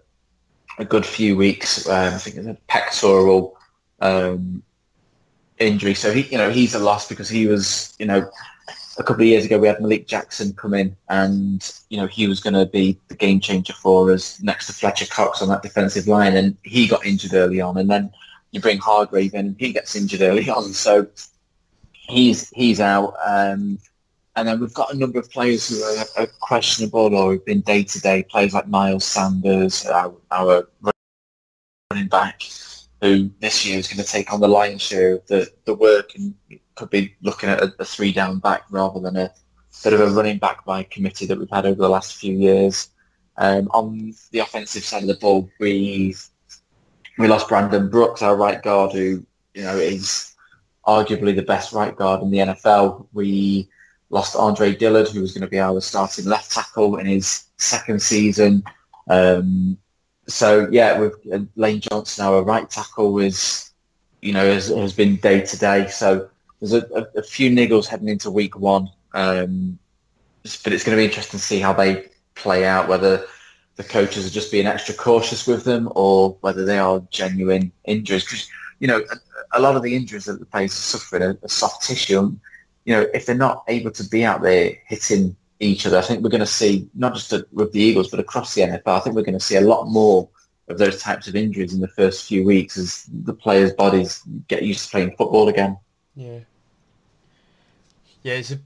a 0.79 0.85
good 0.85 1.05
few 1.05 1.35
weeks. 1.35 1.85
Um, 1.89 2.13
I 2.13 2.17
think 2.17 2.37
it's 2.37 2.47
a 2.47 2.57
pectoral 2.67 3.57
um, 3.99 4.63
injury, 5.59 5.93
so 5.93 6.11
he 6.11 6.21
you 6.23 6.37
know 6.37 6.49
he's 6.49 6.75
a 6.75 6.79
loss 6.79 7.07
because 7.07 7.29
he 7.29 7.47
was 7.47 7.95
you 7.99 8.05
know 8.05 8.29
a 8.97 9.03
couple 9.03 9.21
of 9.21 9.27
years 9.27 9.45
ago 9.45 9.59
we 9.59 9.67
had 9.67 9.79
Malik 9.81 10.07
Jackson 10.07 10.53
come 10.53 10.73
in 10.73 10.95
and 11.09 11.73
you 11.89 11.97
know 11.97 12.07
he 12.07 12.27
was 12.27 12.39
going 12.39 12.53
to 12.53 12.65
be 12.65 12.99
the 13.07 13.15
game 13.15 13.39
changer 13.39 13.73
for 13.73 14.11
us 14.11 14.41
next 14.41 14.67
to 14.67 14.73
Fletcher 14.73 15.05
Cox 15.07 15.41
on 15.41 15.49
that 15.49 15.61
defensive 15.61 16.07
line, 16.07 16.35
and 16.35 16.57
he 16.63 16.87
got 16.87 17.05
injured 17.05 17.33
early 17.33 17.61
on, 17.61 17.77
and 17.77 17.89
then 17.89 18.11
you 18.51 18.61
bring 18.61 18.77
Hargrave 18.77 19.33
in, 19.33 19.55
he 19.59 19.73
gets 19.73 19.95
injured 19.95 20.21
early 20.21 20.49
on, 20.57 20.73
so 20.73 21.07
he's 21.91 22.49
he's 22.49 22.79
out. 22.79 23.15
Um, 23.25 23.79
and 24.37 24.47
then 24.47 24.59
we've 24.59 24.73
got 24.73 24.93
a 24.93 24.97
number 24.97 25.19
of 25.19 25.29
players 25.31 25.69
who 25.69 25.81
are, 25.81 26.23
are 26.23 26.27
questionable 26.41 27.15
or 27.15 27.33
have 27.33 27.45
been 27.45 27.61
day 27.61 27.83
to 27.83 28.01
day 28.01 28.23
players 28.23 28.53
like 28.53 28.67
Miles 28.67 29.05
Sanders, 29.05 29.85
our, 29.85 30.13
our, 30.31 30.67
running 31.91 32.09
back, 32.09 32.41
who 33.01 33.29
this 33.39 33.65
year 33.65 33.77
is 33.77 33.87
going 33.87 34.03
to 34.03 34.09
take 34.09 34.31
on 34.31 34.39
the 34.39 34.47
lion's 34.47 34.81
share 34.81 35.15
of 35.15 35.27
the, 35.27 35.49
the 35.65 35.73
work 35.73 36.11
and 36.15 36.33
could 36.75 36.89
be 36.89 37.15
looking 37.21 37.49
at 37.49 37.61
a, 37.61 37.73
a 37.79 37.85
three 37.85 38.11
down 38.11 38.39
back 38.39 38.63
rather 38.69 38.99
than 38.99 39.15
a 39.15 39.31
sort 39.69 39.93
of 39.93 40.01
a 40.01 40.07
running 40.07 40.37
back 40.37 40.65
by 40.65 40.83
committee 40.83 41.25
that 41.25 41.37
we've 41.37 41.49
had 41.49 41.65
over 41.65 41.81
the 41.81 41.89
last 41.89 42.15
few 42.15 42.33
years. 42.33 42.89
Um, 43.37 43.67
on 43.73 44.13
the 44.31 44.39
offensive 44.39 44.83
side 44.83 45.03
of 45.03 45.07
the 45.07 45.15
ball, 45.15 45.49
we 45.59 46.15
we 47.17 47.27
lost 47.27 47.49
Brandon 47.49 47.89
Brooks, 47.89 48.21
our 48.21 48.35
right 48.35 48.61
guard, 48.61 48.93
who 48.93 49.25
you 49.53 49.63
know 49.63 49.75
is 49.75 50.35
arguably 50.87 51.35
the 51.35 51.41
best 51.41 51.73
right 51.73 51.95
guard 51.95 52.21
in 52.21 52.31
the 52.31 52.37
NFL. 52.37 53.07
We 53.13 53.69
lost 54.09 54.35
Andre 54.35 54.73
Dillard, 54.73 55.09
who 55.09 55.21
was 55.21 55.33
going 55.33 55.41
to 55.41 55.47
be 55.47 55.59
our 55.59 55.81
starting 55.81 56.25
left 56.25 56.51
tackle 56.51 56.97
in 56.97 57.05
his 57.05 57.45
second 57.57 58.01
season. 58.01 58.63
Um, 59.09 59.77
so 60.27 60.67
yeah, 60.71 60.99
with 60.99 61.15
uh, 61.31 61.39
Lane 61.55 61.81
Johnson, 61.81 62.25
our 62.25 62.43
right 62.43 62.69
tackle, 62.69 63.19
is 63.19 63.71
you 64.21 64.33
know 64.33 64.45
has, 64.45 64.67
has 64.67 64.93
been 64.93 65.17
day 65.17 65.41
to 65.41 65.57
day. 65.57 65.87
So 65.87 66.29
there's 66.59 66.73
a, 66.73 66.85
a, 66.95 67.19
a, 67.19 67.23
few 67.23 67.51
niggles 67.51 67.85
heading 67.85 68.09
into 68.09 68.31
week 68.31 68.57
one, 68.57 68.89
um, 69.13 69.77
but 70.63 70.73
it's 70.73 70.83
going 70.83 70.97
to 70.97 71.01
be 71.01 71.05
interesting 71.05 71.39
to 71.39 71.45
see 71.45 71.59
how 71.59 71.73
they 71.73 72.09
play 72.33 72.65
out. 72.65 72.87
Whether 72.87 73.25
the 73.75 73.83
coaches 73.83 74.25
are 74.25 74.31
just 74.31 74.51
being 74.51 74.65
extra 74.65 74.95
cautious 74.95 75.45
with 75.45 75.63
them, 75.63 75.91
or 75.95 76.37
whether 76.41 76.65
they 76.65 76.79
are 76.79 77.03
genuine 77.11 77.71
injuries. 77.85 78.23
Because 78.23 78.49
you 78.79 78.87
know 78.87 79.03
a, 79.11 79.59
a, 79.59 79.61
lot 79.61 79.75
of 79.75 79.83
the 79.83 79.95
injuries 79.95 80.25
that 80.25 80.39
the 80.39 80.45
players 80.45 80.71
are 80.71 80.97
suffering 80.97 81.23
are, 81.23 81.37
are 81.43 81.49
soft 81.49 81.85
tissue. 81.85 82.35
You 82.85 82.95
know 82.95 83.07
if 83.13 83.25
they're 83.25 83.35
not 83.35 83.63
able 83.67 83.91
to 83.91 84.03
be 84.03 84.25
out 84.25 84.41
there 84.41 84.73
hitting 84.87 85.35
each 85.59 85.85
other. 85.85 85.97
I 85.97 86.01
think 86.01 86.23
we're 86.23 86.29
going 86.29 86.39
to 86.39 86.45
see 86.45 86.87
not 86.95 87.13
just 87.13 87.33
with 87.51 87.71
the 87.71 87.79
Eagles, 87.79 88.09
but 88.09 88.19
across 88.19 88.53
the 88.53 88.61
NFL. 88.61 88.87
I 88.87 88.99
think 88.99 89.15
we're 89.15 89.23
going 89.23 89.39
to 89.39 89.45
see 89.45 89.55
a 89.55 89.61
lot 89.61 89.87
more 89.87 90.27
of 90.67 90.77
those 90.77 91.01
types 91.01 91.27
of 91.27 91.35
injuries 91.35 91.73
in 91.73 91.79
the 91.79 91.87
first 91.87 92.27
few 92.27 92.43
weeks 92.43 92.77
as 92.77 93.07
the 93.23 93.33
players' 93.33 93.73
bodies 93.73 94.23
get 94.47 94.63
used 94.63 94.85
to 94.85 94.91
playing 94.91 95.15
football 95.15 95.47
again. 95.47 95.77
Yeah, 96.15 96.39
yeah. 98.23 98.33
It's 98.33 98.51
a, 98.51 98.59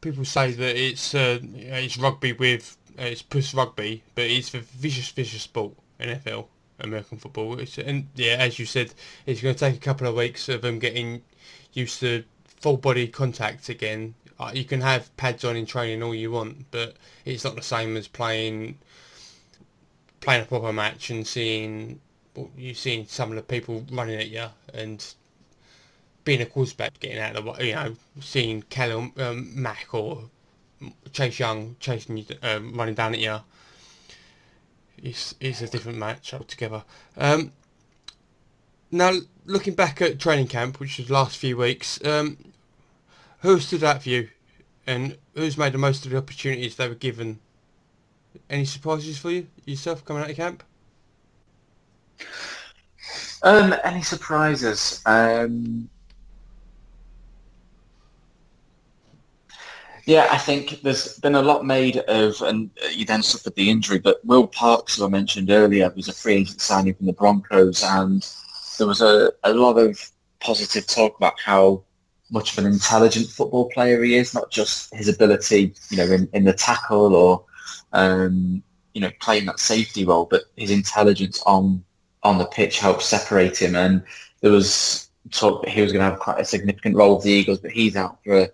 people 0.00 0.24
say 0.24 0.52
that 0.52 0.76
it's 0.76 1.14
uh, 1.14 1.38
it's 1.42 1.96
rugby 1.96 2.32
with 2.32 2.76
uh, 2.98 3.04
it's 3.04 3.22
push 3.22 3.54
rugby, 3.54 4.02
but 4.14 4.24
it's 4.24 4.54
a 4.54 4.60
vicious, 4.60 5.08
vicious 5.10 5.42
sport. 5.42 5.74
NFL, 6.00 6.46
American 6.80 7.18
football. 7.18 7.58
It's, 7.58 7.78
and 7.78 8.06
yeah, 8.14 8.36
as 8.38 8.58
you 8.58 8.66
said, 8.66 8.94
it's 9.26 9.40
going 9.40 9.54
to 9.54 9.58
take 9.58 9.76
a 9.76 9.80
couple 9.80 10.06
of 10.06 10.14
weeks 10.14 10.48
of 10.48 10.62
them 10.62 10.78
getting 10.78 11.22
used 11.72 12.00
to 12.00 12.24
full 12.44 12.76
body 12.76 13.08
contact 13.08 13.68
again 13.68 14.14
you 14.52 14.64
can 14.64 14.80
have 14.80 15.14
pads 15.16 15.44
on 15.44 15.56
in 15.56 15.66
training 15.66 16.02
all 16.02 16.14
you 16.14 16.30
want, 16.30 16.70
but 16.70 16.96
it's 17.24 17.44
not 17.44 17.56
the 17.56 17.62
same 17.62 17.96
as 17.96 18.06
playing 18.08 18.78
playing 20.20 20.42
a 20.42 20.46
proper 20.46 20.72
match 20.72 21.10
and 21.10 21.26
seeing 21.26 22.00
you 22.56 22.74
seeing 22.74 23.06
some 23.06 23.30
of 23.30 23.36
the 23.36 23.42
people 23.42 23.84
running 23.90 24.16
at 24.16 24.28
you 24.28 24.46
and 24.74 25.14
being 26.24 26.40
a 26.42 26.46
quarterback, 26.46 27.00
getting 27.00 27.18
out 27.18 27.36
of 27.36 27.44
the 27.44 27.50
way, 27.50 27.68
you 27.68 27.74
know, 27.74 27.96
seeing 28.20 28.62
Callum 28.62 29.12
um, 29.16 29.66
or 29.92 30.24
Chase 31.12 31.38
Young 31.38 31.76
chasing 31.80 32.18
you, 32.18 32.26
um, 32.42 32.74
running 32.74 32.94
down 32.94 33.14
at 33.14 33.20
you. 33.20 33.38
It's 35.02 35.34
it's 35.40 35.62
a 35.62 35.68
different 35.68 35.98
match 35.98 36.34
altogether. 36.34 36.84
Um, 37.16 37.52
now 38.90 39.12
looking 39.46 39.74
back 39.74 40.02
at 40.02 40.18
training 40.18 40.48
camp, 40.48 40.80
which 40.80 40.98
was 40.98 41.10
last 41.10 41.38
few 41.38 41.56
weeks, 41.56 42.04
um, 42.04 42.47
who 43.40 43.60
stood 43.60 43.84
out 43.84 44.02
for 44.02 44.08
you, 44.08 44.28
and 44.86 45.16
who's 45.34 45.58
made 45.58 45.72
the 45.72 45.78
most 45.78 46.04
of 46.04 46.12
the 46.12 46.18
opportunities 46.18 46.76
they 46.76 46.88
were 46.88 46.94
given? 46.94 47.38
Any 48.50 48.64
surprises 48.64 49.18
for 49.18 49.30
you 49.30 49.46
yourself 49.64 50.04
coming 50.04 50.22
out 50.22 50.30
of 50.30 50.36
camp? 50.36 50.62
Um, 53.42 53.74
any 53.84 54.02
surprises? 54.02 55.00
Um, 55.06 55.88
yeah, 60.04 60.26
I 60.30 60.38
think 60.38 60.82
there's 60.82 61.18
been 61.18 61.36
a 61.36 61.42
lot 61.42 61.64
made 61.64 61.98
of, 61.98 62.40
and 62.42 62.70
you 62.92 63.04
then 63.04 63.22
suffered 63.22 63.54
the 63.54 63.70
injury, 63.70 63.98
but 63.98 64.24
Will 64.24 64.46
Parks, 64.46 64.96
who 64.96 65.04
I 65.04 65.08
mentioned 65.08 65.50
earlier, 65.50 65.92
was 65.94 66.08
a 66.08 66.12
free 66.12 66.34
agent 66.34 66.60
signing 66.60 66.94
from 66.94 67.06
the 67.06 67.12
Broncos, 67.12 67.84
and 67.84 68.26
there 68.78 68.86
was 68.86 69.00
a, 69.00 69.30
a 69.44 69.52
lot 69.52 69.76
of 69.76 70.10
positive 70.40 70.86
talk 70.86 71.16
about 71.16 71.38
how 71.40 71.82
much 72.30 72.52
of 72.52 72.64
an 72.64 72.70
intelligent 72.70 73.26
football 73.26 73.68
player 73.70 74.02
he 74.02 74.16
is, 74.16 74.34
not 74.34 74.50
just 74.50 74.94
his 74.94 75.08
ability, 75.08 75.74
you 75.90 75.96
know, 75.96 76.04
in, 76.04 76.28
in 76.32 76.44
the 76.44 76.52
tackle 76.52 77.14
or, 77.14 77.44
um, 77.92 78.62
you 78.94 79.00
know, 79.00 79.10
playing 79.20 79.46
that 79.46 79.60
safety 79.60 80.04
role, 80.04 80.26
but 80.30 80.42
his 80.56 80.70
intelligence 80.70 81.42
on 81.46 81.84
on 82.24 82.38
the 82.38 82.46
pitch 82.46 82.80
helps 82.80 83.06
separate 83.06 83.56
him. 83.56 83.76
And 83.76 84.02
there 84.40 84.50
was 84.50 85.08
talk 85.30 85.62
that 85.62 85.70
he 85.70 85.82
was 85.82 85.92
going 85.92 86.04
to 86.04 86.10
have 86.10 86.18
quite 86.18 86.40
a 86.40 86.44
significant 86.44 86.96
role 86.96 87.14
with 87.14 87.24
the 87.24 87.32
Eagles, 87.32 87.58
but 87.58 87.70
he's 87.70 87.96
out 87.96 88.18
for 88.24 88.40
a, 88.40 88.48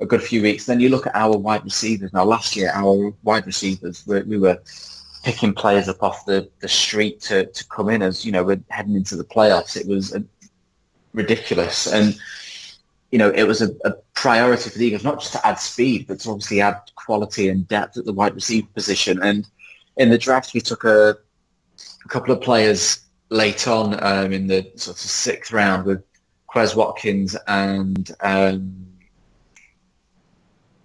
a 0.00 0.06
good 0.06 0.22
few 0.22 0.42
weeks. 0.42 0.66
Then 0.66 0.80
you 0.80 0.88
look 0.88 1.06
at 1.06 1.14
our 1.14 1.36
wide 1.36 1.64
receivers. 1.64 2.12
Now, 2.12 2.24
last 2.24 2.56
year, 2.56 2.70
our 2.74 3.12
wide 3.22 3.46
receivers, 3.46 4.04
we, 4.06 4.22
we 4.22 4.38
were 4.38 4.58
picking 5.24 5.52
players 5.52 5.88
up 5.88 6.02
off 6.02 6.24
the, 6.24 6.48
the 6.60 6.68
street 6.68 7.20
to, 7.22 7.46
to 7.46 7.66
come 7.68 7.90
in 7.90 8.02
as, 8.02 8.24
you 8.24 8.32
know, 8.32 8.42
we're 8.42 8.60
heading 8.70 8.96
into 8.96 9.16
the 9.16 9.24
playoffs. 9.24 9.76
It 9.76 9.86
was 9.86 10.16
ridiculous. 11.12 11.86
And 11.86 12.18
you 13.12 13.18
know, 13.18 13.30
it 13.30 13.44
was 13.44 13.60
a, 13.60 13.68
a, 13.84 13.92
priority 14.14 14.70
for 14.70 14.78
the 14.78 14.86
Eagles, 14.86 15.04
not 15.04 15.20
just 15.20 15.32
to 15.32 15.46
add 15.46 15.58
speed, 15.58 16.06
but 16.06 16.18
to 16.20 16.30
obviously 16.30 16.60
add 16.60 16.80
quality 16.94 17.48
and 17.50 17.68
depth 17.68 17.98
at 17.98 18.06
the 18.06 18.12
wide 18.12 18.34
receiver 18.34 18.68
position. 18.72 19.22
And 19.22 19.46
in 19.98 20.08
the 20.08 20.16
draft, 20.16 20.54
we 20.54 20.60
took 20.60 20.84
a, 20.84 21.16
a 22.04 22.08
couple 22.08 22.32
of 22.32 22.40
players 22.40 23.00
late 23.28 23.68
on 23.68 24.02
um, 24.02 24.32
in 24.32 24.46
the 24.46 24.70
sort 24.76 24.96
of 24.96 25.00
sixth 25.00 25.52
round 25.52 25.84
with 25.84 26.02
Quez 26.48 26.74
Watkins 26.74 27.36
and 27.48 28.10
um, 28.20 28.86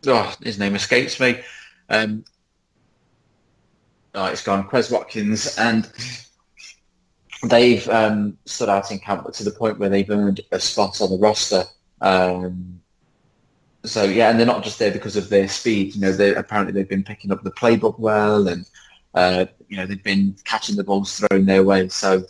oh, 0.06 0.36
his 0.44 0.60
name 0.60 0.76
escapes 0.76 1.20
me. 1.20 1.40
Um, 1.90 2.26
oh, 4.16 4.26
it's 4.26 4.44
gone. 4.44 4.68
Quez 4.68 4.92
Watkins 4.92 5.58
and 5.58 5.90
they've 7.44 7.88
um, 7.90 8.38
stood 8.46 8.70
out 8.70 8.92
in 8.92 9.00
camp 9.00 9.32
to 9.32 9.44
the 9.44 9.52
point 9.52 9.80
where 9.80 9.90
they've 9.90 10.10
earned 10.10 10.42
a 10.52 10.60
spot 10.60 11.00
on 11.02 11.10
the 11.10 11.18
roster 11.18 11.64
um, 12.02 12.82
so 13.84 14.04
yeah, 14.04 14.30
and 14.30 14.40
they're 14.40 14.46
not 14.46 14.64
just 14.64 14.80
there 14.80 14.92
because 14.92 15.16
of 15.16 15.30
their 15.30 15.48
speed. 15.48 15.96
You 15.96 16.02
know, 16.02 16.12
they 16.12 16.36
apparently 16.36 16.74
they've 16.74 16.90
been 16.90 17.04
picking 17.04 17.32
up 17.32 17.44
the 17.44 17.52
playbook 17.52 18.00
well, 18.00 18.48
and 18.48 18.66
uh, 19.14 19.46
you 19.70 19.78
know 19.78 19.86
they've 19.86 20.04
been 20.04 20.36
catching 20.44 20.76
the 20.76 20.84
balls 20.84 21.20
thrown 21.20 21.46
their 21.46 21.64
way. 21.64 21.88
So 21.90 22.24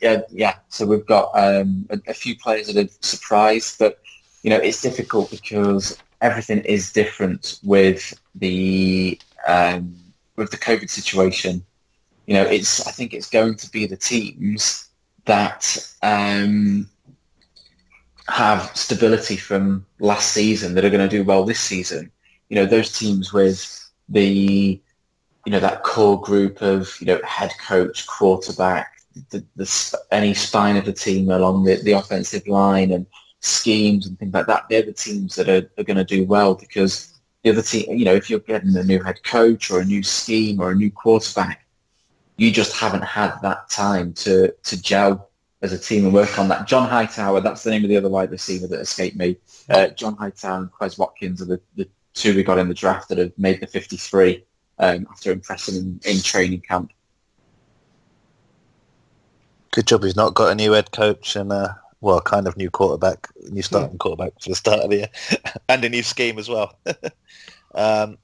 yeah, 0.00 0.22
yeah. 0.30 0.56
So 0.68 0.86
we've 0.86 1.06
got 1.06 1.30
um, 1.34 1.86
a, 1.90 2.00
a, 2.08 2.14
few 2.14 2.36
players 2.36 2.66
that 2.68 2.76
are 2.76 2.90
surprised, 3.00 3.78
but 3.78 4.00
you 4.42 4.50
know 4.50 4.56
it's 4.56 4.80
difficult 4.80 5.30
because 5.30 5.98
everything 6.20 6.60
is 6.60 6.92
different 6.92 7.60
with 7.62 8.18
the 8.34 9.18
um, 9.46 9.96
with 10.36 10.50
the 10.50 10.56
COVID 10.56 10.90
situation. 10.90 11.64
You 12.26 12.34
know, 12.34 12.42
it's 12.44 12.86
I 12.86 12.90
think 12.90 13.12
it's 13.12 13.28
going 13.28 13.56
to 13.56 13.70
be 13.70 13.86
the 13.86 13.96
teams 13.96 14.88
that 15.26 15.94
um, 16.02 16.88
have 18.28 18.74
stability 18.74 19.36
from 19.36 19.84
last 20.00 20.32
season 20.32 20.74
that 20.74 20.84
are 20.84 20.90
going 20.90 21.08
to 21.08 21.16
do 21.16 21.24
well 21.24 21.44
this 21.44 21.60
season. 21.60 22.10
You 22.48 22.56
know, 22.56 22.66
those 22.66 22.96
teams 22.98 23.32
with 23.32 23.90
the, 24.08 24.80
you 25.44 25.52
know, 25.52 25.60
that 25.60 25.82
core 25.82 26.20
group 26.20 26.62
of, 26.62 26.94
you 27.00 27.06
know, 27.06 27.20
head 27.24 27.52
coach, 27.66 28.06
quarterback, 28.06 28.92
the, 29.30 29.44
the 29.56 29.98
any 30.10 30.34
spine 30.34 30.76
of 30.76 30.84
the 30.84 30.92
team 30.92 31.30
along 31.30 31.64
the, 31.64 31.76
the 31.82 31.92
offensive 31.92 32.46
line 32.46 32.92
and 32.92 33.06
schemes 33.40 34.06
and 34.06 34.18
things 34.18 34.32
like 34.32 34.46
that, 34.46 34.64
they're 34.68 34.82
the 34.82 34.92
teams 34.92 35.34
that 35.36 35.48
are, 35.48 35.70
are 35.78 35.84
going 35.84 35.96
to 35.96 36.04
do 36.04 36.24
well 36.24 36.54
because 36.54 37.20
the 37.42 37.50
other 37.50 37.62
team, 37.62 37.96
you 37.96 38.04
know, 38.04 38.14
if 38.14 38.30
you're 38.30 38.40
getting 38.40 38.74
a 38.76 38.82
new 38.82 39.02
head 39.02 39.22
coach 39.22 39.70
or 39.70 39.80
a 39.80 39.84
new 39.84 40.02
scheme 40.02 40.60
or 40.60 40.70
a 40.70 40.74
new 40.74 40.90
quarterback, 40.90 41.66
you 42.36 42.50
just 42.50 42.76
haven't 42.76 43.04
had 43.04 43.38
that 43.42 43.68
time 43.68 44.12
to, 44.14 44.52
to 44.64 44.80
gel 44.80 45.28
as 45.64 45.72
a 45.72 45.78
team 45.78 46.04
and 46.04 46.12
work 46.12 46.38
on 46.38 46.48
that. 46.48 46.66
John 46.66 46.86
Hightower, 46.86 47.40
that's 47.40 47.62
the 47.62 47.70
name 47.70 47.84
of 47.84 47.88
the 47.88 47.96
other 47.96 48.10
wide 48.10 48.30
receiver 48.30 48.66
that 48.66 48.80
escaped 48.80 49.16
me. 49.16 49.38
Uh, 49.70 49.88
John 49.88 50.14
Hightower 50.14 50.58
and 50.58 50.70
Quez 50.70 50.98
Watkins 50.98 51.40
are 51.40 51.46
the, 51.46 51.60
the 51.74 51.88
two 52.12 52.34
we 52.36 52.42
got 52.42 52.58
in 52.58 52.68
the 52.68 52.74
draft 52.74 53.08
that 53.08 53.16
have 53.16 53.32
made 53.38 53.60
the 53.60 53.66
53 53.66 54.44
um, 54.78 55.06
after 55.10 55.32
impressing 55.32 55.76
in, 55.76 56.00
in 56.04 56.20
training 56.20 56.60
camp. 56.60 56.92
Good 59.70 59.86
job 59.86 60.04
he's 60.04 60.14
not 60.14 60.34
got 60.34 60.52
a 60.52 60.54
new 60.54 60.72
head 60.72 60.92
coach 60.92 61.34
and 61.34 61.50
a, 61.50 61.80
well, 62.02 62.20
kind 62.20 62.46
of 62.46 62.58
new 62.58 62.70
quarterback, 62.70 63.26
new 63.48 63.62
starting 63.62 63.92
yeah. 63.92 63.98
quarterback 63.98 64.34
for 64.42 64.50
the 64.50 64.54
start 64.54 64.80
of 64.80 64.90
the 64.90 64.96
year, 64.96 65.08
and 65.70 65.82
a 65.82 65.88
new 65.88 66.02
scheme 66.02 66.38
as 66.38 66.50
well. 66.50 66.78
um, 67.74 68.18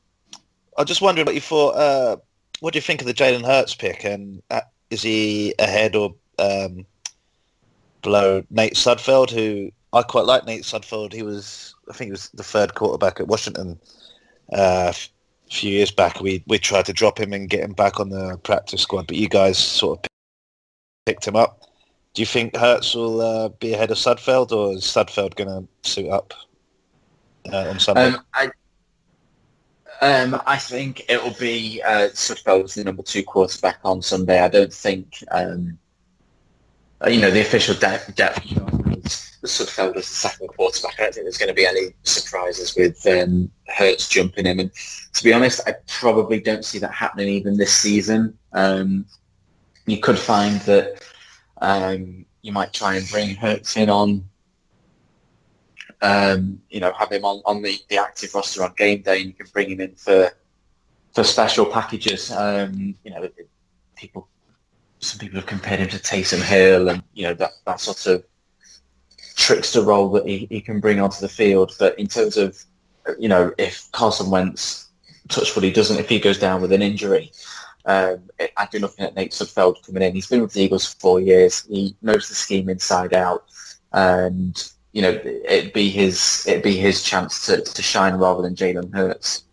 I 0.77 0.85
just 0.85 1.01
wondering 1.01 1.25
what 1.25 1.35
you 1.35 1.41
thought. 1.41 1.71
Uh, 1.71 2.17
what 2.61 2.75
do 2.75 2.77
you 2.77 2.83
think 2.83 3.01
of 3.01 3.07
the 3.07 3.15
Jalen 3.15 3.47
Hurts 3.47 3.75
pick? 3.75 4.05
And 4.05 4.43
uh, 4.51 4.61
is 4.91 5.01
he 5.01 5.55
ahead 5.59 5.97
or 5.97 6.15
um, 6.39 6.85
below 8.03 8.43
Nate 8.51 8.75
Sudfeld, 8.75 9.31
who 9.31 9.71
I 9.93 10.03
quite 10.03 10.27
like. 10.27 10.47
Nate 10.47 10.63
Sudfeld. 10.63 11.13
He 11.13 11.23
was, 11.23 11.75
I 11.89 11.93
think, 11.93 12.09
he 12.09 12.13
was 12.13 12.31
the 12.31 12.43
third 12.43 12.75
quarterback 12.75 13.21
at 13.21 13.29
Washington 13.29 13.79
uh, 14.53 14.93
a 14.93 15.53
few 15.53 15.71
years 15.71 15.91
back. 15.91 16.21
We 16.21 16.43
we 16.47 16.59
tried 16.59 16.87
to 16.87 16.93
drop 16.93 17.19
him 17.19 17.33
and 17.33 17.51
get 17.51 17.65
him 17.65 17.73
back 17.73 18.01
on 18.01 18.11
the 18.11 18.39
practice 18.39 18.83
squad, 18.83 19.07
but 19.07 19.17
you 19.17 19.29
guys 19.29 19.59
sort 19.59 19.99
of 19.99 20.11
picked 21.07 21.27
him 21.27 21.37
up. 21.37 21.63
Do 22.15 22.23
you 22.23 22.27
think 22.27 22.57
Hurts 22.57 22.95
will 22.95 23.21
uh, 23.21 23.49
be 23.49 23.73
ahead 23.73 23.91
of 23.91 23.97
Sudfeld, 23.97 24.53
or 24.53 24.75
is 24.75 24.83
Sudfeld 24.83 25.37
going 25.37 25.49
to 25.49 25.89
suit 25.89 26.11
up 26.11 26.35
uh, 27.53 27.69
on 27.71 27.79
Sunday? 27.79 28.09
Um, 28.09 28.25
I 28.35 28.51
Um, 30.03 30.41
I 30.47 30.57
think 30.57 31.05
it 31.09 31.23
will 31.23 31.37
be 31.39 31.83
uh, 31.83 32.09
Sudfeld 32.15 32.65
as 32.65 32.75
the 32.75 32.85
number 32.85 33.03
two 33.03 33.23
quarterback 33.23 33.79
on 33.85 34.01
Sunday. 34.01 34.41
I 34.41 34.49
don't 34.49 34.73
think, 34.73 35.23
um, 35.31 35.79
uh, 37.05 37.09
you 37.09 37.21
know, 37.21 37.31
the 37.31 37.41
official 37.41 37.75
de- 37.75 38.13
depth 38.15 38.47
chart 38.47 38.71
has 39.03 39.31
Sudfeld 39.45 39.97
as 39.97 40.09
the 40.09 40.15
second 40.15 40.49
quarterback. 40.49 40.99
I 40.99 41.05
don't 41.05 41.15
think 41.15 41.25
there's 41.25 41.39
going 41.39 41.49
to 41.49 41.55
be 41.55 41.67
any 41.67 41.95
surprises 42.03 42.77
with 42.77 43.07
um, 43.07 43.51
Hurts 43.69 44.09
jumping 44.09 44.47
him. 44.47 44.61
And 44.61 44.71
to 45.15 45.25
be 45.25 45.33
honest, 45.33 45.61
I 45.67 45.75
probably 45.87 46.41
don't 46.41 46.65
see 46.65 46.79
that 46.79 46.93
happening 46.93 47.29
even 47.29 47.57
this 47.57 47.73
season. 47.75 48.37
Um, 48.53 49.07
you 49.87 49.99
could 49.99 50.19
find 50.19 50.61
that 50.63 51.03
um, 51.63 52.27
you 52.43 52.53
might 52.53 52.73
try 52.73 52.97
and 52.97 53.09
bring 53.09 53.35
Hurts 53.35 53.77
in 53.77 53.89
on 53.89 54.25
um, 56.03 56.61
you 56.71 56.81
know, 56.81 56.93
have 56.99 57.13
him 57.13 57.25
on, 57.25 57.43
on 57.45 57.63
the, 57.63 57.79
the 57.89 57.99
active 57.99 58.35
roster 58.35 58.65
on 58.65 58.73
game 58.77 59.03
day 59.03 59.19
and 59.21 59.27
you 59.27 59.35
can 59.35 59.47
bring 59.53 59.71
him 59.71 59.81
in 59.81 59.95
for 59.95 60.31
for 61.13 61.25
special 61.25 61.67
packages. 61.67 62.31
Um, 62.31 62.95
you 63.05 63.11
know, 63.11 63.29
people, 63.97 64.29
some 65.01 65.19
people 65.19 65.41
have 65.41 65.47
compared 65.47 65.81
him 65.81 65.89
to 65.89 65.99
Taysom 65.99 66.43
Hill 66.43 66.89
and, 66.89 67.03
you 67.15 67.25
know, 67.25 67.35
that, 67.35 67.53
that 67.67 67.81
sort 67.81 68.07
of 68.07 68.25
trickster 69.37 69.83
role 69.83 70.11
that 70.11 70.27
he, 70.27 70.47
he 70.51 70.61
can 70.61 70.81
bring 70.81 71.01
onto 71.01 71.21
the 71.21 71.29
field. 71.29 71.75
But 71.79 71.99
in 71.99 72.07
terms 72.07 72.37
of, 72.37 72.63
you 73.19 73.29
know, 73.29 73.53
if 73.59 73.91
Carson 73.93 74.31
Wentz, 74.31 74.89
touch 75.29 75.57
what 75.57 75.65
he 75.65 75.73
doesn't, 75.73 75.99
if 75.99 76.09
he 76.09 76.19
goes 76.19 76.39
down 76.39 76.61
with 76.61 76.73
an 76.73 76.83
injury, 76.83 77.33
um, 77.87 78.21
I'd 78.57 78.71
be 78.71 78.79
looking 78.79 79.05
at 79.05 79.15
Nate 79.15 79.33
Sudfeld 79.33 79.85
coming 79.87 80.03
in. 80.03 80.15
He's 80.15 80.27
been 80.27 80.43
with 80.43 80.53
the 80.53 80.63
Eagles 80.63 80.93
for 80.93 81.01
four 81.01 81.21
years. 81.21 81.65
He 81.67 81.97
knows 82.03 82.29
the 82.29 82.35
scheme 82.35 82.69
inside 82.69 83.15
out. 83.15 83.45
And 83.93 84.63
you 84.93 85.03
know, 85.03 85.21
it'd 85.25 85.73
be 85.73 85.89
his 85.89 86.45
it'd 86.47 86.63
be 86.63 86.77
his 86.77 87.03
chance 87.03 87.47
to, 87.47 87.63
to 87.63 87.83
shine 87.83 88.15
rather 88.15 88.43
than 88.43 88.55
Jalen 88.55 88.93
Hurts. 88.93 89.45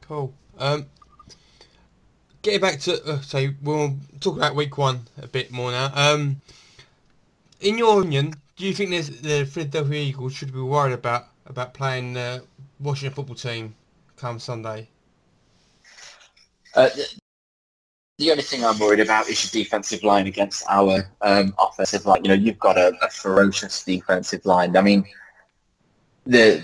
Cool. 0.00 0.34
Um, 0.58 0.86
getting 2.42 2.60
back 2.60 2.80
to 2.80 3.02
uh, 3.04 3.20
so 3.20 3.48
we'll 3.62 3.96
talk 4.20 4.36
about 4.36 4.54
week 4.54 4.76
one 4.76 5.02
a 5.22 5.26
bit 5.26 5.50
more 5.50 5.70
now. 5.70 5.90
Um, 5.94 6.40
in 7.60 7.78
your 7.78 8.00
opinion, 8.00 8.34
do 8.56 8.66
you 8.66 8.74
think 8.74 8.90
the 8.90 9.44
Philadelphia 9.44 10.00
Eagles 10.00 10.34
should 10.34 10.52
be 10.52 10.60
worried 10.60 10.92
about 10.92 11.28
about 11.46 11.74
playing 11.74 12.14
the 12.14 12.44
Washington 12.80 13.14
football 13.14 13.36
team 13.36 13.74
come 14.16 14.38
Sunday? 14.38 14.88
Uh, 16.74 16.88
the 18.18 18.30
only 18.30 18.42
thing 18.42 18.64
I'm 18.64 18.78
worried 18.78 19.00
about 19.00 19.28
is 19.28 19.52
your 19.52 19.64
defensive 19.64 20.02
line 20.02 20.26
against 20.26 20.64
our 20.68 21.10
um, 21.22 21.54
offensive 21.58 22.06
line. 22.06 22.24
You 22.24 22.28
know, 22.28 22.34
you've 22.34 22.58
got 22.58 22.76
a, 22.78 22.92
a, 23.02 23.10
ferocious 23.10 23.84
defensive 23.84 24.44
line. 24.46 24.76
I 24.76 24.80
mean, 24.80 25.04
the 26.24 26.62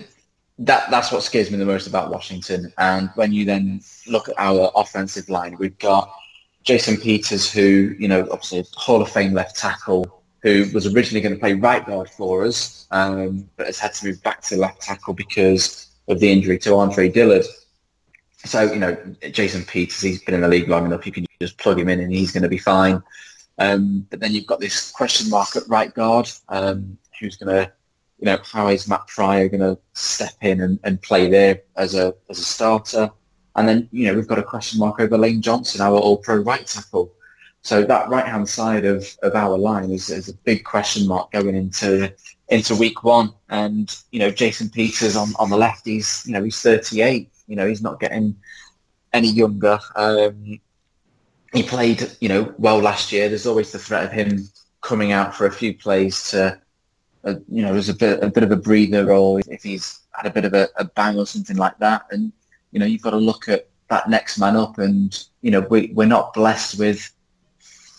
that 0.58 0.90
that's 0.90 1.12
what 1.12 1.22
scares 1.22 1.50
me 1.50 1.58
the 1.58 1.64
most 1.64 1.86
about 1.86 2.10
Washington. 2.10 2.72
And 2.78 3.10
when 3.14 3.32
you 3.32 3.44
then 3.44 3.80
look 4.06 4.28
at 4.28 4.34
our 4.38 4.70
offensive 4.74 5.28
line, 5.28 5.56
we've 5.58 5.78
got 5.78 6.12
Jason 6.64 6.96
Peters, 6.96 7.50
who 7.50 7.94
you 7.98 8.08
know, 8.08 8.26
obviously 8.30 8.64
Hall 8.74 9.00
of 9.00 9.10
Fame 9.10 9.34
left 9.34 9.56
tackle, 9.56 10.22
who 10.42 10.66
was 10.74 10.92
originally 10.92 11.20
going 11.20 11.34
to 11.34 11.40
play 11.40 11.54
right 11.54 11.84
guard 11.86 12.10
for 12.10 12.44
us, 12.44 12.86
um, 12.90 13.48
but 13.56 13.66
has 13.66 13.78
had 13.78 13.94
to 13.94 14.06
move 14.06 14.22
back 14.22 14.42
to 14.42 14.56
left 14.56 14.82
tackle 14.82 15.14
because 15.14 15.88
of 16.08 16.20
the 16.20 16.30
injury 16.30 16.58
to 16.58 16.74
Andre 16.74 17.08
Dillard. 17.08 17.44
So, 18.44 18.72
you 18.72 18.78
know, 18.78 18.96
Jason 19.32 19.64
Peters, 19.64 20.00
he's 20.00 20.22
been 20.22 20.34
in 20.34 20.40
the 20.42 20.48
league 20.48 20.68
long 20.68 20.86
enough, 20.86 21.06
you 21.06 21.12
can 21.12 21.26
just 21.40 21.58
plug 21.58 21.78
him 21.78 21.88
in 21.88 22.00
and 22.00 22.12
he's 22.12 22.32
going 22.32 22.44
to 22.44 22.48
be 22.48 22.58
fine. 22.58 23.02
Um, 23.58 24.06
but 24.10 24.20
then 24.20 24.32
you've 24.32 24.46
got 24.46 24.60
this 24.60 24.92
question 24.92 25.28
mark 25.28 25.56
at 25.56 25.68
right 25.68 25.92
guard, 25.92 26.30
um, 26.48 26.96
who's 27.18 27.36
going 27.36 27.54
to, 27.54 27.72
you 28.18 28.26
know, 28.26 28.38
how 28.44 28.68
is 28.68 28.88
Matt 28.88 29.06
Pryor 29.06 29.48
going 29.48 29.60
to 29.60 29.78
step 29.92 30.32
in 30.42 30.60
and, 30.60 30.78
and 30.84 31.00
play 31.02 31.30
there 31.30 31.62
as 31.76 31.94
a 31.94 32.14
as 32.28 32.38
a 32.38 32.44
starter? 32.44 33.10
And 33.56 33.68
then, 33.68 33.88
you 33.90 34.06
know, 34.06 34.14
we've 34.14 34.28
got 34.28 34.38
a 34.38 34.42
question 34.42 34.78
mark 34.78 35.00
over 35.00 35.18
Lane 35.18 35.42
Johnson, 35.42 35.80
our 35.80 35.96
all-pro 35.96 36.36
right 36.36 36.64
tackle. 36.64 37.12
So 37.62 37.82
that 37.82 38.08
right-hand 38.08 38.48
side 38.48 38.84
of, 38.84 39.04
of 39.22 39.34
our 39.34 39.58
line 39.58 39.90
is, 39.90 40.10
is 40.10 40.28
a 40.28 40.34
big 40.34 40.62
question 40.62 41.08
mark 41.08 41.32
going 41.32 41.56
into 41.56 42.14
into 42.48 42.76
week 42.76 43.02
one. 43.02 43.34
And, 43.48 43.94
you 44.12 44.20
know, 44.20 44.30
Jason 44.30 44.70
Peters 44.70 45.16
on, 45.16 45.30
on 45.38 45.50
the 45.50 45.56
left, 45.56 45.86
he's, 45.86 46.24
you 46.24 46.32
know, 46.32 46.42
he's 46.42 46.60
38. 46.60 47.30
You 47.46 47.56
know, 47.56 47.66
he's 47.66 47.82
not 47.82 48.00
getting 48.00 48.36
any 49.12 49.28
younger. 49.28 49.78
Um, 49.96 50.60
he 51.52 51.62
played, 51.62 52.10
you 52.20 52.28
know, 52.28 52.54
well 52.58 52.78
last 52.78 53.10
year. 53.12 53.28
There's 53.28 53.46
always 53.46 53.72
the 53.72 53.78
threat 53.78 54.04
of 54.04 54.12
him 54.12 54.48
coming 54.82 55.12
out 55.12 55.34
for 55.34 55.46
a 55.46 55.52
few 55.52 55.74
plays 55.74 56.30
to, 56.30 56.60
uh, 57.28 57.40
you 57.48 57.62
know, 57.62 57.74
as 57.74 57.88
a 57.88 57.94
bit 57.94 58.22
a 58.22 58.28
bit 58.28 58.42
of 58.42 58.50
a 58.50 58.56
breather, 58.56 59.10
or 59.12 59.40
if 59.48 59.62
he's 59.62 60.00
had 60.12 60.26
a 60.26 60.32
bit 60.32 60.44
of 60.44 60.54
a, 60.54 60.68
a, 60.76 60.84
bang 60.84 61.18
or 61.18 61.26
something 61.26 61.56
like 61.56 61.78
that. 61.78 62.06
And 62.10 62.32
you 62.72 62.78
know, 62.80 62.86
you've 62.86 63.02
got 63.02 63.10
to 63.10 63.16
look 63.16 63.48
at 63.48 63.68
that 63.88 64.08
next 64.08 64.38
man 64.38 64.56
up. 64.56 64.78
And 64.78 65.26
you 65.42 65.50
know, 65.50 65.60
we 65.60 65.92
we're 65.94 66.06
not 66.06 66.34
blessed 66.34 66.78
with 66.78 67.10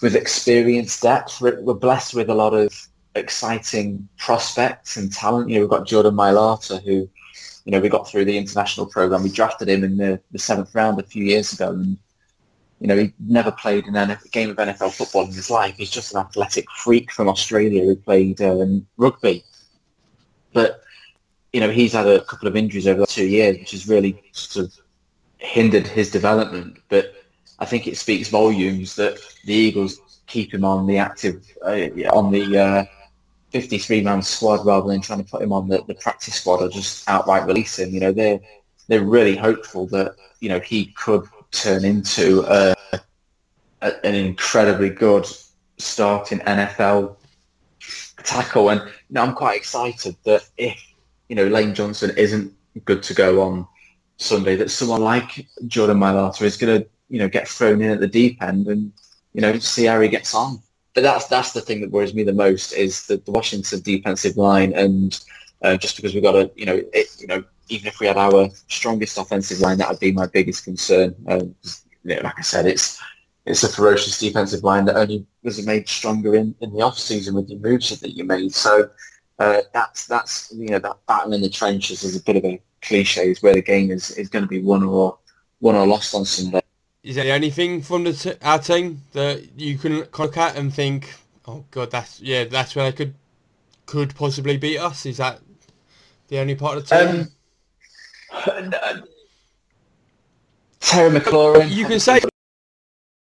with 0.01 0.15
experience 0.15 0.99
depth. 0.99 1.41
We're, 1.41 1.61
we're 1.61 1.73
blessed 1.73 2.13
with 2.15 2.29
a 2.29 2.35
lot 2.35 2.53
of 2.53 2.87
exciting 3.15 4.07
prospects 4.17 4.97
and 4.97 5.11
talent. 5.11 5.49
You 5.49 5.55
know, 5.55 5.61
we've 5.61 5.69
got 5.69 5.87
Jordan 5.87 6.15
Mailata, 6.15 6.83
who 6.83 7.09
you 7.65 7.71
know, 7.71 7.79
we 7.79 7.89
got 7.89 8.07
through 8.07 8.25
the 8.25 8.37
international 8.37 8.87
program. 8.87 9.21
We 9.21 9.29
drafted 9.29 9.69
him 9.69 9.83
in 9.83 9.97
the, 9.97 10.19
the 10.31 10.39
seventh 10.39 10.73
round 10.73 10.99
a 10.99 11.03
few 11.03 11.23
years 11.23 11.53
ago, 11.53 11.69
and 11.69 11.97
you 12.79 12.87
know, 12.87 12.97
he 12.97 13.13
never 13.19 13.51
played 13.51 13.85
a 13.87 14.19
game 14.31 14.49
of 14.51 14.57
NFL 14.57 14.93
football 14.93 15.25
in 15.25 15.33
his 15.33 15.49
life. 15.49 15.75
He's 15.75 15.89
just 15.89 16.13
an 16.13 16.21
athletic 16.21 16.69
freak 16.71 17.11
from 17.11 17.27
Australia 17.27 17.83
who 17.83 17.95
played 17.95 18.41
um, 18.41 18.87
rugby. 18.97 19.43
But 20.53 20.81
you 21.51 21.59
know, 21.59 21.69
he's 21.69 21.93
had 21.93 22.07
a 22.07 22.21
couple 22.21 22.47
of 22.47 22.55
injuries 22.55 22.87
over 22.87 23.01
the 23.01 23.07
two 23.07 23.27
years, 23.27 23.57
which 23.57 23.71
has 23.71 23.87
really 23.87 24.21
sort 24.31 24.67
of 24.67 24.73
hindered 25.39 25.87
his 25.87 26.11
development. 26.11 26.77
But 26.89 27.13
I 27.59 27.65
think 27.65 27.87
it 27.87 27.97
speaks 27.97 28.29
volumes 28.29 28.95
that 28.95 29.19
the 29.45 29.53
Eagles 29.53 30.21
keep 30.27 30.53
him 30.53 30.63
on 30.63 30.87
the 30.87 30.97
active 30.97 31.43
uh, 31.65 31.89
on 32.13 32.31
the 32.31 32.57
uh, 32.57 32.85
53 33.51 34.01
man 34.01 34.21
squad 34.21 34.65
rather 34.65 34.87
than 34.87 35.01
trying 35.01 35.23
to 35.23 35.29
put 35.29 35.41
him 35.41 35.51
on 35.51 35.67
the, 35.67 35.83
the 35.87 35.95
practice 35.95 36.35
squad 36.35 36.61
or 36.61 36.69
just 36.69 37.09
outright 37.09 37.45
release 37.45 37.79
him. 37.79 37.89
You 37.89 37.99
know, 37.99 38.11
they're 38.13 38.39
they're 38.87 39.03
really 39.03 39.35
hopeful 39.35 39.85
that 39.87 40.15
you 40.39 40.47
know 40.47 40.59
he 40.59 40.87
could 40.97 41.25
turn 41.51 41.85
into 41.85 42.43
a, 42.47 42.75
a, 43.81 44.05
an 44.05 44.15
incredibly 44.15 44.89
good 44.89 45.25
starting 45.77 46.39
NFL 46.39 47.15
tackle. 48.23 48.69
And 48.69 48.81
you 48.81 48.91
know, 49.09 49.23
I'm 49.23 49.33
quite 49.33 49.57
excited 49.57 50.15
that 50.25 50.47
if 50.57 50.79
you 51.27 51.35
know 51.35 51.47
Lane 51.47 51.73
Johnson 51.73 52.11
isn't 52.17 52.53
good 52.85 53.03
to 53.03 53.13
go 53.13 53.41
on 53.41 53.67
Sunday, 54.17 54.55
that 54.55 54.71
someone 54.71 55.01
like 55.01 55.47
Jordan 55.67 55.97
Mailata 55.97 56.43
is 56.43 56.57
going 56.57 56.81
to 56.81 56.87
you 57.09 57.19
know 57.19 57.29
get 57.29 57.47
thrown 57.47 57.81
in 57.81 57.91
at 57.91 57.99
the 57.99 58.07
deep 58.07 58.41
end 58.41 58.67
and 58.67 58.91
you 59.33 59.41
know 59.41 59.57
see 59.59 59.85
how 59.85 59.99
he 59.99 60.09
gets 60.09 60.35
on 60.35 60.61
but 60.93 61.03
that's 61.03 61.27
that's 61.27 61.53
the 61.53 61.61
thing 61.61 61.81
that 61.81 61.91
worries 61.91 62.13
me 62.13 62.23
the 62.23 62.33
most 62.33 62.73
is 62.73 63.07
the, 63.07 63.17
the 63.17 63.31
Washington 63.31 63.79
defensive 63.81 64.37
line, 64.37 64.73
and 64.73 65.19
uh, 65.61 65.77
just 65.77 65.95
because 65.95 66.13
we've 66.13 66.23
got 66.23 66.35
a 66.35 66.51
you 66.55 66.65
know 66.65 66.81
it, 66.93 67.07
you 67.19 67.27
know 67.27 67.43
even 67.69 67.87
if 67.87 67.99
we 67.99 68.07
had 68.07 68.17
our 68.17 68.49
strongest 68.67 69.17
offensive 69.17 69.59
line, 69.59 69.77
that 69.77 69.89
would 69.89 69.99
be 69.99 70.11
my 70.11 70.25
biggest 70.27 70.63
concern. 70.63 71.15
Um, 71.27 71.55
you 72.03 72.15
know, 72.15 72.21
like 72.23 72.39
I 72.39 72.41
said, 72.41 72.65
it's 72.65 73.01
it's 73.45 73.63
a 73.63 73.69
ferocious 73.69 74.19
defensive 74.19 74.63
line 74.63 74.85
that 74.85 74.95
only 74.95 75.25
was 75.43 75.65
made 75.65 75.87
stronger 75.87 76.35
in, 76.35 76.53
in 76.61 76.73
the 76.73 76.81
off 76.81 76.99
season 76.99 77.35
with 77.35 77.47
the 77.47 77.55
moves 77.57 77.97
that 77.99 78.11
you 78.11 78.23
made. 78.23 78.53
So 78.53 78.89
uh, 79.39 79.61
that's 79.73 80.07
that's 80.07 80.51
you 80.55 80.69
know 80.69 80.79
that 80.79 80.97
battle 81.07 81.33
in 81.33 81.41
the 81.41 81.49
trenches 81.49 82.03
is 82.03 82.15
a 82.15 82.23
bit 82.23 82.35
of 82.35 82.45
a 82.45 82.61
cliche, 82.81 83.31
is 83.31 83.41
where 83.41 83.53
the 83.53 83.61
game 83.61 83.91
is, 83.91 84.11
is 84.11 84.29
going 84.29 84.43
to 84.43 84.49
be 84.49 84.61
won 84.61 84.83
or 84.83 85.17
won 85.61 85.75
or 85.75 85.87
lost 85.87 86.13
on 86.15 86.25
Sunday. 86.25 86.61
Is 87.03 87.15
there 87.15 87.33
anything 87.33 87.81
from 87.81 88.03
the 88.03 88.13
t- 88.13 88.33
our 88.41 88.59
team 88.59 89.01
that 89.13 89.57
you 89.57 89.77
can 89.77 89.99
look 90.17 90.37
at 90.37 90.57
and 90.57 90.73
think, 90.73 91.13
oh 91.47 91.63
god, 91.71 91.91
that's 91.91 92.19
yeah, 92.19 92.45
that's 92.45 92.75
where 92.75 92.91
they 92.91 92.95
could 92.95 93.13
could 93.85 94.15
possibly 94.15 94.57
beat 94.57 94.77
us? 94.77 95.05
Is 95.05 95.17
that 95.17 95.39
the 96.29 96.39
only 96.39 96.55
part 96.55 96.77
of 96.77 96.87
the 96.87 96.95
team? 96.95 97.27
Um, 98.45 99.03
Terry 100.79 101.19
McLaurin. 101.19 101.69
You 101.69 101.85
can 101.85 101.99
say 101.99 102.21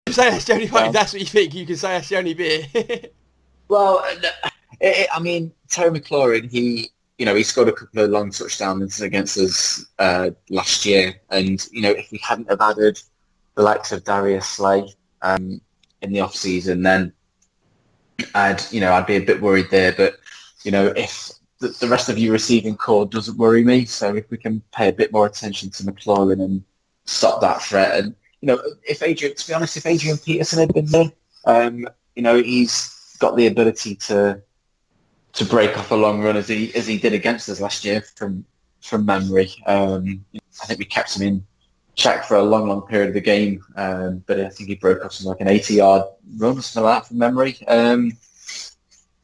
you 0.07 0.13
say 0.13 0.29
that's 0.29 0.45
the 0.45 0.53
only 0.53 0.67
part. 0.67 0.93
That's 0.93 1.13
what 1.13 1.19
you 1.19 1.27
think. 1.27 1.53
You 1.53 1.65
can 1.65 1.75
say 1.75 1.89
that's 1.89 2.09
the 2.09 2.17
only 2.17 2.33
bit. 2.33 3.15
well, 3.67 4.05
it, 4.79 5.07
I 5.13 5.19
mean, 5.19 5.51
Terry 5.69 5.99
McLaurin, 5.99 6.49
he 6.49 6.91
you 7.17 7.25
know, 7.25 7.35
he 7.35 7.43
scored 7.43 7.67
a 7.67 7.73
couple 7.73 8.03
of 8.03 8.11
long 8.11 8.29
touchdowns 8.29 9.01
against 9.01 9.37
us 9.37 9.85
uh, 9.97 10.29
last 10.49 10.85
year, 10.85 11.15
and 11.31 11.67
you 11.71 11.81
know, 11.81 11.91
if 11.91 12.11
we 12.11 12.19
hadn't 12.19 12.49
have 12.49 12.61
added 12.61 13.01
the 13.55 13.63
likes 13.63 13.91
of 13.91 14.03
Darius 14.03 14.47
Slay 14.47 14.93
um, 15.23 15.59
in 16.01 16.13
the 16.13 16.19
off 16.19 16.35
season, 16.35 16.83
then 16.83 17.11
I'd 18.35 18.61
you 18.71 18.81
know 18.81 18.93
I'd 18.93 19.07
be 19.07 19.15
a 19.15 19.21
bit 19.21 19.41
worried 19.41 19.69
there. 19.71 19.93
But 19.93 20.17
you 20.63 20.71
know 20.71 20.93
if 20.95 21.31
the, 21.59 21.69
the 21.69 21.87
rest 21.87 22.09
of 22.09 22.17
you 22.17 22.31
receiving 22.31 22.75
core 22.77 23.05
doesn't 23.05 23.37
worry 23.37 23.63
me, 23.63 23.85
so 23.85 24.15
if 24.15 24.29
we 24.29 24.37
can 24.37 24.61
pay 24.71 24.89
a 24.89 24.93
bit 24.93 25.11
more 25.11 25.25
attention 25.25 25.69
to 25.71 25.83
McLaurin 25.83 26.43
and 26.43 26.63
stop 27.05 27.41
that 27.41 27.61
threat, 27.61 27.99
and 27.99 28.15
you 28.41 28.47
know 28.47 28.61
if 28.87 29.01
Adrian, 29.01 29.35
to 29.35 29.47
be 29.47 29.53
honest, 29.53 29.77
if 29.77 29.85
Adrian 29.85 30.17
Peterson 30.17 30.59
had 30.59 30.73
been 30.73 30.85
there, 30.85 31.11
um, 31.45 31.87
you 32.15 32.21
know 32.21 32.41
he's 32.41 33.15
got 33.19 33.35
the 33.35 33.47
ability 33.47 33.95
to 33.95 34.41
to 35.33 35.45
break 35.45 35.77
off 35.77 35.91
a 35.91 35.95
long 35.95 36.21
run 36.21 36.37
as 36.37 36.47
he 36.47 36.73
as 36.75 36.87
he 36.87 36.97
did 36.97 37.13
against 37.13 37.49
us 37.49 37.61
last 37.61 37.83
year 37.83 38.01
from 38.15 38.45
from 38.81 39.05
memory. 39.05 39.51
Um, 39.65 40.23
I 40.35 40.65
think 40.65 40.79
we 40.79 40.85
kept 40.85 41.15
him 41.15 41.27
in 41.27 41.47
check 41.97 42.23
for 42.23 42.35
a 42.35 42.43
long, 42.43 42.69
long 42.69 42.83
period 42.83 43.09
of 43.09 43.13
the 43.15 43.21
game, 43.21 43.61
um, 43.75 44.23
but 44.27 44.39
I 44.39 44.49
think 44.49 44.69
he 44.69 44.75
broke 44.75 45.03
off 45.03 45.13
something 45.13 45.29
like 45.29 45.41
an 45.41 45.47
80-yard 45.47 46.03
run 46.37 46.57
or 46.57 46.61
something 46.61 46.83
like 46.83 47.01
that 47.01 47.07
from 47.07 47.17
memory. 47.17 47.57
Um, 47.67 48.11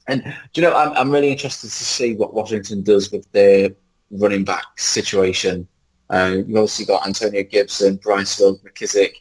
and 0.07 0.21
do 0.53 0.61
you 0.61 0.67
know, 0.67 0.75
I'm, 0.75 0.91
I'm 0.97 1.11
really 1.11 1.31
interested 1.31 1.67
to 1.69 1.83
see 1.85 2.15
what 2.15 2.33
Washington 2.33 2.83
does 2.83 3.11
with 3.11 3.31
their 3.31 3.69
running 4.11 4.43
back 4.43 4.65
situation. 4.79 5.67
Uh, 6.09 6.33
you've 6.37 6.49
obviously 6.57 6.85
got 6.85 7.05
Antonio 7.07 7.43
Gibson, 7.43 7.95
Bryce 7.97 8.39
McKissic. 8.41 9.13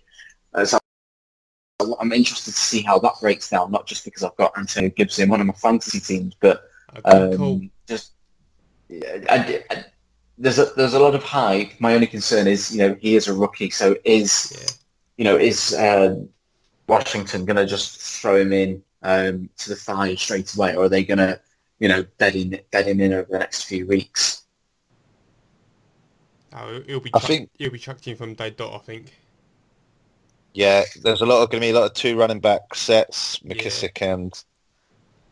Uh, 0.53 0.64
so 0.64 0.78
I'm 2.01 2.12
interested 2.12 2.53
to 2.53 2.59
see 2.59 2.83
how 2.83 2.99
that 3.01 3.14
breaks 3.20 3.49
down, 3.51 3.70
not 3.70 3.87
just 3.87 4.05
because 4.05 4.22
I've 4.22 4.37
got 4.37 4.57
Antonio 4.59 4.91
Gibson 4.91 5.24
in 5.24 5.30
one 5.30 5.41
of 5.41 5.47
my 5.47 5.55
fantasy 5.55 6.01
teams, 6.01 6.35
but 6.41 6.64
um, 7.05 7.37
cool. 7.37 7.61
just 7.89 8.12
yeah, 8.89 9.18
I, 9.28 9.62
I- 9.70 9.85
there's 10.39 10.59
a 10.59 10.66
there's 10.76 10.95
a 10.95 10.99
lot 10.99 11.14
of 11.14 11.22
hype. 11.22 11.72
My 11.78 11.95
only 11.95 12.07
concern 12.07 12.47
is, 12.47 12.72
you 12.74 12.78
know, 12.78 12.97
he 13.01 13.14
is 13.16 13.28
a 13.28 13.35
rookie, 13.35 13.70
so 13.70 13.95
is 14.05 14.53
Yeah. 14.59 14.68
you 15.18 15.24
know 15.24 15.37
is 15.37 15.74
uh, 15.74 16.16
Washington 16.89 17.45
going 17.45 17.57
to 17.57 17.66
just 17.66 18.01
throw 18.01 18.37
him 18.37 18.53
in 18.53 18.83
um, 19.03 19.48
to 19.59 19.70
the 19.70 19.76
fire 19.76 20.16
straight 20.16 20.55
away, 20.55 20.76
or 20.76 20.84
are 20.84 20.88
they 20.88 21.05
going 21.05 21.18
to, 21.18 21.40
you 21.78 21.88
know, 21.88 22.05
bed 22.18 22.36
in 22.36 22.61
bed 22.70 22.86
him 22.86 23.00
in 23.00 23.12
over 23.12 23.28
the 23.30 23.38
next 23.38 23.64
few 23.64 23.86
weeks? 23.86 24.42
Oh, 26.55 26.80
he'll 26.86 27.00
be 27.00 27.11
I 27.14 27.18
think- 27.18 27.50
he'll 27.59 27.70
be 27.70 27.78
chucked 27.78 28.07
in 28.07 28.16
from 28.16 28.34
day 28.34 28.50
dot, 28.50 28.74
I 28.74 28.78
think. 28.78 29.12
Yeah, 30.55 30.84
there's 31.03 31.22
a 31.22 31.26
lot 31.26 31.42
of 31.42 31.50
going 31.50 31.62
to 31.62 31.66
be 31.66 31.70
a 31.70 31.74
lot 31.74 31.86
of 31.86 31.94
two 31.94 32.16
running 32.16 32.40
back 32.40 32.74
sets, 32.74 33.38
McKissic 33.38 34.03
and 34.03 34.44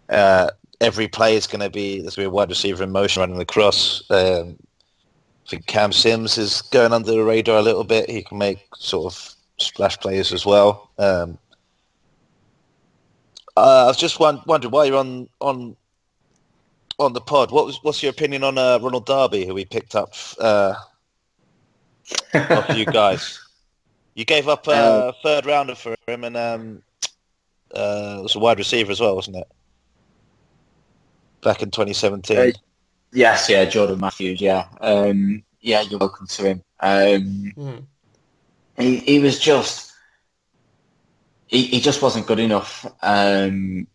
uh, 0.08 0.50
every 0.80 1.08
play 1.08 1.36
is 1.36 1.46
going 1.46 1.60
to 1.60 1.68
be 1.68 2.00
there's 2.00 2.16
going 2.16 2.24
to 2.24 2.30
be 2.30 2.32
a 2.32 2.36
wide 2.36 2.48
receiver 2.48 2.82
in 2.82 2.90
motion 2.90 3.20
running 3.20 3.40
across. 3.40 4.02
Um, 4.10 4.56
I 5.46 5.50
think 5.50 5.66
Cam 5.66 5.92
Sims 5.92 6.38
is 6.38 6.62
going 6.62 6.92
under 6.92 7.10
the 7.10 7.22
radar 7.22 7.58
a 7.58 7.62
little 7.62 7.84
bit. 7.84 8.08
He 8.08 8.22
can 8.22 8.38
make 8.38 8.66
sort 8.76 9.12
of 9.12 9.34
splash 9.58 9.98
plays 9.98 10.32
as 10.32 10.46
well. 10.46 10.90
Um, 10.98 11.38
uh, 13.56 13.84
I 13.84 13.86
was 13.86 13.96
just 13.96 14.18
wondering 14.20 14.70
why 14.70 14.84
you're 14.84 14.96
on 14.96 15.28
on 15.40 15.76
on 16.98 17.12
the 17.12 17.20
pod. 17.20 17.50
What 17.50 17.66
was 17.66 17.78
what's 17.82 18.02
your 18.02 18.10
opinion 18.10 18.44
on 18.44 18.58
uh, 18.58 18.78
Ronald 18.80 19.06
Darby, 19.06 19.46
who 19.46 19.54
we 19.54 19.64
picked 19.64 19.94
up 19.94 20.14
uh, 20.38 20.74
off 22.50 22.74
you 22.74 22.86
guys? 22.86 23.40
You 24.14 24.24
gave 24.24 24.48
up 24.48 24.66
a 24.68 25.08
Um, 25.08 25.14
third 25.22 25.46
rounder 25.46 25.74
for 25.74 25.94
him, 26.06 26.24
and 26.24 26.36
um, 26.36 26.82
uh, 27.74 28.16
it 28.18 28.22
was 28.22 28.34
a 28.34 28.38
wide 28.38 28.58
receiver 28.58 28.90
as 28.92 29.00
well, 29.00 29.14
wasn't 29.14 29.36
it? 29.36 29.48
Back 31.42 31.62
in 31.62 31.70
2017. 31.70 32.36
Uh, 32.38 32.50
Yes, 33.12 33.48
yeah, 33.50 33.64
Jordan 33.64 33.98
Matthews, 33.98 34.40
yeah, 34.40 34.66
um, 34.80 35.42
yeah, 35.60 35.80
you're 35.80 35.98
welcome 35.98 36.28
to 36.28 36.42
him. 36.44 36.62
Um, 36.78 37.52
Mhm. 37.58 37.84
he, 38.78 38.96
he 38.98 39.18
was 39.18 39.40
just 39.40 39.89
he, 41.50 41.64
he 41.64 41.80
just 41.80 42.00
wasn't 42.00 42.26
good 42.26 42.38
enough 42.38 42.86
um, 43.02 43.86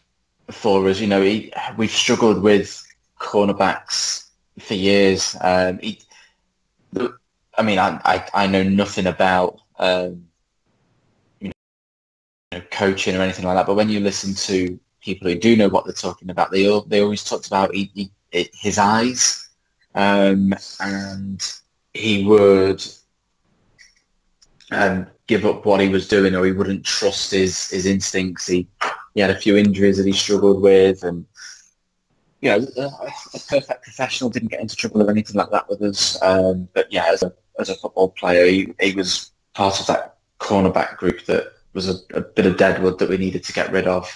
for 0.51 0.88
us. 0.89 0.99
You 0.99 1.08
know, 1.08 1.22
he, 1.22 1.53
we've 1.78 1.89
struggled 1.91 2.43
with 2.43 2.86
cornerbacks 3.20 4.28
for 4.60 4.74
years. 4.74 5.38
Um, 5.39 5.80
he, 5.80 6.01
I 7.58 7.64
mean, 7.64 7.80
I, 7.80 7.99
I, 8.03 8.28
I 8.34 8.47
know 8.47 8.62
nothing 8.62 9.08
about 9.08 9.62
um, 9.80 10.28
you 11.39 11.51
know 12.51 12.62
coaching 12.72 13.16
or 13.16 13.22
anything 13.22 13.45
like 13.45 13.56
that, 13.56 13.68
but 13.68 13.76
when 13.76 13.89
you 13.89 14.01
listen 14.01 14.34
to 14.34 14.78
people 15.01 15.30
who 15.30 15.36
do 15.36 15.56
know 15.56 15.70
what 15.70 15.86
they're 15.86 15.93
talking 15.93 16.30
about, 16.30 16.51
they 16.51 16.64
they 16.88 16.99
always 16.99 17.24
talked 17.24 17.47
about 17.47 17.74
he, 17.74 17.89
he, 17.95 18.12
his 18.53 18.78
eyes, 18.78 19.47
um, 19.95 20.53
and 20.82 21.41
he 21.93 22.26
would 22.26 22.86
um, 24.72 25.08
give 25.28 25.45
up 25.45 25.65
what 25.65 25.80
he 25.80 25.89
was 25.89 26.07
doing, 26.07 26.36
or 26.36 26.45
he 26.45 26.51
wouldn't 26.51 26.86
trust 26.86 27.32
his 27.32 27.69
his 27.69 27.86
instincts. 27.86 28.47
He 28.47 28.67
he 29.13 29.21
had 29.21 29.32
a 29.32 29.39
few 29.39 29.57
injuries 29.57 29.97
that 29.97 30.05
he 30.05 30.13
struggled 30.13 30.61
with, 30.61 31.03
and 31.03 31.26
you 32.41 32.49
know, 32.49 32.67
a, 32.78 32.86
a 33.34 33.39
perfect 33.49 33.84
professional 33.84 34.30
didn't 34.30 34.51
get 34.51 34.61
into 34.61 34.76
trouble 34.76 35.01
or 35.01 35.09
anything 35.09 35.36
like 35.36 35.49
that 35.51 35.67
with 35.69 35.82
us. 35.82 36.21
Um, 36.21 36.67
but 36.73 36.91
yeah, 36.91 37.05
as 37.11 37.23
a 37.23 37.34
as 37.59 37.69
a 37.69 37.76
football 37.76 38.09
player, 38.09 38.45
he, 38.45 38.73
he 38.80 38.93
was 38.93 39.32
part 39.53 39.80
of 39.80 39.88
that 39.88 40.17
cornerback 40.39 40.97
group 40.97 41.26
that 41.26 41.53
was 41.73 41.89
a, 41.89 42.17
a 42.17 42.21
bit 42.21 42.45
of 42.45 42.57
deadwood 42.57 42.99
that 42.99 43.09
we 43.09 43.17
needed 43.17 43.43
to 43.45 43.53
get 43.53 43.71
rid 43.71 43.88
of. 43.88 44.07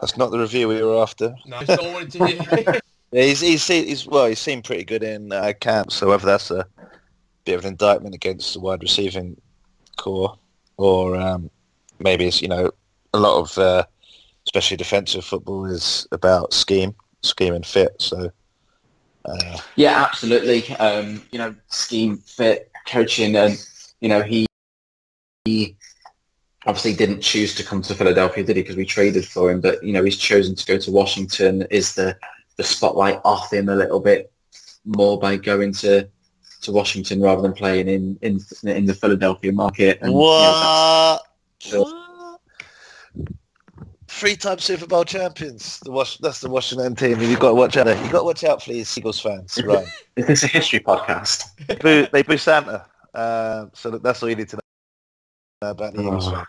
That's 0.00 0.16
not 0.16 0.30
the 0.30 0.38
review 0.38 0.68
we 0.68 0.82
were 0.82 1.00
after. 1.00 1.34
No, 1.46 1.58
it's 1.60 1.68
not 1.68 1.78
what 1.78 1.88
I 1.88 1.92
wanted 1.92 2.12
to 2.12 2.26
hear. 2.26 2.80
He's, 3.12 3.40
he's, 3.40 3.66
he's 3.66 4.06
well, 4.06 4.26
he's 4.26 4.40
seemed 4.40 4.64
pretty 4.64 4.84
good 4.84 5.02
in 5.02 5.32
uh, 5.32 5.52
camp. 5.60 5.92
So 5.92 6.08
whether 6.08 6.26
that's 6.26 6.50
a 6.50 6.66
bit 7.46 7.54
of 7.54 7.64
an 7.64 7.72
indictment 7.72 8.14
against 8.14 8.52
the 8.52 8.60
wide 8.60 8.82
receiving 8.82 9.40
core, 9.96 10.36
or 10.76 11.16
um, 11.16 11.48
maybe 11.98 12.26
it's 12.26 12.42
you 12.42 12.48
know 12.48 12.70
a 13.14 13.18
lot 13.18 13.38
of 13.38 13.56
uh, 13.56 13.84
especially 14.44 14.76
defensive 14.76 15.24
football 15.24 15.64
is 15.64 16.06
about 16.12 16.52
scheme, 16.52 16.94
scheme 17.22 17.54
and 17.54 17.64
fit. 17.64 17.94
So 17.98 18.30
uh, 19.24 19.58
Yeah, 19.76 20.02
absolutely. 20.02 20.68
Um, 20.76 21.22
you 21.30 21.38
know, 21.38 21.54
scheme 21.68 22.18
fit 22.18 22.70
coaching, 22.86 23.36
and 23.36 23.64
you 24.00 24.08
know 24.08 24.22
he, 24.22 24.46
he 25.44 25.76
obviously 26.66 26.94
didn't 26.94 27.20
choose 27.20 27.54
to 27.54 27.64
come 27.64 27.80
to 27.82 27.94
Philadelphia, 27.94 28.44
did 28.44 28.56
he? 28.56 28.62
Because 28.62 28.76
we 28.76 28.84
traded 28.84 29.26
for 29.26 29.50
him, 29.50 29.60
but 29.60 29.82
you 29.82 29.92
know 29.92 30.04
he's 30.04 30.18
chosen 30.18 30.54
to 30.54 30.66
go 30.66 30.78
to 30.78 30.90
Washington. 30.90 31.66
Is 31.70 31.94
the 31.94 32.16
the 32.56 32.64
spotlight 32.64 33.20
off 33.24 33.52
him 33.52 33.68
a 33.68 33.76
little 33.76 34.00
bit 34.00 34.32
more 34.84 35.18
by 35.18 35.36
going 35.36 35.72
to 35.72 36.08
to 36.66 36.72
Washington 36.72 37.20
rather 37.20 37.42
than 37.42 37.52
playing 37.52 37.88
in 37.88 38.18
in 38.22 38.40
in 38.64 38.84
the 38.86 38.94
Philadelphia 38.94 39.52
market? 39.52 39.98
And, 40.02 40.12
you 40.12 40.18
know, 40.18 40.20
what? 40.20 41.22
What? 41.72 42.40
Three-time 44.08 44.58
Super 44.58 44.86
Bowl 44.86 45.04
champions. 45.04 45.80
The 45.80 45.90
Wash- 45.90 46.18
that's 46.18 46.40
the 46.40 46.48
Washington 46.48 46.94
team. 46.94 47.20
You've 47.20 47.40
got 47.40 47.48
to 47.48 47.54
watch 47.54 47.76
out. 47.76 47.86
You've 47.86 48.12
got 48.12 48.20
to 48.20 48.24
watch 48.24 48.44
out 48.44 48.62
for 48.62 48.72
these 48.72 48.96
Eagles 48.96 49.20
fans. 49.20 49.60
Right? 49.62 49.86
is 50.16 50.26
this 50.26 50.44
a 50.44 50.46
history 50.46 50.80
podcast? 50.80 51.44
boo, 51.80 52.06
they 52.12 52.22
boo 52.22 52.38
Santa. 52.38 52.86
Uh, 53.12 53.66
so 53.74 53.90
that's 53.90 54.22
all 54.22 54.28
you 54.30 54.36
need 54.36 54.48
to 54.50 54.58
know 55.60 55.70
about 55.70 55.94
the 55.94 56.00
Eagles. 56.02 56.28
Oh. 56.28 56.44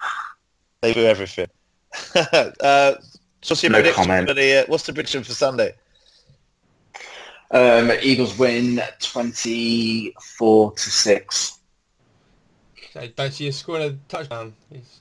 They 0.82 0.94
boo 0.94 1.02
everything. 1.06 1.48
uh, 2.16 2.94
so 3.42 3.54
what's 3.54 3.64
your 3.64 3.72
No 3.72 3.80
prediction 3.80 4.04
comment. 4.04 4.28
for 4.28 4.34
the? 4.34 4.62
Uh, 4.62 4.66
what's 4.68 4.86
the 4.86 4.94
prediction 4.94 5.24
for 5.24 5.34
Sunday? 5.34 5.74
Um, 7.52 7.92
Eagles 8.02 8.38
win 8.38 8.82
twenty 9.00 10.14
four 10.22 10.74
to 10.74 10.90
six. 10.90 11.60
I 12.96 13.08
don't 13.08 13.32
scoring 13.54 13.84
a 13.84 14.12
touchdown. 14.12 14.54
It's 14.72 15.00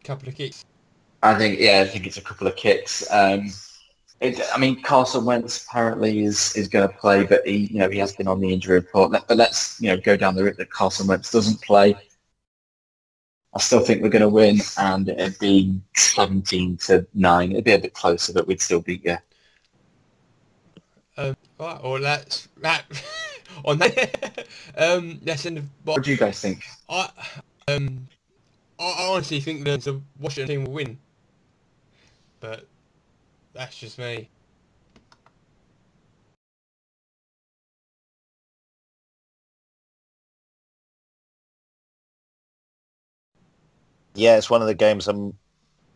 a 0.00 0.04
couple 0.04 0.28
of 0.28 0.34
kicks. 0.34 0.64
I 1.22 1.34
think 1.34 1.58
yeah, 1.58 1.84
I 1.84 1.88
think 1.88 2.06
it's 2.06 2.16
a 2.16 2.22
couple 2.22 2.46
of 2.46 2.56
kicks. 2.56 3.06
Um, 3.10 3.50
it, 4.20 4.40
I 4.54 4.58
mean, 4.58 4.82
Carson 4.82 5.24
Wentz 5.24 5.64
apparently 5.64 6.24
is 6.24 6.54
is 6.56 6.68
going 6.68 6.88
to 6.88 6.94
play, 6.94 7.24
but 7.24 7.46
he 7.46 7.66
you 7.66 7.78
know 7.78 7.90
he 7.90 7.98
has 7.98 8.14
been 8.14 8.28
on 8.28 8.40
the 8.40 8.52
injury 8.52 8.76
report. 8.76 9.12
But 9.12 9.36
let's 9.36 9.80
you 9.80 9.88
know 9.88 9.96
go 9.96 10.16
down 10.16 10.34
the 10.34 10.44
route 10.44 10.56
that 10.58 10.70
Carson 10.70 11.06
Wentz 11.06 11.30
doesn't 11.30 11.60
play. 11.62 11.96
I 13.54 13.60
still 13.60 13.80
think 13.80 14.02
we're 14.02 14.08
going 14.08 14.22
to 14.22 14.28
win, 14.28 14.58
and 14.78 15.08
it'd 15.08 15.38
be 15.38 15.80
seventeen 15.96 16.76
to 16.78 17.06
nine. 17.14 17.52
It'd 17.52 17.64
be 17.64 17.72
a 17.72 17.78
bit 17.78 17.94
closer, 17.94 18.32
but 18.32 18.46
we'd 18.46 18.60
still 18.60 18.80
beat 18.80 19.04
you. 19.04 19.18
Um, 21.16 21.36
right, 21.58 21.80
or 21.82 22.00
let's 22.00 22.48
that 22.62 22.84
on 23.64 23.78
that. 23.78 24.46
um, 24.76 25.20
let's 25.24 25.46
end. 25.46 25.58
The, 25.58 25.64
What 25.84 26.04
do 26.04 26.10
you 26.10 26.16
guys 26.16 26.40
think? 26.40 26.64
I 26.88 27.10
um, 27.68 28.06
I 28.78 28.84
I 28.84 29.08
honestly 29.12 29.40
think 29.40 29.64
that 29.64 29.82
the 29.82 30.00
Washington 30.18 30.48
team 30.56 30.64
will 30.64 30.72
win, 30.72 30.98
but 32.40 32.66
that's 33.52 33.78
just 33.78 33.98
me. 33.98 34.28
Yeah, 44.14 44.36
it's 44.36 44.50
one 44.50 44.60
of 44.62 44.68
the 44.68 44.74
games 44.74 45.08
I'm 45.08 45.34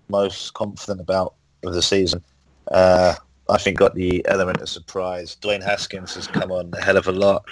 most 0.08 0.54
confident 0.54 1.00
about 1.00 1.34
of 1.64 1.74
the 1.74 1.82
season. 1.82 2.22
Uh, 2.70 3.14
I 3.48 3.58
think 3.58 3.78
got 3.78 3.94
the 3.94 4.24
element 4.28 4.60
of 4.60 4.68
surprise. 4.68 5.36
Dwayne 5.40 5.62
Haskins 5.62 6.14
has 6.14 6.26
come 6.26 6.52
on 6.52 6.70
a 6.74 6.80
hell 6.82 6.96
of 6.96 7.08
a 7.08 7.12
lot. 7.12 7.44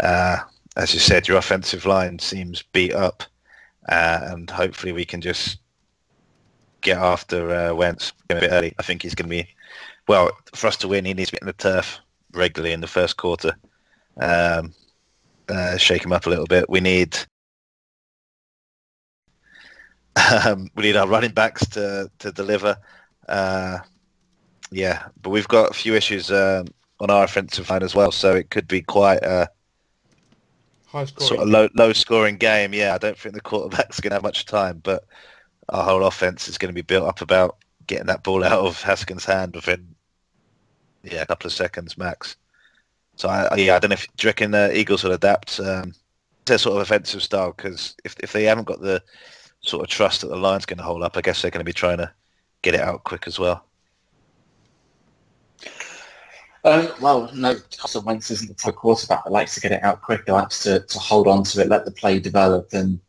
Uh, 0.00 0.38
as 0.76 0.94
you 0.94 1.00
said, 1.00 1.28
your 1.28 1.38
offensive 1.38 1.84
line 1.86 2.18
seems 2.18 2.62
beat 2.72 2.94
up, 2.94 3.24
uh, 3.88 4.20
and 4.22 4.48
hopefully 4.48 4.92
we 4.92 5.04
can 5.04 5.20
just 5.20 5.58
get 6.80 6.98
after 6.98 7.50
uh, 7.52 7.74
Wentz 7.74 8.12
a 8.30 8.36
bit 8.36 8.52
early. 8.52 8.74
I 8.78 8.82
think 8.82 9.02
he's 9.02 9.14
going 9.14 9.28
to 9.28 9.36
be 9.42 9.48
well 10.06 10.30
for 10.54 10.68
us 10.68 10.76
to 10.78 10.88
win. 10.88 11.04
He 11.04 11.14
needs 11.14 11.30
to 11.30 11.36
be 11.36 11.40
in 11.42 11.46
the 11.46 11.52
turf 11.52 11.98
regularly 12.32 12.72
in 12.72 12.80
the 12.80 12.86
first 12.86 13.16
quarter. 13.16 13.56
Um, 14.20 14.72
uh, 15.48 15.76
shake 15.76 16.04
him 16.04 16.12
up 16.12 16.26
a 16.26 16.30
little 16.30 16.46
bit. 16.46 16.68
We 16.68 16.80
need 16.80 17.18
um, 20.44 20.70
we 20.74 20.84
need 20.84 20.96
our 20.96 21.08
running 21.08 21.32
backs 21.32 21.66
to 21.70 22.10
to 22.18 22.32
deliver. 22.32 22.76
Uh, 23.28 23.78
yeah, 24.70 25.08
but 25.22 25.30
we've 25.30 25.48
got 25.48 25.70
a 25.70 25.74
few 25.74 25.94
issues 25.94 26.30
um, 26.30 26.66
on 27.00 27.10
our 27.10 27.24
offensive 27.24 27.70
line 27.70 27.82
as 27.82 27.94
well. 27.94 28.12
So 28.12 28.34
it 28.34 28.50
could 28.50 28.68
be 28.68 28.82
quite 28.82 29.22
a 29.22 29.48
High 30.86 31.04
scoring. 31.04 31.26
sort 31.28 31.40
of 31.40 31.48
low 31.48 31.68
low 31.74 31.92
scoring 31.92 32.36
game. 32.38 32.72
Yeah, 32.74 32.94
I 32.94 32.98
don't 32.98 33.18
think 33.18 33.34
the 33.34 33.40
quarterback's 33.40 34.00
going 34.00 34.10
to 34.10 34.16
have 34.16 34.22
much 34.22 34.46
time, 34.46 34.80
but 34.82 35.04
our 35.68 35.84
whole 35.84 36.04
offense 36.04 36.48
is 36.48 36.58
going 36.58 36.70
to 36.70 36.74
be 36.74 36.82
built 36.82 37.06
up 37.08 37.20
about 37.20 37.58
getting 37.86 38.06
that 38.06 38.24
ball 38.24 38.44
out 38.44 38.64
of 38.64 38.82
Haskins' 38.82 39.24
hand 39.24 39.54
within 39.54 39.94
yeah 41.04 41.22
a 41.22 41.26
couple 41.26 41.46
of 41.46 41.52
seconds 41.52 41.96
max. 41.98 42.36
So 43.16 43.28
I, 43.28 43.54
yeah, 43.56 43.76
I 43.76 43.78
don't 43.80 43.90
know 43.90 43.94
if 43.94 44.06
do 44.16 44.26
you 44.26 44.28
reckon 44.30 44.50
the 44.52 44.76
Eagles 44.78 45.04
will 45.04 45.12
adapt 45.12 45.60
um, 45.60 45.92
their 46.46 46.58
sort 46.58 46.76
of 46.76 46.82
offensive 46.82 47.22
style 47.22 47.52
because 47.56 47.96
if 48.04 48.16
if 48.20 48.32
they 48.32 48.44
haven't 48.44 48.66
got 48.66 48.80
the 48.80 49.02
sort 49.60 49.82
of 49.84 49.88
trust 49.90 50.22
that 50.22 50.28
the 50.28 50.36
line's 50.36 50.66
going 50.66 50.78
to 50.78 50.84
hold 50.84 51.02
up, 51.02 51.16
I 51.16 51.20
guess 51.22 51.42
they're 51.42 51.50
going 51.50 51.60
to 51.60 51.64
be 51.64 51.72
trying 51.72 51.98
to 51.98 52.12
get 52.62 52.74
it 52.74 52.80
out 52.80 53.04
quick 53.04 53.26
as 53.26 53.38
well. 53.38 53.67
Um, 56.68 56.92
well, 57.00 57.30
no, 57.34 57.56
Carson 57.78 58.04
Wentz 58.04 58.30
isn't 58.30 58.48
the 58.48 58.54
type 58.54 58.74
of 58.74 58.76
quarterback 58.76 59.24
that 59.24 59.30
likes 59.30 59.54
to 59.54 59.60
get 59.60 59.72
it 59.72 59.82
out 59.82 60.02
quick. 60.02 60.24
He 60.26 60.32
likes 60.32 60.62
to, 60.64 60.80
to 60.80 60.98
hold 60.98 61.26
on 61.26 61.42
to 61.44 61.62
it, 61.62 61.68
let 61.68 61.86
the 61.86 61.90
play 61.90 62.18
develop, 62.18 62.68
and 62.74 63.00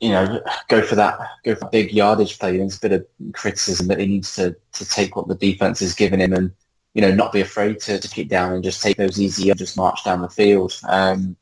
you 0.00 0.10
know, 0.10 0.40
go 0.66 0.82
for 0.82 0.96
that, 0.96 1.16
go 1.44 1.54
for 1.54 1.68
big 1.68 1.92
yardage 1.92 2.40
play. 2.40 2.56
There's 2.56 2.78
a 2.78 2.80
bit 2.80 2.92
of 2.92 3.06
criticism 3.34 3.86
that 3.86 4.00
he 4.00 4.06
needs 4.08 4.34
to, 4.34 4.56
to 4.72 4.84
take 4.84 5.14
what 5.14 5.28
the 5.28 5.36
defense 5.36 5.80
is 5.80 5.94
giving 5.94 6.18
him, 6.18 6.32
and 6.32 6.50
you 6.94 7.02
know, 7.02 7.14
not 7.14 7.32
be 7.32 7.40
afraid 7.40 7.78
to, 7.82 8.00
to 8.00 8.08
kick 8.08 8.28
down 8.28 8.52
and 8.52 8.64
just 8.64 8.82
take 8.82 8.96
those 8.96 9.20
easy, 9.20 9.48
and 9.48 9.58
just 9.58 9.76
march 9.76 10.02
down 10.02 10.20
the 10.20 10.28
field. 10.28 10.76
Um, 10.88 11.36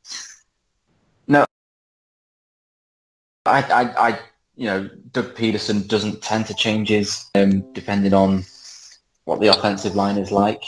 no, 1.27 1.43
I, 3.47 3.63
I, 3.63 4.09
I, 4.09 4.19
you 4.55 4.67
know, 4.67 4.87
Doug 5.11 5.33
Pederson 5.33 5.87
doesn't 5.87 6.21
tend 6.21 6.45
to 6.45 6.53
change 6.53 6.89
his 6.89 7.25
um, 7.33 7.73
depending 7.73 8.13
on 8.13 8.45
what 9.23 9.39
the 9.39 9.47
offensive 9.47 9.95
line 9.95 10.19
is 10.19 10.31
like 10.31 10.61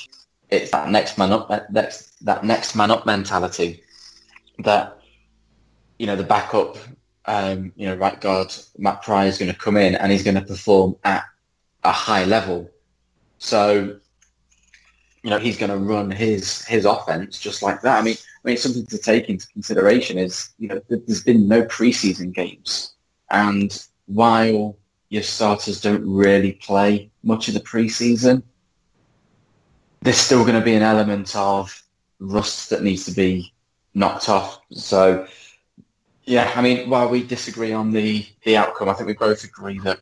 it's 0.49 0.71
that 0.71 0.89
next 0.89 1.17
man 1.17 1.31
up 1.31 1.49
that 1.49 1.71
next 1.71 2.23
that 2.25 2.43
next 2.43 2.75
man 2.75 2.91
up 2.91 3.05
mentality 3.05 3.83
that 4.59 4.99
you 5.99 6.05
know 6.05 6.15
the 6.15 6.23
backup 6.23 6.77
um, 7.25 7.73
you 7.75 7.87
know 7.87 7.95
right 7.95 8.19
guard 8.21 8.53
Matt 8.77 9.01
Pryor 9.03 9.27
is 9.27 9.37
going 9.37 9.51
to 9.51 9.57
come 9.57 9.77
in 9.77 9.95
and 9.95 10.11
he's 10.11 10.23
going 10.23 10.35
to 10.35 10.41
perform 10.41 10.95
at 11.03 11.25
a 11.83 11.91
high 11.91 12.23
level. 12.23 12.69
So 13.37 13.99
you 15.23 15.29
know 15.29 15.37
he's 15.37 15.57
going 15.57 15.71
to 15.71 15.77
run 15.77 16.09
his 16.09 16.65
his 16.65 16.85
offense 16.85 17.39
just 17.39 17.61
like 17.61 17.81
that. 17.81 17.99
I 17.99 18.01
mean 18.01 18.15
I 18.15 18.47
mean 18.47 18.57
something 18.57 18.85
to 18.85 18.97
take 18.97 19.29
into 19.29 19.47
consideration 19.47 20.17
is 20.17 20.49
you 20.57 20.69
know 20.69 20.81
there's 20.87 21.23
been 21.23 21.47
no 21.47 21.63
preseason 21.63 22.33
games. 22.33 22.93
And 23.29 23.85
while 24.05 24.77
your 25.09 25.23
starters 25.23 25.81
don't 25.81 26.07
really 26.07 26.53
play 26.53 27.11
much 27.23 27.49
of 27.49 27.53
the 27.53 27.59
preseason 27.59 28.43
there's 30.01 30.17
still 30.17 30.43
going 30.43 30.59
to 30.59 30.63
be 30.65 30.75
an 30.75 30.83
element 30.83 31.35
of 31.35 31.83
rust 32.19 32.69
that 32.69 32.83
needs 32.83 33.05
to 33.05 33.11
be 33.11 33.53
knocked 33.93 34.29
off. 34.29 34.61
So, 34.71 35.27
yeah, 36.25 36.51
I 36.55 36.61
mean, 36.61 36.89
while 36.89 37.09
we 37.09 37.23
disagree 37.23 37.73
on 37.73 37.91
the, 37.91 38.25
the 38.43 38.57
outcome, 38.57 38.89
I 38.89 38.93
think 38.93 39.07
we 39.07 39.13
both 39.13 39.43
agree 39.43 39.79
that 39.79 39.99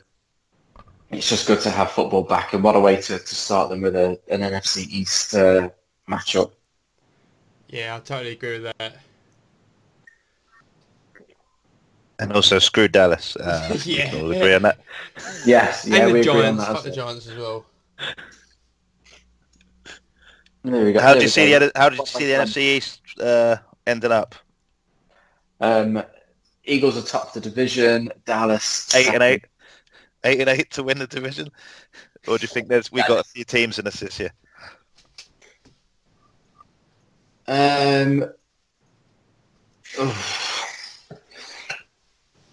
it's 1.11 1.29
just 1.29 1.47
good 1.47 1.61
to 1.61 1.69
have 1.69 1.91
football 1.91 2.23
back, 2.23 2.53
and 2.53 2.63
what 2.63 2.75
a 2.75 2.79
way 2.79 2.95
to, 2.95 3.19
to 3.19 3.35
start 3.35 3.69
them 3.69 3.81
with 3.81 3.95
a, 3.95 4.19
an 4.29 4.41
NFC 4.41 4.87
East 4.89 5.35
uh, 5.35 5.69
matchup. 6.09 6.51
Yeah, 7.69 7.95
I 7.95 7.99
totally 7.99 8.31
agree 8.33 8.59
with 8.59 8.73
that. 8.77 8.97
And 12.17 12.31
also 12.31 12.59
screw 12.59 12.87
Dallas. 12.87 13.35
Uh, 13.35 13.77
Yeah. 13.85 14.13
We'll 14.13 14.31
agree 14.31 14.53
on 14.53 14.61
that. 14.63 14.79
Yes, 15.45 15.85
yeah, 15.85 16.05
and 16.05 16.13
we 16.13 16.21
the 16.21 16.29
agree 16.31 16.45
on 16.45 16.55
Giants, 16.57 16.65
that. 16.65 16.73
fuck 16.75 16.83
the 16.83 16.91
Giants 16.91 17.27
as 17.27 17.37
well. 17.37 17.65
There 20.65 20.83
we 20.83 20.93
go. 20.93 20.99
How 20.99 21.13
did 21.13 21.21
you 21.21 21.29
see 21.29 21.51
go. 21.51 21.59
the 21.59 21.71
how 21.75 21.89
did 21.89 21.99
you 21.99 22.05
see 22.07 22.25
the 22.25 22.33
NFC 22.33 22.57
East 22.57 23.01
uh, 23.21 23.57
ending 23.85 24.11
up? 24.11 24.33
Um, 25.61 26.01
Eagles 26.63 26.97
are 26.97 27.07
top 27.07 27.27
of 27.27 27.33
the 27.33 27.41
division. 27.41 28.11
Dallas 28.25 28.93
eight 28.95 29.13
and 29.13 29.21
eight, 29.21 29.45
eight 30.23 30.39
and 30.39 30.49
eight 30.49 30.71
to 30.71 30.81
win 30.81 30.97
the 30.97 31.05
division, 31.05 31.49
or 32.27 32.39
do 32.39 32.41
you 32.41 32.47
think 32.47 32.67
there's 32.67 32.91
we 32.91 33.03
got 33.03 33.19
a 33.19 33.23
few 33.23 33.43
teams 33.43 33.77
in 33.77 33.85
this 33.85 33.99
this 33.99 34.19
year? 34.19 34.31
Um. 37.47 38.25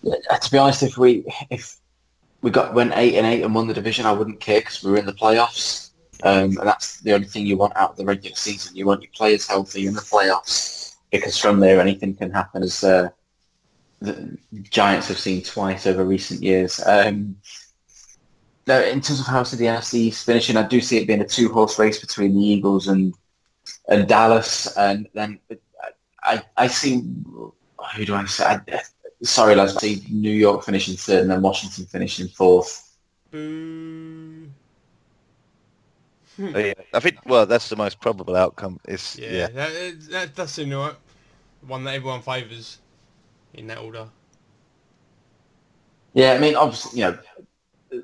Yeah, 0.02 0.36
to 0.42 0.50
be 0.50 0.58
honest, 0.58 0.82
if 0.82 0.98
we 0.98 1.24
if 1.48 1.78
we 2.42 2.50
got 2.50 2.74
went 2.74 2.92
eight 2.94 3.14
and 3.14 3.26
eight 3.26 3.42
and 3.42 3.54
won 3.54 3.68
the 3.68 3.74
division, 3.74 4.04
I 4.04 4.12
wouldn't 4.12 4.40
care 4.40 4.60
because 4.60 4.84
we 4.84 4.90
were 4.90 4.98
in 4.98 5.06
the 5.06 5.14
playoffs, 5.14 5.91
um, 6.22 6.56
and 6.58 6.68
that's 6.68 7.00
the 7.00 7.12
only 7.12 7.26
thing 7.26 7.46
you 7.46 7.56
want 7.56 7.76
out 7.76 7.90
of 7.90 7.96
the 7.96 8.04
regular 8.04 8.36
season. 8.36 8.76
You 8.76 8.86
want 8.86 9.02
your 9.02 9.10
players 9.14 9.46
healthy 9.46 9.86
in 9.86 9.94
the 9.94 10.00
playoffs 10.00 10.96
because 11.10 11.36
from 11.36 11.60
there 11.60 11.80
anything 11.80 12.14
can 12.14 12.30
happen, 12.30 12.62
as 12.62 12.84
uh, 12.84 13.08
the 14.00 14.38
Giants 14.62 15.08
have 15.08 15.18
seen 15.18 15.42
twice 15.42 15.86
over 15.86 16.04
recent 16.04 16.42
years. 16.42 16.80
Um, 16.86 17.36
no, 18.66 18.80
in 18.80 19.00
terms 19.00 19.20
of 19.20 19.26
how 19.26 19.42
see 19.42 19.56
the 19.56 19.66
NFC 19.66 20.14
finishing, 20.14 20.56
I 20.56 20.66
do 20.66 20.80
see 20.80 20.98
it 20.98 21.06
being 21.06 21.20
a 21.20 21.26
two-horse 21.26 21.78
race 21.78 21.98
between 21.98 22.34
the 22.34 22.44
Eagles 22.44 22.88
and 22.88 23.14
and 23.88 24.08
Dallas, 24.08 24.76
and 24.76 25.08
then 25.14 25.40
I 26.22 26.42
I 26.56 26.66
see 26.68 27.02
who 27.96 28.04
do 28.04 28.14
I 28.14 28.24
say? 28.26 28.44
I, 28.44 28.80
sorry, 29.22 29.54
lads, 29.54 29.76
I 29.76 29.80
see 29.80 30.04
New 30.08 30.30
York 30.30 30.64
finishing 30.64 30.96
third, 30.96 31.22
and 31.22 31.30
then 31.30 31.42
Washington 31.42 31.86
finishing 31.86 32.28
fourth. 32.28 32.96
Boo. 33.30 34.41
Oh, 36.40 36.58
yeah. 36.58 36.72
I 36.94 37.00
think 37.00 37.18
well 37.26 37.46
that's 37.46 37.68
the 37.68 37.76
most 37.76 38.00
probable 38.00 38.36
outcome. 38.36 38.80
Is 38.88 39.18
Yeah, 39.18 39.30
yeah, 39.30 39.46
That, 39.48 40.00
that, 40.10 40.34
that's 40.34 40.56
the 40.56 40.64
right. 40.64 40.94
one 41.66 41.84
that 41.84 41.94
everyone 41.94 42.22
favours 42.22 42.78
in 43.54 43.66
that 43.68 43.78
order. 43.78 44.08
Yeah, 46.14 46.32
I 46.32 46.38
mean, 46.38 46.56
obviously, 46.56 47.00
you 47.00 47.06
know, 47.06 48.02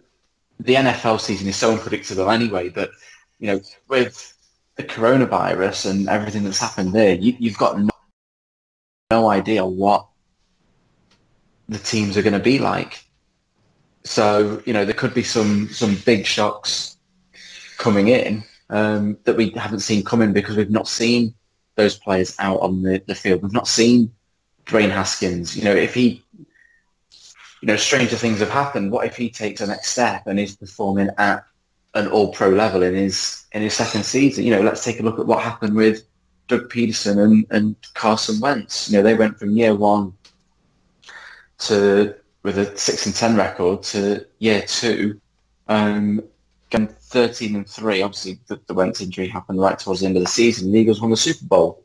the 0.61 0.74
NFL 0.74 1.20
season 1.20 1.49
is 1.49 1.57
so 1.57 1.72
unpredictable 1.72 2.31
anyway. 2.31 2.68
But 2.68 2.91
you 3.39 3.49
know, 3.49 3.61
with 3.89 4.35
the 4.76 4.85
coronavirus 4.85 5.91
and 5.91 6.09
everything 6.09 6.45
that's 6.45 6.61
happened 6.61 6.93
there, 6.93 7.14
you, 7.14 7.35
you've 7.39 7.59
got 7.59 7.81
no, 7.81 7.91
no 9.11 9.31
idea 9.31 9.64
what 9.64 10.07
the 11.68 11.79
teams 11.79 12.16
are 12.16 12.22
going 12.22 12.33
to 12.33 12.39
be 12.39 12.59
like. 12.59 13.05
So 14.05 14.62
you 14.64 14.72
know, 14.72 14.85
there 14.85 14.95
could 14.95 15.14
be 15.14 15.22
some 15.22 15.68
some 15.68 15.97
big 16.07 16.26
shocks 16.26 16.97
coming 17.79 18.09
in 18.09 18.45
um, 18.70 19.16
that 19.24 19.37
we 19.37 19.51
haven't 19.51 19.81
seen 19.81 20.05
coming 20.05 20.33
because 20.33 20.57
we've 20.57 20.70
not 20.70 20.89
seen 20.89 21.35
those 21.76 21.97
players 21.97 22.35
out 22.39 22.61
on 22.61 22.83
the, 22.83 23.03
the 23.07 23.14
field. 23.14 23.43
We've 23.43 23.53
not 23.53 23.68
seen 23.68 24.12
Dwayne 24.66 24.91
Haskins. 24.91 25.57
You 25.57 25.64
know, 25.64 25.74
if 25.74 25.95
he, 25.95 26.22
you 27.61 27.66
know, 27.66 27.76
stranger 27.76 28.16
things 28.16 28.41
have 28.41 28.51
happened. 28.51 28.93
What 28.93 29.07
if 29.07 29.16
he 29.16 29.31
takes 29.31 29.61
the 29.61 29.66
next 29.68 29.89
step 29.89 30.26
and 30.26 30.39
is 30.39 30.57
performing 30.57 31.09
at 31.18 31.45
an 31.95 32.09
all-pro 32.09 32.51
level 32.51 32.83
in 32.83 32.95
his 32.95 33.47
in 33.53 33.62
his 33.62 33.74
second 33.74 34.05
season? 34.05 34.45
You 34.45 34.57
know, 34.57 34.61
let's 34.61 34.85
take 34.85 35.01
a 35.01 35.03
look 35.03 35.18
at 35.18 35.26
what 35.26 35.43
happened 35.43 35.74
with 35.74 36.03
Doug 36.49 36.70
Pederson 36.70 37.22
and, 37.24 37.47
and 37.51 37.76
Carson 37.95 38.41
Wentz. 38.41 38.91
You 38.91 38.99
know, 38.99 39.03
they 39.03 39.14
went 39.14 39.39
from 39.39 39.51
year 39.57 39.74
one 39.74 40.12
to 41.59 42.14
with 42.43 42.59
a 42.59 42.76
six 42.76 43.07
and 43.07 43.14
ten 43.14 43.37
record 43.37 43.83
to 43.85 44.26
year 44.39 44.62
two, 44.62 45.20
um, 45.68 46.22
and 46.72 46.95
13 47.09 47.57
and 47.57 47.69
3. 47.69 48.03
Obviously, 48.03 48.39
the, 48.47 48.61
the 48.67 48.75
Wentz 48.75 49.01
injury 49.01 49.29
happened 49.29 49.61
right 49.61 49.79
towards 49.79 50.01
the 50.01 50.07
end 50.07 50.17
of 50.17 50.23
the 50.23 50.29
season. 50.29 50.73
The 50.73 50.79
Eagles 50.79 51.01
won 51.01 51.11
the 51.11 51.17
Super 51.17 51.45
Bowl. 51.45 51.85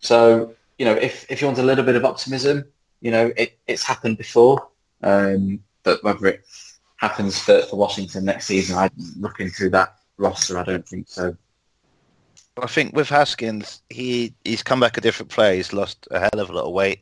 So, 0.00 0.54
you 0.78 0.84
know, 0.84 0.94
if, 0.94 1.30
if 1.30 1.40
you 1.40 1.46
want 1.46 1.58
a 1.58 1.62
little 1.62 1.84
bit 1.84 1.96
of 1.96 2.04
optimism, 2.04 2.64
you 3.00 3.10
know, 3.10 3.32
it, 3.36 3.58
it's 3.66 3.82
happened 3.82 4.18
before. 4.18 4.68
Um, 5.02 5.60
but 5.82 6.02
whether 6.04 6.26
it 6.26 6.44
happens 6.96 7.38
for, 7.38 7.62
for 7.62 7.76
Washington 7.76 8.24
next 8.24 8.46
season, 8.46 8.76
I 8.76 8.90
looking 9.18 9.50
through 9.50 9.70
that 9.70 9.96
roster, 10.16 10.58
I 10.58 10.64
don't 10.64 10.86
think 10.86 11.08
so. 11.08 11.36
I 12.62 12.66
think 12.66 12.94
with 12.94 13.08
Haskins, 13.08 13.82
he, 13.90 14.32
he's 14.44 14.62
come 14.62 14.78
back 14.78 14.96
a 14.96 15.00
different 15.00 15.30
player. 15.30 15.56
He's 15.56 15.72
lost 15.72 16.06
a 16.12 16.20
hell 16.20 16.40
of 16.40 16.50
a 16.50 16.52
lot 16.52 16.64
of 16.64 16.72
weight. 16.72 17.00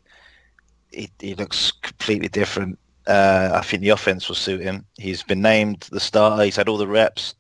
He, 0.91 1.11
he 1.19 1.35
looks 1.35 1.71
completely 1.71 2.29
different. 2.29 2.79
Uh, 3.07 3.51
I 3.53 3.61
think 3.61 3.83
the 3.83 3.91
offense 3.91 4.29
will 4.29 4.37
suit 4.37 4.63
him. 4.63 4.87
He's 4.99 5.23
been 5.23 5.43
named 5.43 5.89
the 5.93 6.01
starter. 6.01 6.43
He's 6.43 6.57
had 6.57 6.69
all 6.69 6.79
the 6.79 6.87
reps. 6.87 7.35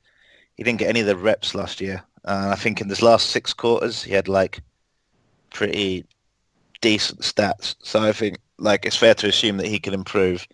He 0.62 0.64
didn't 0.64 0.78
get 0.78 0.90
any 0.90 1.00
of 1.00 1.06
the 1.06 1.16
reps 1.16 1.56
last 1.56 1.80
year. 1.80 2.04
Uh, 2.24 2.50
I 2.52 2.54
think 2.54 2.80
in 2.80 2.88
his 2.88 3.02
last 3.02 3.30
six 3.30 3.52
quarters, 3.52 4.04
he 4.04 4.12
had 4.12 4.28
like 4.28 4.62
pretty 5.52 6.04
decent 6.80 7.22
stats. 7.22 7.74
So 7.82 8.00
I 8.00 8.12
think 8.12 8.38
like 8.58 8.86
it's 8.86 8.94
fair 8.94 9.14
to 9.14 9.26
assume 9.26 9.56
that 9.56 9.66
he 9.66 9.80
can 9.80 9.92
improve. 9.92 10.46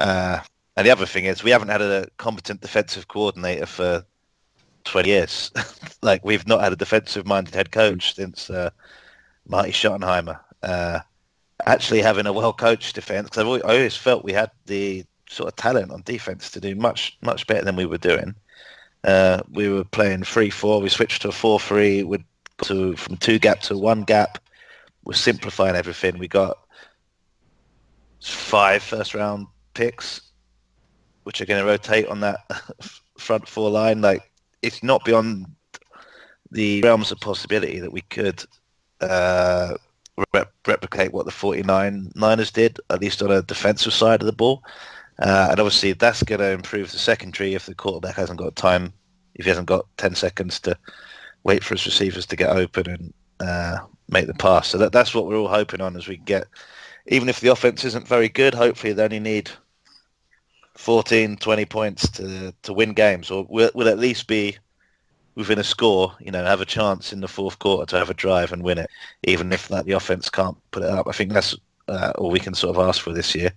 Uh, 0.00 0.40
and 0.76 0.84
the 0.84 0.90
other 0.90 1.06
thing 1.06 1.26
is, 1.26 1.44
we 1.44 1.52
haven't 1.52 1.68
had 1.68 1.80
a 1.80 2.08
competent 2.16 2.60
defensive 2.60 3.06
coordinator 3.06 3.66
for 3.66 4.04
20 4.82 5.08
years. 5.08 5.52
like 6.02 6.24
we've 6.24 6.48
not 6.48 6.60
had 6.60 6.72
a 6.72 6.76
defensive-minded 6.76 7.54
head 7.54 7.70
coach 7.70 8.16
since 8.16 8.50
uh, 8.50 8.70
Marty 9.46 9.70
Schottenheimer. 9.70 10.40
Uh, 10.60 10.98
actually 11.66 12.02
having 12.02 12.26
a 12.26 12.32
well-coached 12.32 12.96
defense, 12.96 13.30
because 13.30 13.44
I 13.44 13.60
always 13.60 13.96
felt 13.96 14.24
we 14.24 14.32
had 14.32 14.50
the 14.66 15.04
sort 15.28 15.50
of 15.50 15.54
talent 15.54 15.92
on 15.92 16.02
defense 16.02 16.50
to 16.50 16.60
do 16.60 16.74
much 16.74 17.16
much 17.22 17.46
better 17.46 17.64
than 17.64 17.76
we 17.76 17.86
were 17.86 17.96
doing. 17.96 18.34
Uh, 19.04 19.40
we 19.50 19.68
were 19.68 19.84
playing 19.84 20.24
three 20.24 20.50
four. 20.50 20.80
We 20.80 20.88
switched 20.88 21.22
to 21.22 21.28
a 21.28 21.32
four 21.32 21.58
three. 21.58 22.02
We 22.04 22.24
to 22.64 22.94
from 22.96 23.16
two 23.16 23.38
gap 23.38 23.60
to 23.62 23.78
one 23.78 24.02
gap. 24.02 24.38
We're 25.04 25.14
simplifying 25.14 25.76
everything. 25.76 26.18
We 26.18 26.28
got 26.28 26.58
five 28.22 28.82
first 28.82 29.14
round 29.14 29.46
picks, 29.74 30.20
which 31.24 31.40
are 31.40 31.46
going 31.46 31.62
to 31.62 31.70
rotate 31.70 32.06
on 32.08 32.20
that 32.20 32.40
front 33.18 33.48
four 33.48 33.70
line. 33.70 34.02
Like 34.02 34.30
it's 34.62 34.82
not 34.82 35.04
beyond 35.04 35.46
the 36.50 36.82
realms 36.82 37.12
of 37.12 37.20
possibility 37.20 37.80
that 37.80 37.92
we 37.92 38.02
could 38.02 38.44
uh, 39.00 39.74
rep- 40.34 40.52
replicate 40.66 41.12
what 41.12 41.24
the 41.24 41.32
49 41.32 42.10
Niners 42.14 42.50
did, 42.50 42.78
at 42.90 43.00
least 43.00 43.22
on 43.22 43.30
a 43.30 43.42
defensive 43.42 43.92
side 43.92 44.20
of 44.20 44.26
the 44.26 44.32
ball. 44.32 44.62
Uh, 45.20 45.48
and 45.50 45.60
obviously 45.60 45.92
that's 45.92 46.22
going 46.22 46.40
to 46.40 46.50
improve 46.50 46.90
the 46.90 46.98
secondary 46.98 47.54
if 47.54 47.66
the 47.66 47.74
quarterback 47.74 48.14
hasn't 48.14 48.38
got 48.38 48.56
time, 48.56 48.92
if 49.34 49.44
he 49.44 49.50
hasn't 49.50 49.66
got 49.66 49.86
10 49.98 50.14
seconds 50.14 50.58
to 50.60 50.76
wait 51.44 51.62
for 51.62 51.74
his 51.74 51.86
receivers 51.86 52.26
to 52.26 52.36
get 52.36 52.50
open 52.50 52.90
and 52.90 53.12
uh, 53.40 53.78
make 54.08 54.26
the 54.26 54.34
pass. 54.34 54.68
So 54.68 54.78
that, 54.78 54.92
that's 54.92 55.14
what 55.14 55.26
we're 55.26 55.36
all 55.36 55.48
hoping 55.48 55.80
on 55.80 55.96
as 55.96 56.08
we 56.08 56.16
get, 56.18 56.46
even 57.06 57.28
if 57.28 57.40
the 57.40 57.48
offense 57.48 57.84
isn't 57.84 58.08
very 58.08 58.28
good, 58.28 58.54
hopefully 58.54 58.92
they 58.92 59.04
only 59.04 59.20
need 59.20 59.50
14, 60.76 61.36
20 61.36 61.64
points 61.66 62.08
to, 62.12 62.54
to 62.62 62.72
win 62.72 62.94
games 62.94 63.30
or 63.30 63.46
will, 63.48 63.70
will 63.74 63.88
at 63.88 63.98
least 63.98 64.26
be 64.26 64.56
within 65.34 65.58
a 65.58 65.64
score, 65.64 66.14
you 66.20 66.30
know, 66.30 66.44
have 66.44 66.60
a 66.60 66.66
chance 66.66 67.12
in 67.12 67.20
the 67.20 67.28
fourth 67.28 67.58
quarter 67.58 67.86
to 67.86 67.98
have 67.98 68.10
a 68.10 68.14
drive 68.14 68.52
and 68.52 68.62
win 68.62 68.78
it, 68.78 68.90
even 69.24 69.52
if 69.52 69.68
that 69.68 69.84
the 69.84 69.92
offense 69.92 70.30
can't 70.30 70.56
put 70.70 70.82
it 70.82 70.90
up. 70.90 71.06
I 71.06 71.12
think 71.12 71.32
that's 71.32 71.56
uh, 71.88 72.12
all 72.16 72.30
we 72.30 72.40
can 72.40 72.54
sort 72.54 72.76
of 72.76 72.88
ask 72.88 73.02
for 73.02 73.12
this 73.12 73.34
year. 73.34 73.52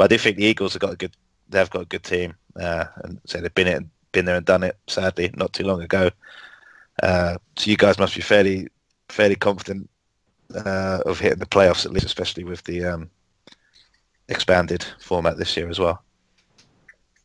But 0.00 0.04
I 0.04 0.16
do 0.16 0.18
think 0.18 0.38
the 0.38 0.46
Eagles 0.46 0.72
have 0.72 0.80
got 0.80 0.94
a 0.94 0.96
good, 0.96 1.14
they've 1.50 1.68
got 1.68 1.82
a 1.82 1.84
good 1.84 2.02
team, 2.02 2.34
uh, 2.58 2.86
and 3.04 3.20
so 3.26 3.38
they've 3.38 3.52
been 3.52 3.66
it, 3.66 3.84
been 4.12 4.24
there 4.24 4.36
and 4.36 4.46
done 4.46 4.62
it. 4.62 4.78
Sadly, 4.86 5.30
not 5.36 5.52
too 5.52 5.64
long 5.64 5.82
ago. 5.82 6.08
Uh, 7.02 7.36
so 7.56 7.70
you 7.70 7.76
guys 7.76 7.98
must 7.98 8.14
be 8.14 8.22
fairly, 8.22 8.68
fairly 9.10 9.36
confident 9.36 9.90
uh, 10.54 11.00
of 11.04 11.20
hitting 11.20 11.38
the 11.38 11.44
playoffs 11.44 11.84
at 11.84 11.92
least, 11.92 12.06
especially 12.06 12.44
with 12.44 12.64
the 12.64 12.82
um, 12.82 13.10
expanded 14.30 14.86
format 15.00 15.36
this 15.36 15.54
year 15.54 15.68
as 15.68 15.78
well. 15.78 16.02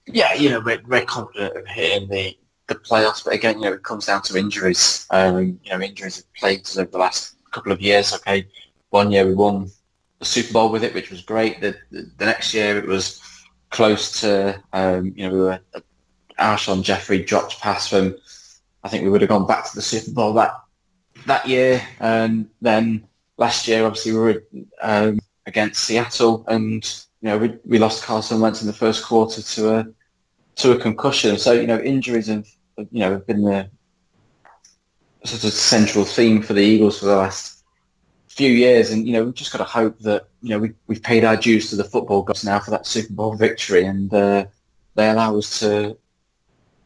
Yeah, 0.06 0.34
you 0.34 0.50
know, 0.50 0.60
we're, 0.60 0.82
we're 0.86 1.06
confident 1.06 1.56
of 1.56 1.66
hitting 1.68 2.10
the 2.10 2.38
the 2.68 2.76
playoffs. 2.76 3.24
But 3.24 3.36
again, 3.36 3.60
you 3.60 3.70
know, 3.70 3.74
it 3.76 3.84
comes 3.84 4.08
down 4.08 4.22
to 4.24 4.38
injuries. 4.38 5.08
Um, 5.12 5.58
you 5.64 5.72
know, 5.72 5.80
injuries 5.80 6.18
have 6.18 6.34
plagued 6.34 6.66
us 6.66 6.78
over 6.78 6.92
the 6.92 6.98
last 6.98 7.36
couple 7.52 7.72
of 7.72 7.80
years. 7.80 8.14
Okay, 8.16 8.46
one 8.90 9.12
year 9.12 9.26
we 9.26 9.34
won 9.34 9.72
the 10.20 10.26
Super 10.26 10.54
Bowl 10.54 10.72
with 10.72 10.84
it, 10.84 10.94
which 10.94 11.12
was 11.12 11.22
great. 11.22 11.62
The, 11.62 11.76
the, 11.92 12.10
the 12.18 12.26
next 12.26 12.54
year 12.54 12.78
it 12.78 12.88
was 12.88 13.22
close 13.70 14.22
to, 14.22 14.62
um, 14.74 15.14
you 15.16 15.28
know, 15.28 15.34
we 15.34 15.40
were 15.40 15.60
uh, 15.74 15.80
Alshon 16.40 16.84
Jeffery 16.84 17.24
dropped 17.24 17.60
pass 17.60 17.88
from. 17.88 18.16
I 18.84 18.90
think 18.90 19.04
we 19.04 19.10
would 19.10 19.22
have 19.22 19.30
gone 19.30 19.48
back 19.48 19.68
to 19.70 19.76
the 19.76 19.82
Super 19.82 20.12
Bowl 20.12 20.34
that 20.34 20.52
that 21.26 21.48
year, 21.48 21.82
and 22.00 22.48
then 22.62 23.08
last 23.38 23.68
year, 23.68 23.86
obviously, 23.86 24.12
we 24.12 24.20
were 24.20 24.44
um, 24.82 25.20
against 25.46 25.84
Seattle, 25.84 26.46
and 26.48 26.84
you 27.22 27.30
know, 27.30 27.38
we, 27.38 27.58
we 27.66 27.80
lost 27.80 28.04
Carson 28.04 28.40
Wentz 28.40 28.62
in 28.62 28.68
the 28.68 28.74
first 28.74 29.04
quarter 29.04 29.42
to 29.42 29.76
a 29.76 29.88
to 30.58 30.72
a 30.74 30.80
concussion. 30.80 31.38
So 31.38 31.54
you 31.54 31.68
know, 31.68 31.80
injuries 31.80 32.28
have 32.28 32.48
you 32.78 33.00
know 33.00 33.12
have 33.12 33.28
been 33.28 33.44
the 33.44 33.70
sort 35.24 35.44
of 35.44 35.52
central 35.52 36.06
theme 36.06 36.42
for 36.42 36.54
the 36.54 36.62
Eagles 36.62 37.00
for 37.00 37.06
the 37.06 37.16
last 37.16 37.55
few 38.36 38.52
years, 38.52 38.92
and 38.92 39.08
you 39.08 39.14
know 39.14 39.24
we've 39.24 39.34
just 39.34 39.54
got 39.54 39.60
to 39.60 39.64
hope 39.64 39.98
that 40.00 40.28
you 40.42 40.50
know 40.50 40.60
we 40.60 40.74
we've 40.88 41.02
paid 41.02 41.24
our 41.24 41.38
dues 41.38 41.70
to 41.70 41.78
the 41.78 41.86
football 41.86 42.22
gods 42.22 42.44
now 42.44 42.60
for 42.60 42.70
that 42.72 42.86
Super 42.86 43.14
Bowl 43.14 43.34
victory, 43.34 43.86
and 43.86 44.14
uh, 44.14 44.46
they 44.96 45.10
allow 45.10 45.38
us 45.38 45.60
to 45.60 45.98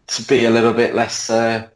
to 0.07 0.23
be 0.27 0.45
a 0.45 0.49
little 0.49 0.73
bit 0.73 0.93
less 0.93 1.29
uh, 1.31 1.67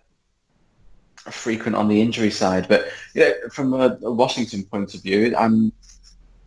frequent 1.15 1.75
on 1.75 1.87
the 1.87 1.99
injury 1.99 2.29
side. 2.29 2.67
But 2.67 2.87
you 3.15 3.21
know, 3.21 3.33
from 3.51 3.73
a, 3.73 3.97
a 4.03 4.11
Washington 4.11 4.63
point 4.63 4.93
of 4.93 5.01
view, 5.01 5.35
I'm 5.35 5.73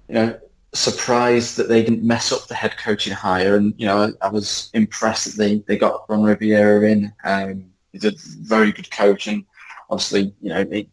you 0.08 0.14
know 0.14 0.38
surprised 0.72 1.56
that 1.56 1.68
they 1.68 1.82
didn't 1.82 2.04
mess 2.04 2.30
up 2.30 2.46
the 2.46 2.54
head 2.54 2.76
coaching 2.78 3.12
hire, 3.12 3.56
and 3.56 3.74
you 3.76 3.86
know 3.86 4.14
I, 4.22 4.26
I 4.26 4.28
was 4.28 4.70
impressed 4.72 5.24
that 5.24 5.36
they, 5.36 5.58
they 5.66 5.76
got 5.76 6.08
Ron 6.08 6.22
Rivera 6.22 6.88
in. 6.88 7.12
Um, 7.24 7.64
he's 7.92 8.04
a 8.04 8.12
very 8.42 8.70
good 8.70 8.88
coach, 8.92 9.26
and 9.26 9.44
obviously 9.90 10.32
you 10.40 10.50
know 10.50 10.62
they 10.62 10.88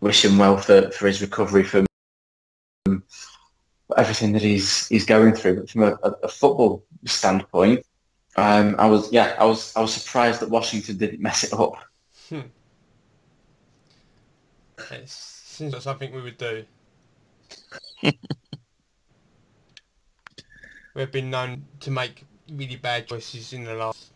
wish 0.00 0.24
him 0.24 0.38
well 0.38 0.56
for, 0.56 0.90
for 0.90 1.06
his 1.06 1.20
recovery 1.20 1.64
from 1.64 1.86
everything 3.96 4.32
that 4.32 4.42
he's 4.42 4.86
he's 4.88 5.04
going 5.04 5.34
through. 5.34 5.56
But 5.56 5.70
from 5.70 5.82
a, 5.82 5.98
a 6.22 6.28
football 6.28 6.84
standpoint, 7.04 7.84
um, 8.36 8.76
I 8.78 8.86
was 8.86 9.12
yeah 9.12 9.34
I 9.38 9.44
was 9.44 9.74
I 9.76 9.80
was 9.80 9.94
surprised 9.94 10.40
that 10.40 10.50
Washington 10.50 10.96
didn't 10.96 11.20
mess 11.20 11.44
it 11.44 11.52
up. 11.52 11.74
Hmm. 12.28 12.40
It 14.90 15.08
seems 15.08 15.72
like 15.72 15.82
something 15.82 16.12
we 16.12 16.22
would 16.22 16.38
do. 16.38 16.64
We've 20.94 21.12
been 21.12 21.30
known 21.30 21.66
to 21.80 21.90
make 21.90 22.24
really 22.50 22.76
bad 22.76 23.06
choices 23.06 23.52
in 23.52 23.64
the 23.64 23.74
last 23.74 24.12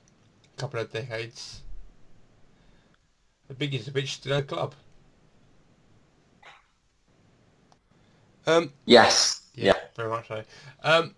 couple 0.56 0.80
of 0.80 0.90
decades. 0.92 1.62
The 3.48 3.54
biggest 3.54 3.92
bitch 3.92 4.22
to 4.22 4.28
the 4.30 4.42
club. 4.42 4.74
Um, 8.46 8.72
Yes. 8.84 9.42
yeah, 9.54 9.66
Yeah. 9.66 9.80
very 9.96 10.08
much 10.10 10.28
so. 10.28 10.42
Um, 10.82 11.14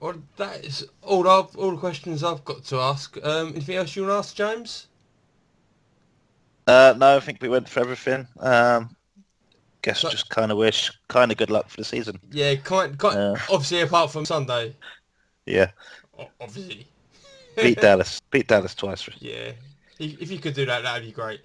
well, 0.00 0.14
that 0.36 0.64
is 0.64 0.86
all 1.02 1.28
I've, 1.28 1.56
all 1.56 1.70
the 1.72 1.76
questions 1.78 2.22
I've 2.22 2.44
got 2.44 2.64
to 2.66 2.78
ask. 2.80 3.16
Um, 3.24 3.48
anything 3.48 3.76
else 3.76 3.96
you 3.96 4.02
want 4.02 4.12
to 4.12 4.16
ask, 4.18 4.34
James? 4.36 4.86
Uh, 6.66 6.94
no, 6.96 7.16
I 7.16 7.20
think 7.20 7.40
we 7.42 7.48
went 7.48 7.68
for 7.68 7.80
everything. 7.80 8.26
Um, 8.40 8.94
guess 9.82 10.00
So- 10.00 10.10
just 10.10 10.28
kind 10.30 10.50
of 10.50 10.58
wish 10.58 10.90
kind 11.08 11.30
of 11.30 11.36
good 11.38 11.50
luck 11.50 11.68
for 11.68 11.76
the 11.76 11.84
season. 11.84 12.18
Yeah, 12.30 12.54
kind, 12.56 12.98
kind, 12.98 13.16
Yeah. 13.16 13.42
obviously 13.50 13.80
apart 13.82 14.10
from 14.10 14.24
Sunday, 14.24 14.74
Yeah, 15.46 15.70
o- 16.18 16.30
obviously. 16.40 16.86
beat 17.56 17.80
Dallas, 17.80 18.20
beat 18.30 18.48
Dallas 18.48 18.74
twice. 18.74 19.08
Yeah, 19.18 19.52
if, 19.98 20.22
if 20.22 20.30
you 20.30 20.38
could 20.38 20.54
do 20.54 20.64
that, 20.66 20.82
that'd 20.82 21.04
be 21.06 21.12
great. 21.12 21.40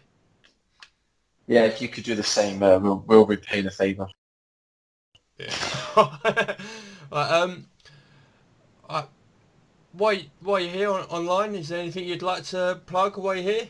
Yeah, 1.48 1.64
if 1.64 1.82
you 1.82 1.90
could 1.90 2.04
do 2.06 2.16
the 2.16 2.24
same, 2.24 2.62
uh, 2.64 2.78
we'll, 2.80 3.04
we'll 3.08 3.26
repay 3.26 3.62
the 3.62 3.72
favour. 3.72 4.08
Yeah. 5.40 5.56
right, 7.12 7.32
um, 7.32 7.66
uh, 8.90 9.04
why 9.94 10.26
why 10.42 10.60
you 10.60 10.70
here 10.70 10.92
on, 10.92 11.02
online? 11.06 11.56
Is 11.56 11.70
there 11.70 11.80
anything 11.80 12.06
you'd 12.06 12.22
like 12.22 12.44
to 12.46 12.82
plug 12.86 13.18
while 13.18 13.36
you're 13.36 13.44
here? 13.44 13.70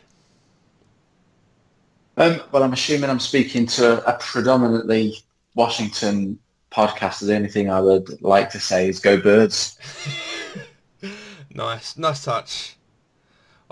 Um, 2.16 2.40
well, 2.50 2.62
I'm 2.64 2.72
assuming 2.72 3.08
I'm 3.08 3.20
speaking 3.20 3.66
to 3.66 4.04
a 4.06 4.18
predominantly 4.18 5.16
Washington 5.54 6.38
podcast. 6.72 7.24
The 7.24 7.36
only 7.36 7.48
thing 7.48 7.70
I 7.70 7.80
would 7.80 8.20
like 8.20 8.50
to 8.50 8.60
say 8.60 8.88
is 8.88 8.98
go 8.98 9.16
birds. 9.16 9.78
nice, 11.54 11.96
nice 11.96 12.24
touch. 12.24 12.76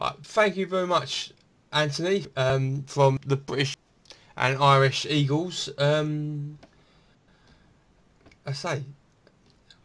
Right, 0.00 0.14
thank 0.22 0.56
you 0.56 0.66
very 0.66 0.86
much, 0.86 1.32
Anthony, 1.72 2.26
um, 2.36 2.84
from 2.84 3.18
the 3.26 3.36
British 3.36 3.76
and 4.36 4.56
Irish 4.62 5.04
Eagles. 5.04 5.68
Um, 5.76 6.58
I 8.48 8.52
say, 8.52 8.82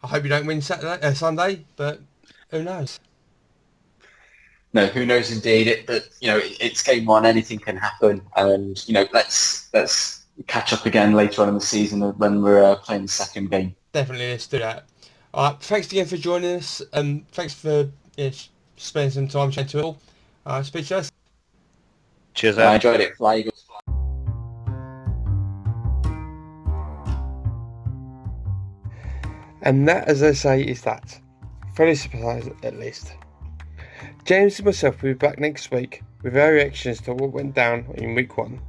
I 0.02 0.06
hope 0.06 0.22
you 0.22 0.30
don't 0.30 0.46
win 0.46 0.62
Saturday, 0.62 1.06
uh, 1.06 1.12
Sunday, 1.12 1.66
but 1.76 2.00
who 2.48 2.62
knows? 2.62 2.98
No, 4.72 4.86
who 4.86 5.04
knows 5.04 5.30
indeed. 5.30 5.66
It, 5.66 5.86
but 5.86 6.08
you 6.20 6.28
know, 6.28 6.38
it, 6.38 6.56
it's 6.60 6.82
game 6.82 7.04
one. 7.04 7.26
Anything 7.26 7.58
can 7.58 7.76
happen, 7.76 8.22
and 8.36 8.82
you 8.88 8.94
know, 8.94 9.06
let's 9.12 9.68
let's 9.74 10.24
catch 10.46 10.72
up 10.72 10.86
again 10.86 11.12
later 11.12 11.42
on 11.42 11.48
in 11.48 11.54
the 11.54 11.60
season 11.60 12.00
when 12.16 12.40
we're 12.40 12.64
uh, 12.64 12.76
playing 12.76 13.02
the 13.02 13.08
second 13.08 13.50
game. 13.50 13.76
Definitely, 13.92 14.30
let's 14.30 14.46
do 14.46 14.60
that. 14.60 14.86
All 15.34 15.50
right, 15.50 15.60
thanks 15.60 15.92
again 15.92 16.06
for 16.06 16.16
joining 16.16 16.56
us. 16.56 16.80
Um, 16.94 17.26
thanks 17.32 17.52
for 17.52 17.90
yeah, 18.16 18.30
spending 18.76 19.10
some 19.10 19.28
time 19.28 19.50
chatting 19.50 19.68
to 19.68 19.78
it 19.78 19.84
all. 19.84 19.98
Uh, 20.46 20.62
speak 20.62 20.86
to 20.86 20.98
us. 20.98 21.12
Cheers, 22.32 22.56
I 22.56 22.76
enjoyed 22.76 23.00
it. 23.00 23.14
Fly 23.16 23.44
And 29.64 29.88
that, 29.88 30.08
as 30.08 30.22
I 30.22 30.32
say, 30.32 30.62
is 30.62 30.82
that. 30.82 31.18
Fairly 31.74 31.94
surprised 31.94 32.50
at 32.62 32.78
least. 32.78 33.14
James 34.24 34.58
and 34.58 34.66
myself 34.66 35.02
will 35.02 35.10
be 35.10 35.14
back 35.14 35.38
next 35.38 35.70
week 35.70 36.02
with 36.22 36.36
our 36.36 36.52
reactions 36.52 37.00
to 37.02 37.14
what 37.14 37.32
went 37.32 37.54
down 37.54 37.86
in 37.94 38.14
week 38.14 38.36
one. 38.38 38.60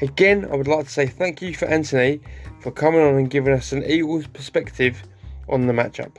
Again, 0.00 0.48
I 0.50 0.56
would 0.56 0.68
like 0.68 0.86
to 0.86 0.90
say 0.90 1.06
thank 1.06 1.42
you 1.42 1.52
for 1.54 1.66
Anthony 1.66 2.20
for 2.60 2.70
coming 2.70 3.00
on 3.00 3.16
and 3.16 3.28
giving 3.28 3.52
us 3.52 3.72
an 3.72 3.84
Eagles 3.84 4.26
perspective 4.28 5.02
on 5.48 5.66
the 5.66 5.72
matchup. 5.72 6.16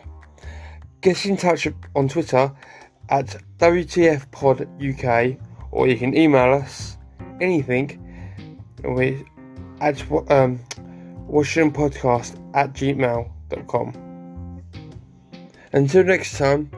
Get 1.02 1.26
in 1.26 1.38
touch 1.38 1.68
on 1.96 2.08
Twitter 2.08 2.52
at 3.10 3.38
WTFPodUK 3.60 5.40
or 5.72 5.88
you 5.88 5.98
can 5.98 6.16
email 6.16 6.54
us 6.54 6.98
anything 7.42 8.02
with 8.84 9.24
at 9.82 10.02
um, 10.30 10.60
WashingtonPodcast 11.30 12.40
at 12.54 12.74
gmail.com. 13.50 14.62
Until 15.74 16.04
next 16.04 16.38
time, 16.38 16.72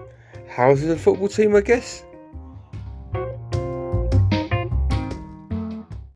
how's 0.49 0.81
the 0.81 0.97
football 0.97 1.27
team, 1.27 1.55
I 1.55 1.61
guess? 1.61 2.03